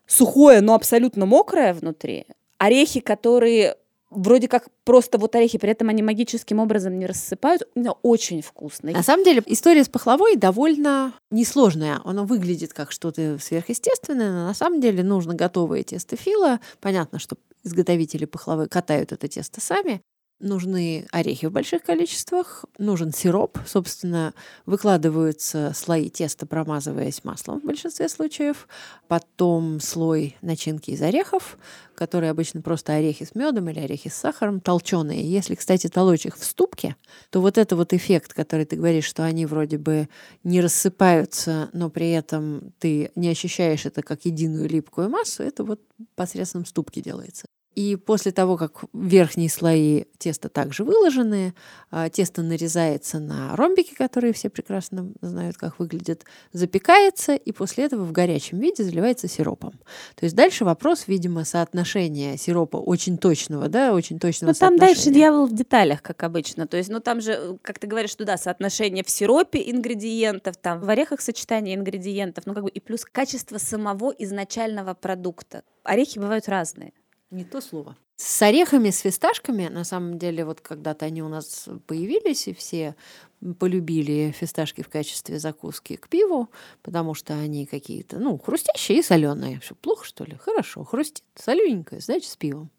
сухое, 0.06 0.60
но 0.60 0.74
абсолютно 0.74 1.26
мокрое 1.26 1.74
внутри, 1.74 2.26
орехи, 2.58 3.00
которые 3.00 3.76
вроде 4.10 4.48
как 4.48 4.68
просто 4.84 5.18
вот 5.18 5.34
орехи, 5.34 5.58
при 5.58 5.70
этом 5.70 5.88
они 5.88 6.02
магическим 6.02 6.58
образом 6.60 6.98
не 6.98 7.06
рассыпают. 7.06 7.62
Но 7.74 7.98
очень 8.02 8.42
вкусно. 8.42 8.92
На 8.92 9.02
самом 9.02 9.24
деле 9.24 9.42
история 9.46 9.84
с 9.84 9.88
пахлавой 9.88 10.36
довольно 10.36 11.12
несложная. 11.30 12.00
Она 12.04 12.24
выглядит 12.24 12.72
как 12.72 12.92
что-то 12.92 13.38
сверхъестественное, 13.40 14.30
но 14.30 14.46
на 14.46 14.54
самом 14.54 14.80
деле 14.80 15.02
нужно 15.02 15.34
готовое 15.34 15.82
тесто 15.82 16.16
фила. 16.16 16.60
Понятно, 16.80 17.18
что 17.18 17.36
изготовители 17.64 18.24
пахлавы 18.24 18.68
катают 18.68 19.12
это 19.12 19.26
тесто 19.28 19.60
сами 19.60 20.02
нужны 20.40 21.06
орехи 21.10 21.46
в 21.46 21.52
больших 21.52 21.82
количествах, 21.82 22.64
нужен 22.78 23.12
сироп. 23.12 23.58
Собственно, 23.66 24.34
выкладываются 24.66 25.72
слои 25.74 26.10
теста, 26.10 26.46
промазываясь 26.46 27.24
маслом 27.24 27.60
в 27.60 27.64
большинстве 27.64 28.08
случаев. 28.08 28.68
Потом 29.08 29.80
слой 29.80 30.36
начинки 30.42 30.90
из 30.90 31.02
орехов, 31.02 31.58
которые 31.94 32.30
обычно 32.30 32.62
просто 32.62 32.94
орехи 32.94 33.24
с 33.24 33.34
медом 33.34 33.68
или 33.70 33.80
орехи 33.80 34.08
с 34.08 34.14
сахаром, 34.14 34.60
толченые. 34.60 35.22
Если, 35.22 35.54
кстати, 35.54 35.88
толочь 35.88 36.26
их 36.26 36.36
в 36.36 36.44
ступке, 36.44 36.96
то 37.30 37.40
вот 37.40 37.58
это 37.58 37.76
вот 37.76 37.92
эффект, 37.92 38.34
который 38.34 38.66
ты 38.66 38.76
говоришь, 38.76 39.06
что 39.06 39.24
они 39.24 39.46
вроде 39.46 39.78
бы 39.78 40.08
не 40.42 40.60
рассыпаются, 40.60 41.70
но 41.72 41.90
при 41.90 42.10
этом 42.10 42.72
ты 42.78 43.10
не 43.14 43.28
ощущаешь 43.28 43.86
это 43.86 44.02
как 44.02 44.24
единую 44.24 44.68
липкую 44.68 45.08
массу, 45.08 45.42
это 45.42 45.64
вот 45.64 45.80
посредством 46.16 46.66
ступки 46.66 47.00
делается. 47.00 47.46
И 47.74 47.96
после 47.96 48.30
того, 48.30 48.56
как 48.56 48.84
верхние 48.92 49.50
слои 49.50 50.04
теста 50.18 50.48
также 50.48 50.84
выложены, 50.84 51.54
а, 51.90 52.08
тесто 52.08 52.42
нарезается 52.42 53.18
на 53.18 53.56
ромбики, 53.56 53.94
которые 53.94 54.32
все 54.32 54.48
прекрасно 54.48 55.12
знают, 55.20 55.56
как 55.56 55.78
выглядят, 55.78 56.24
запекается, 56.52 57.34
и 57.34 57.52
после 57.52 57.84
этого 57.84 58.04
в 58.04 58.12
горячем 58.12 58.58
виде 58.58 58.84
заливается 58.84 59.28
сиропом. 59.28 59.72
То 60.14 60.24
есть 60.24 60.36
дальше 60.36 60.64
вопрос, 60.64 61.04
видимо, 61.08 61.44
соотношения 61.44 62.36
сиропа 62.36 62.76
очень 62.76 63.18
точного, 63.18 63.68
да, 63.68 63.92
очень 63.92 64.18
точного 64.18 64.52
Ну, 64.52 64.58
там 64.58 64.76
дальше 64.76 65.10
дьявол 65.10 65.46
в 65.46 65.54
деталях, 65.54 66.00
как 66.02 66.22
обычно. 66.22 66.66
То 66.66 66.76
есть, 66.76 66.90
ну, 66.90 67.00
там 67.00 67.20
же, 67.20 67.58
как 67.62 67.78
ты 67.78 67.86
говоришь, 67.86 68.14
туда 68.14 68.36
соотношение 68.36 69.02
в 69.02 69.10
сиропе 69.10 69.58
ингредиентов, 69.70 70.56
там 70.56 70.80
в 70.80 70.88
орехах 70.88 71.20
сочетание 71.20 71.74
ингредиентов, 71.74 72.46
ну, 72.46 72.54
как 72.54 72.64
бы 72.64 72.70
и 72.70 72.80
плюс 72.80 73.04
качество 73.04 73.58
самого 73.58 74.14
изначального 74.18 74.94
продукта. 74.94 75.62
Орехи 75.82 76.18
бывают 76.18 76.48
разные. 76.48 76.92
Не 77.34 77.44
то 77.44 77.60
слово. 77.60 77.96
С 78.14 78.42
орехами, 78.42 78.90
с 78.90 79.00
фисташками, 79.00 79.66
на 79.66 79.82
самом 79.82 80.20
деле, 80.20 80.44
вот 80.44 80.60
когда-то 80.60 81.04
они 81.04 81.20
у 81.20 81.28
нас 81.28 81.68
появились, 81.88 82.46
и 82.46 82.54
все 82.54 82.94
полюбили 83.58 84.30
фисташки 84.30 84.82
в 84.82 84.88
качестве 84.88 85.40
закуски 85.40 85.96
к 85.96 86.08
пиву, 86.08 86.48
потому 86.82 87.14
что 87.14 87.34
они 87.34 87.66
какие-то, 87.66 88.20
ну, 88.20 88.38
хрустящие 88.38 89.00
и 89.00 89.02
соленые. 89.02 89.60
Что, 89.64 89.74
плохо, 89.74 90.04
что 90.04 90.22
ли? 90.22 90.36
Хорошо, 90.36 90.84
хрустит, 90.84 91.24
солененькое, 91.34 92.00
значит, 92.00 92.30
с 92.30 92.36
пивом. 92.36 92.70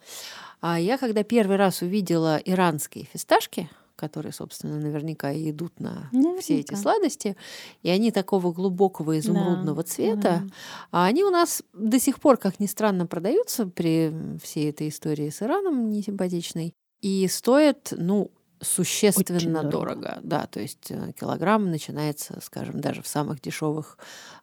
А 0.62 0.80
я, 0.80 0.98
когда 0.98 1.24
первый 1.24 1.58
раз 1.58 1.82
увидела 1.82 2.38
иранские 2.38 3.04
фисташки, 3.12 3.70
которые, 3.96 4.34
собственно, 4.34 4.78
наверняка 4.78 5.32
и 5.32 5.52
идут 5.52 5.80
на 5.80 6.10
наверняка. 6.12 6.42
все 6.42 6.60
эти 6.60 6.74
сладости. 6.76 7.36
И 7.82 7.90
они 7.90 8.12
такого 8.12 8.52
глубокого 8.52 9.18
изумрудного 9.20 9.84
да. 9.84 9.90
цвета. 9.90 10.22
Да. 10.22 10.44
А 10.92 11.06
они 11.06 11.24
у 11.24 11.30
нас 11.30 11.64
до 11.74 12.00
сих 12.00 12.20
пор, 12.20 12.38
как 12.38 12.60
ни 12.60 12.66
странно, 12.66 13.06
продаются 13.08 13.66
при 13.66 14.14
всей 14.42 14.70
этой 14.70 14.90
истории 14.90 15.30
с 15.30 15.42
Ираном 15.42 15.90
несимпатичной. 15.90 16.74
И 17.02 17.28
стоят, 17.28 17.94
ну, 17.96 18.32
существенно 18.62 19.38
Очень 19.38 19.54
дорого. 19.54 19.70
дорого. 19.70 20.20
Да, 20.24 20.48
то 20.48 20.60
есть 20.60 20.90
э, 20.90 21.12
килограмм 21.20 21.70
начинается, 21.70 22.40
скажем, 22.42 22.82
даже 22.82 23.02
в 23.02 23.08
самых 23.08 23.42
дешевых 23.42 23.98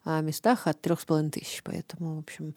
а, 0.05 0.21
местах 0.21 0.67
от 0.67 0.79
трех 0.81 1.01
с 1.01 1.05
половиной 1.05 1.31
тысяч. 1.31 1.61
Поэтому, 1.63 2.15
в 2.15 2.19
общем, 2.19 2.53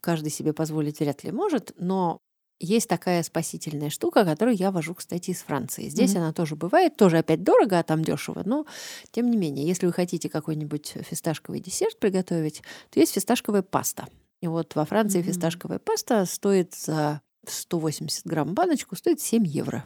каждый 0.00 0.30
себе 0.30 0.52
позволить 0.52 1.00
вряд 1.00 1.24
ли 1.24 1.32
может. 1.32 1.72
Но 1.78 2.20
есть 2.60 2.88
такая 2.88 3.22
спасительная 3.22 3.90
штука, 3.90 4.24
которую 4.24 4.56
я 4.56 4.70
вожу, 4.70 4.94
кстати, 4.94 5.30
из 5.30 5.38
Франции. 5.38 5.88
Здесь 5.88 6.14
mm-hmm. 6.14 6.18
она 6.18 6.32
тоже 6.32 6.56
бывает, 6.56 6.96
тоже 6.96 7.18
опять 7.18 7.42
дорого, 7.42 7.78
а 7.78 7.82
там 7.82 8.04
дешево, 8.04 8.42
но 8.44 8.66
тем 9.10 9.30
не 9.30 9.36
менее, 9.36 9.66
если 9.66 9.86
вы 9.86 9.92
хотите 9.92 10.28
какой-нибудь 10.28 10.94
фисташковый 11.00 11.60
десерт 11.60 11.98
приготовить, 11.98 12.62
то 12.90 13.00
есть 13.00 13.14
фисташковая 13.14 13.62
паста. 13.62 14.06
И 14.40 14.46
вот 14.46 14.74
во 14.74 14.84
Франции 14.84 15.20
mm-hmm. 15.20 15.24
фисташковая 15.24 15.78
паста 15.78 16.24
стоит 16.26 16.74
за 16.74 17.22
180 17.46 18.26
грамм 18.26 18.54
баночку, 18.54 18.94
стоит 18.94 19.20
7 19.20 19.46
евро. 19.46 19.84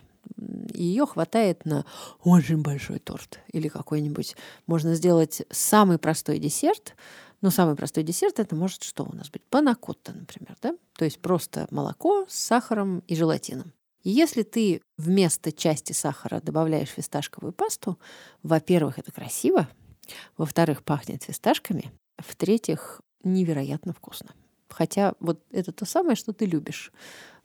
Ее 0.72 1.07
хватает 1.07 1.64
на 1.64 1.85
очень 2.22 2.62
большой 2.62 2.99
торт 2.99 3.41
или 3.53 3.68
какой-нибудь. 3.68 4.37
Можно 4.66 4.95
сделать 4.95 5.43
самый 5.51 5.99
простой 5.99 6.39
десерт, 6.39 6.97
но 7.45 7.51
самый 7.51 7.76
простой 7.76 8.05
десерт 8.05 8.40
это 8.40 8.57
может 8.57 8.82
что 8.82 9.05
у 9.05 9.14
нас 9.14 9.28
быть? 9.28 9.42
Панакотта, 9.51 10.14
например, 10.14 10.57
да? 10.62 10.74
То 10.97 11.05
есть 11.05 11.20
просто 11.20 11.66
молоко 11.70 12.24
с 12.26 12.34
сахаром 12.34 13.01
и 13.01 13.14
желатином. 13.14 13.74
И 14.03 14.09
если 14.09 14.45
ты 14.45 14.80
вместо 14.97 15.53
части 15.53 15.92
сахара 15.92 16.40
добавляешь 16.40 16.88
фисташковую 16.88 17.53
пасту, 17.53 17.99
во-первых, 18.42 18.99
это 18.99 19.12
красиво, 19.12 19.68
во-вторых, 20.38 20.82
пахнет 20.82 21.22
фисташками, 21.22 21.92
в-третьих, 22.16 23.03
невероятно 23.24 23.92
вкусно. 23.92 24.30
Хотя 24.70 25.12
вот 25.20 25.45
это 25.51 25.70
то 25.70 25.84
самое, 25.84 26.16
что 26.16 26.32
ты 26.32 26.47
любишь. 26.47 26.92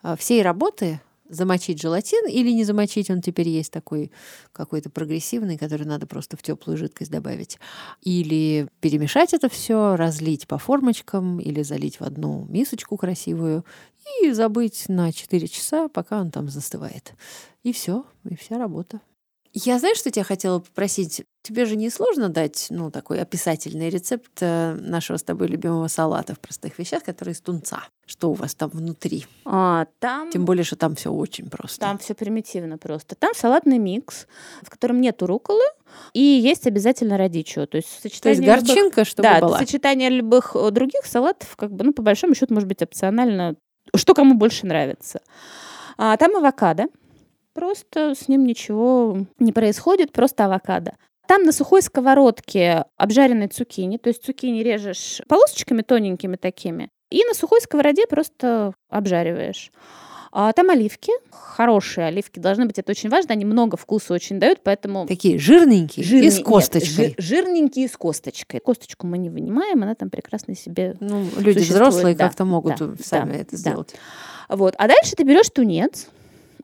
А, 0.02 0.16
всей 0.16 0.42
работы 0.42 1.02
замочить 1.30 1.82
желатин 1.82 2.28
или 2.28 2.52
не 2.52 2.64
замочить, 2.64 3.10
он 3.10 3.22
теперь 3.22 3.48
есть 3.48 3.72
такой 3.72 4.12
какой-то 4.52 4.90
прогрессивный, 4.90 5.58
который 5.58 5.86
надо 5.86 6.08
просто 6.08 6.36
в 6.38 6.44
теплую 6.44 6.78
жидкость 6.78 7.12
добавить. 7.12 7.60
Или 8.02 8.68
перемешать 8.82 9.34
это 9.34 9.50
все, 9.50 9.96
разлить 9.96 10.48
по 10.48 10.58
формочкам 10.58 11.40
или 11.40 11.62
залить 11.62 12.00
в 12.00 12.04
одну 12.04 12.46
мисочку 12.50 12.98
красивую 12.98 13.66
и 14.22 14.32
забыть 14.32 14.86
на 14.90 15.12
4 15.12 15.48
часа, 15.48 15.88
пока 15.88 16.20
он 16.20 16.32
там 16.32 16.50
застывает. 16.50 17.14
И 17.64 17.72
все, 17.74 18.06
и 18.28 18.36
вся 18.36 18.58
работа. 18.58 19.02
Я 19.54 19.80
знаю, 19.80 19.96
что 19.96 20.12
тебя 20.12 20.24
хотела 20.24 20.60
попросить. 20.60 21.24
Тебе 21.42 21.66
же 21.66 21.76
не 21.76 21.90
сложно 21.90 22.30
дать, 22.30 22.68
ну, 22.70 22.92
такой 22.92 23.20
описательный 23.20 23.90
рецепт 23.90 24.32
э, 24.42 24.74
нашего 24.76 25.18
с 25.18 25.24
тобой 25.24 25.48
любимого 25.48 25.88
салата 25.88 26.36
в 26.36 26.40
простых 26.40 26.78
вещах, 26.78 27.04
который 27.04 27.34
из 27.34 27.42
тунца. 27.42 27.84
Что 28.06 28.30
у 28.30 28.34
вас 28.34 28.54
там 28.54 28.70
внутри? 28.70 29.26
А, 29.46 29.88
там... 30.00 30.30
Тем 30.30 30.46
более, 30.46 30.64
что 30.64 30.76
там 30.76 30.96
все 30.96 31.12
очень 31.12 31.50
просто. 31.50 31.80
Там 31.80 31.98
все 31.98 32.14
примитивно 32.14 32.78
просто. 32.78 33.16
Там 33.16 33.34
салатный 33.34 33.80
микс, 33.80 34.28
в 34.62 34.70
котором 34.70 35.02
нет 35.02 35.22
руколы, 35.24 35.64
и 36.14 36.22
есть 36.22 36.68
обязательно 36.68 37.18
радичо. 37.18 37.66
То 37.66 37.78
есть 37.78 37.90
сочетание 38.02 38.42
То 38.42 38.54
есть 38.54 38.68
горчинка, 38.68 39.02
любых... 39.02 39.08
чтобы 39.08 39.24
да, 39.24 39.40
была. 39.40 39.58
сочетание 39.58 40.10
любых 40.10 40.56
э, 40.56 40.70
других 40.70 41.06
салатов, 41.06 41.56
как 41.56 41.72
бы, 41.72 41.84
ну, 41.86 41.94
по 41.94 42.04
большому 42.04 42.36
счету, 42.36 42.54
может 42.54 42.68
быть 42.68 42.84
опционально, 42.84 43.56
что 43.96 44.14
кому 44.14 44.36
больше 44.36 44.68
нравится. 44.68 45.22
А, 45.98 46.16
там 46.18 46.36
авокадо, 46.36 46.86
Просто 47.60 48.16
с 48.16 48.30
ним 48.30 48.46
ничего 48.46 49.26
не 49.38 49.52
происходит, 49.52 50.14
просто 50.14 50.46
авокадо. 50.46 50.94
Там 51.28 51.44
на 51.44 51.52
сухой 51.52 51.82
сковородке 51.82 52.86
обжаренные 52.96 53.50
цукини, 53.50 53.98
то 53.98 54.08
есть 54.08 54.24
цукини 54.24 54.64
режешь 54.64 55.22
полосочками 55.28 55.82
тоненькими 55.82 56.38
такими, 56.38 56.90
и 57.10 57.22
на 57.26 57.34
сухой 57.34 57.60
сковороде 57.60 58.08
просто 58.08 58.74
обжариваешь. 58.90 59.74
А 60.32 60.54
там 60.54 60.70
оливки, 60.70 61.12
хорошие 61.32 62.08
оливки 62.08 62.40
должны 62.40 62.66
быть, 62.66 62.80
это 62.80 62.92
очень 62.92 63.10
важно, 63.10 63.34
они 63.34 63.44
много 63.44 63.76
вкуса 63.76 64.14
очень 64.14 64.40
дают, 64.40 64.60
поэтому... 64.64 65.06
Такие 65.06 65.38
жирненькие 65.38 66.06
Жирный... 66.06 66.28
и 66.28 66.32
с 66.32 66.40
косточкой. 66.42 67.08
Нет, 67.08 67.16
жир... 67.18 67.44
Жирненькие 67.44 67.90
с 67.90 67.98
косточкой. 67.98 68.62
Косточку 68.62 69.06
мы 69.06 69.18
не 69.18 69.30
вынимаем, 69.30 69.84
она 69.84 69.96
там 69.96 70.10
прекрасно 70.10 70.56
себе 70.56 70.96
Ну, 71.02 71.26
люди 71.36 71.60
взрослые 71.60 72.16
да, 72.16 72.28
как-то 72.28 72.46
могут 72.46 72.78
да, 72.78 72.94
сами 73.04 73.34
да, 73.34 73.40
это 73.40 73.58
сделать. 73.58 73.96
Да. 74.48 74.56
Вот. 74.56 74.76
А 74.78 74.88
дальше 74.88 75.18
ты 75.18 75.24
берешь 75.24 75.50
тунец, 75.50 76.08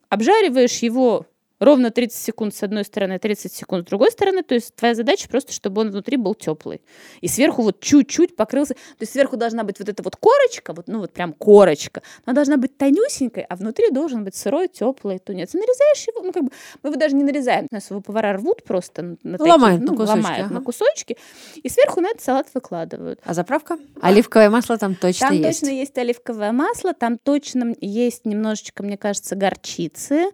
обжариваешь 0.09 0.79
его 0.79 1.25
ровно 1.59 1.91
30 1.91 2.17
секунд 2.17 2.53
с 2.55 2.63
одной 2.63 2.83
стороны, 2.83 3.19
30 3.19 3.51
секунд 3.51 3.85
с 3.85 3.89
другой 3.89 4.11
стороны. 4.11 4.43
То 4.43 4.55
есть 4.55 4.75
твоя 4.75 4.95
задача 4.95 5.27
просто, 5.29 5.53
чтобы 5.53 5.81
он 5.81 5.91
внутри 5.91 6.17
был 6.17 6.35
теплый. 6.35 6.81
И 7.21 7.27
сверху 7.27 7.61
вот 7.61 7.79
чуть-чуть 7.79 8.35
покрылся. 8.35 8.73
То 8.73 9.01
есть 9.01 9.13
сверху 9.13 9.37
должна 9.37 9.63
быть 9.63 9.79
вот 9.79 9.89
эта 9.89 10.03
вот 10.03 10.15
корочка, 10.15 10.73
вот, 10.73 10.87
ну 10.87 10.99
вот 10.99 11.13
прям 11.13 11.33
корочка. 11.33 12.01
Она 12.25 12.33
должна 12.33 12.57
быть 12.57 12.77
тонюсенькой, 12.77 13.43
а 13.43 13.55
внутри 13.55 13.89
должен 13.91 14.23
быть 14.23 14.35
сырой, 14.35 14.67
теплый 14.67 15.19
тунец. 15.19 15.53
И 15.53 15.57
нарезаешь 15.57 16.07
его, 16.07 16.21
ну 16.21 16.31
как 16.31 16.43
бы, 16.43 16.51
мы 16.83 16.89
его 16.89 16.99
даже 16.99 17.15
не 17.15 17.23
нарезаем. 17.23 17.67
У 17.71 17.75
нас 17.75 17.89
его 17.89 18.01
повара 18.01 18.33
рвут 18.33 18.63
просто 18.63 19.01
на, 19.01 19.17
на 19.23 19.37
такие, 19.37 19.53
ломают, 19.53 19.81
ну, 19.81 19.91
на, 19.91 19.97
кусочки, 19.97 20.17
ломают 20.17 20.45
ага. 20.45 20.53
на 20.53 20.61
кусочки. 20.61 21.17
И 21.55 21.69
сверху 21.69 22.01
на 22.01 22.09
этот 22.09 22.21
салат 22.21 22.47
выкладывают. 22.53 23.19
А 23.23 23.33
заправка? 23.33 23.77
Оливковое 24.01 24.49
масло 24.49 24.77
там 24.77 24.95
точно 24.95 25.27
там 25.27 25.37
есть? 25.37 25.43
Там 25.43 25.51
точно 25.51 25.75
есть 25.75 25.97
оливковое 25.97 26.51
масло, 26.51 26.93
там 26.93 27.17
точно 27.17 27.75
есть 27.79 28.25
немножечко, 28.25 28.83
мне 28.83 28.97
кажется, 28.97 29.35
горчицы 29.35 30.31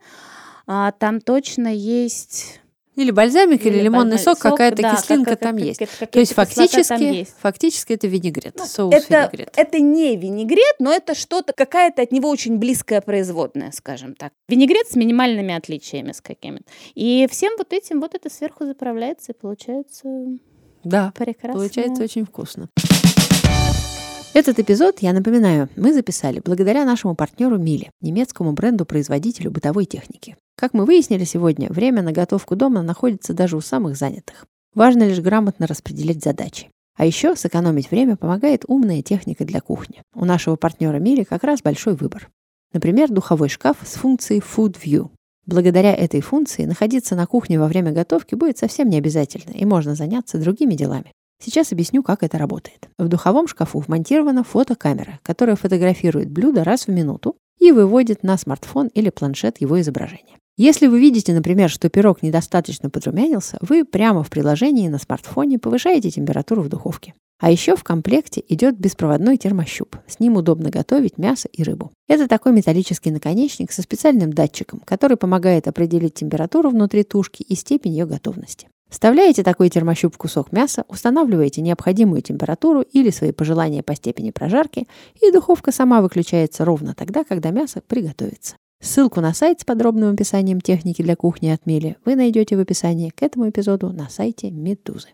а, 0.74 0.94
там 0.94 1.20
точно 1.20 1.68
есть 1.68 2.62
или 2.96 3.12
бальзамик, 3.12 3.66
или, 3.66 3.76
или 3.76 3.84
лимонный 3.84 4.18
сок, 4.18 4.38
сок 4.38 4.52
какая-то 4.52 4.82
да, 4.82 4.96
кислинка 4.96 5.32
как, 5.32 5.40
там 5.40 5.58
как, 5.58 5.66
есть. 5.66 5.80
Как, 5.80 5.90
как, 6.00 6.12
То 6.12 6.20
есть 6.20 6.34
фактически, 6.34 7.04
есть. 7.04 7.36
фактически 7.42 7.94
это 7.94 8.08
винегрет, 8.08 8.56
ну, 8.58 8.66
соус 8.66 8.94
это, 8.94 9.30
винегрет. 9.32 9.54
Это 9.58 9.80
не 9.80 10.16
винегрет, 10.16 10.76
но 10.80 10.94
это 10.94 11.14
что-то, 11.14 11.52
какая-то 11.52 12.02
от 12.02 12.14
него 12.14 12.30
очень 12.30 12.58
близкая 12.58 13.02
производная, 13.02 13.72
скажем 13.72 14.16
так. 14.16 14.32
Винегрет 14.48 14.88
с 14.88 14.96
минимальными 14.96 15.54
отличиями 15.54 16.14
с 16.14 16.22
какими-то. 16.22 16.66
И 16.96 17.28
всем 17.30 17.54
вот 17.58 17.74
этим 17.74 18.00
вот 18.00 18.16
это 18.16 18.30
сверху 18.30 18.66
заправляется, 18.66 19.34
и 19.34 19.36
получается 19.36 20.08
да, 20.86 21.12
прекрасно. 21.18 21.60
получается 21.60 22.04
очень 22.04 22.26
вкусно. 22.26 22.70
Этот 24.34 24.60
эпизод, 24.60 25.00
я 25.02 25.12
напоминаю, 25.12 25.68
мы 25.76 25.94
записали 25.94 26.42
благодаря 26.44 26.86
нашему 26.86 27.16
партнеру 27.16 27.58
Миле, 27.58 27.92
немецкому 28.00 28.54
бренду-производителю 28.54 29.52
бытовой 29.52 29.84
техники. 29.84 30.38
Как 30.56 30.74
мы 30.74 30.86
выяснили 30.86 31.26
сегодня, 31.26 31.68
время 31.70 32.02
на 32.02 32.14
готовку 32.14 32.56
дома 32.56 32.82
находится 32.82 33.34
даже 33.34 33.58
у 33.58 33.62
самых 33.62 33.98
занятых. 33.98 34.46
Важно 34.74 35.04
лишь 35.04 35.20
грамотно 35.20 35.68
распределять 35.68 36.24
задачи. 36.24 36.70
А 36.96 37.06
еще 37.06 37.36
сэкономить 37.36 37.92
время 37.92 38.16
помогает 38.16 38.64
умная 38.70 39.02
техника 39.02 39.44
для 39.44 39.60
кухни. 39.60 40.02
У 40.16 40.24
нашего 40.24 40.56
партнера 40.56 40.98
Мили 40.98 41.24
как 41.24 41.44
раз 41.44 41.62
большой 41.62 41.96
выбор. 41.96 42.30
Например, 42.72 43.10
духовой 43.10 43.50
шкаф 43.50 43.78
с 43.84 43.96
функцией 43.96 44.42
Food 44.42 44.78
View. 44.82 45.10
Благодаря 45.46 45.94
этой 45.94 46.22
функции 46.22 46.64
находиться 46.64 47.18
на 47.18 47.28
кухне 47.28 47.60
во 47.60 47.68
время 47.68 47.92
готовки 47.92 48.36
будет 48.36 48.58
совсем 48.58 48.88
не 48.88 48.98
обязательно, 48.98 49.52
и 49.52 49.66
можно 49.66 49.94
заняться 49.94 50.38
другими 50.38 50.76
делами. 50.76 51.12
Сейчас 51.44 51.72
объясню, 51.72 52.04
как 52.04 52.22
это 52.22 52.38
работает. 52.38 52.88
В 52.98 53.08
духовом 53.08 53.48
шкафу 53.48 53.80
вмонтирована 53.80 54.44
фотокамера, 54.44 55.20
которая 55.24 55.56
фотографирует 55.56 56.30
блюдо 56.30 56.64
раз 56.64 56.86
в 56.86 56.92
минуту 56.92 57.36
и 57.60 57.72
выводит 57.72 58.22
на 58.22 58.38
смартфон 58.38 58.88
или 58.88 59.10
планшет 59.10 59.60
его 59.60 59.82
изображение. 59.82 60.38
Если 60.58 60.86
вы 60.86 61.00
видите, 61.00 61.34
например, 61.34 61.70
что 61.70 61.90
пирог 61.90 62.22
недостаточно 62.22 62.92
подрумянился, 62.92 63.58
вы 63.62 63.84
прямо 63.86 64.22
в 64.22 64.30
приложении 64.30 64.88
на 64.90 65.00
смартфоне 65.00 65.58
повышаете 65.58 66.12
температуру 66.12 66.62
в 66.62 66.70
духовке. 66.70 67.16
А 67.40 67.50
еще 67.50 67.76
в 67.76 67.84
комплекте 67.84 68.44
идет 68.48 68.78
беспроводной 68.78 69.38
термощуп. 69.38 69.98
С 70.06 70.20
ним 70.20 70.36
удобно 70.36 70.70
готовить 70.70 71.18
мясо 71.18 71.50
и 71.52 71.64
рыбу. 71.64 71.92
Это 72.08 72.28
такой 72.28 72.52
металлический 72.52 73.10
наконечник 73.10 73.72
со 73.72 73.82
специальным 73.82 74.32
датчиком, 74.32 74.80
который 74.86 75.18
помогает 75.18 75.68
определить 75.68 76.14
температуру 76.14 76.70
внутри 76.70 77.04
тушки 77.04 77.42
и 77.42 77.56
степень 77.56 77.94
ее 77.94 78.06
готовности. 78.06 78.68
Вставляете 78.92 79.42
такой 79.42 79.70
термощуп 79.70 80.16
в 80.16 80.18
кусок 80.18 80.52
мяса, 80.52 80.84
устанавливаете 80.90 81.62
необходимую 81.62 82.22
температуру 82.22 82.82
или 82.82 83.10
свои 83.10 83.32
пожелания 83.32 83.84
по 83.84 83.96
степени 83.96 84.32
прожарки, 84.32 84.86
и 85.22 85.32
духовка 85.32 85.72
сама 85.72 86.02
выключается 86.02 86.66
ровно 86.66 86.94
тогда, 86.94 87.24
когда 87.24 87.52
мясо 87.52 87.82
приготовится. 87.88 88.58
Ссылку 88.84 89.22
на 89.22 89.34
сайт 89.34 89.62
с 89.62 89.64
подробным 89.64 90.14
описанием 90.14 90.60
техники 90.60 91.02
для 91.02 91.16
кухни 91.16 91.50
от 91.50 91.66
Мили 91.66 91.96
вы 92.04 92.16
найдете 92.16 92.58
в 92.58 92.60
описании 92.60 93.12
к 93.12 93.24
этому 93.24 93.50
эпизоду 93.50 93.94
на 93.94 94.10
сайте 94.10 94.52
Медузы. 94.52 95.08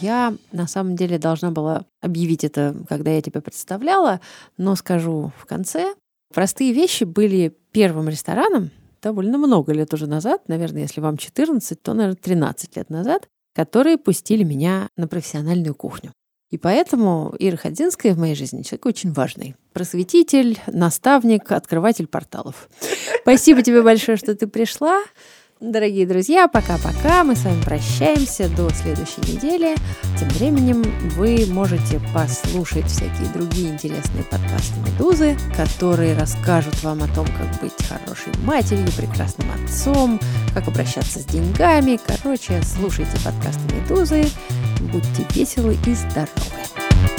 Я 0.00 0.34
на 0.52 0.66
самом 0.66 0.94
деле 0.94 1.18
должна 1.18 1.52
была 1.52 1.86
объявить 2.02 2.44
это, 2.44 2.76
когда 2.86 3.12
я 3.12 3.22
тебя 3.22 3.40
представляла, 3.40 4.20
но 4.58 4.76
скажу 4.76 5.32
в 5.38 5.46
конце. 5.46 5.94
Простые 6.34 6.74
вещи 6.74 7.04
были 7.04 7.56
первым 7.72 8.10
рестораном 8.10 8.70
довольно 9.06 9.38
много 9.38 9.72
лет 9.72 9.94
уже 9.94 10.08
назад, 10.08 10.48
наверное, 10.48 10.82
если 10.82 11.00
вам 11.00 11.16
14, 11.16 11.80
то, 11.80 11.94
наверное, 11.94 12.16
13 12.20 12.76
лет 12.76 12.90
назад, 12.90 13.28
которые 13.54 13.98
пустили 13.98 14.42
меня 14.42 14.88
на 14.96 15.06
профессиональную 15.06 15.76
кухню. 15.76 16.12
И 16.50 16.58
поэтому 16.58 17.32
Ира 17.38 17.56
Ходинская 17.56 18.14
в 18.14 18.18
моей 18.18 18.34
жизни 18.34 18.62
человек 18.62 18.86
очень 18.86 19.12
важный. 19.12 19.54
Просветитель, 19.72 20.58
наставник, 20.66 21.52
открыватель 21.52 22.08
порталов. 22.08 22.68
Спасибо 23.22 23.62
тебе 23.62 23.82
большое, 23.82 24.16
что 24.16 24.34
ты 24.34 24.48
пришла. 24.48 25.00
Дорогие 25.58 26.06
друзья, 26.06 26.48
пока-пока. 26.48 27.24
Мы 27.24 27.34
с 27.34 27.44
вами 27.44 27.62
прощаемся 27.62 28.46
до 28.50 28.68
следующей 28.68 29.22
недели. 29.22 29.74
Тем 30.18 30.28
временем 30.28 30.82
вы 31.16 31.46
можете 31.48 31.98
послушать 32.12 32.84
всякие 32.88 33.32
другие 33.32 33.70
интересные 33.70 34.22
подкасты 34.24 34.74
«Медузы», 34.80 35.34
которые 35.56 36.14
расскажут 36.14 36.82
вам 36.82 37.02
о 37.02 37.08
том, 37.08 37.26
как 37.26 37.62
быть 37.62 37.72
хорошей 37.88 38.38
матерью, 38.44 38.92
прекрасным 38.98 39.50
отцом, 39.50 40.20
как 40.52 40.68
обращаться 40.68 41.20
с 41.20 41.24
деньгами. 41.24 41.98
Короче, 42.06 42.60
слушайте 42.62 43.16
подкасты 43.24 43.62
«Медузы». 43.74 44.26
Будьте 44.92 45.24
веселы 45.34 45.78
и 45.86 45.94
здоровы. 45.94 47.15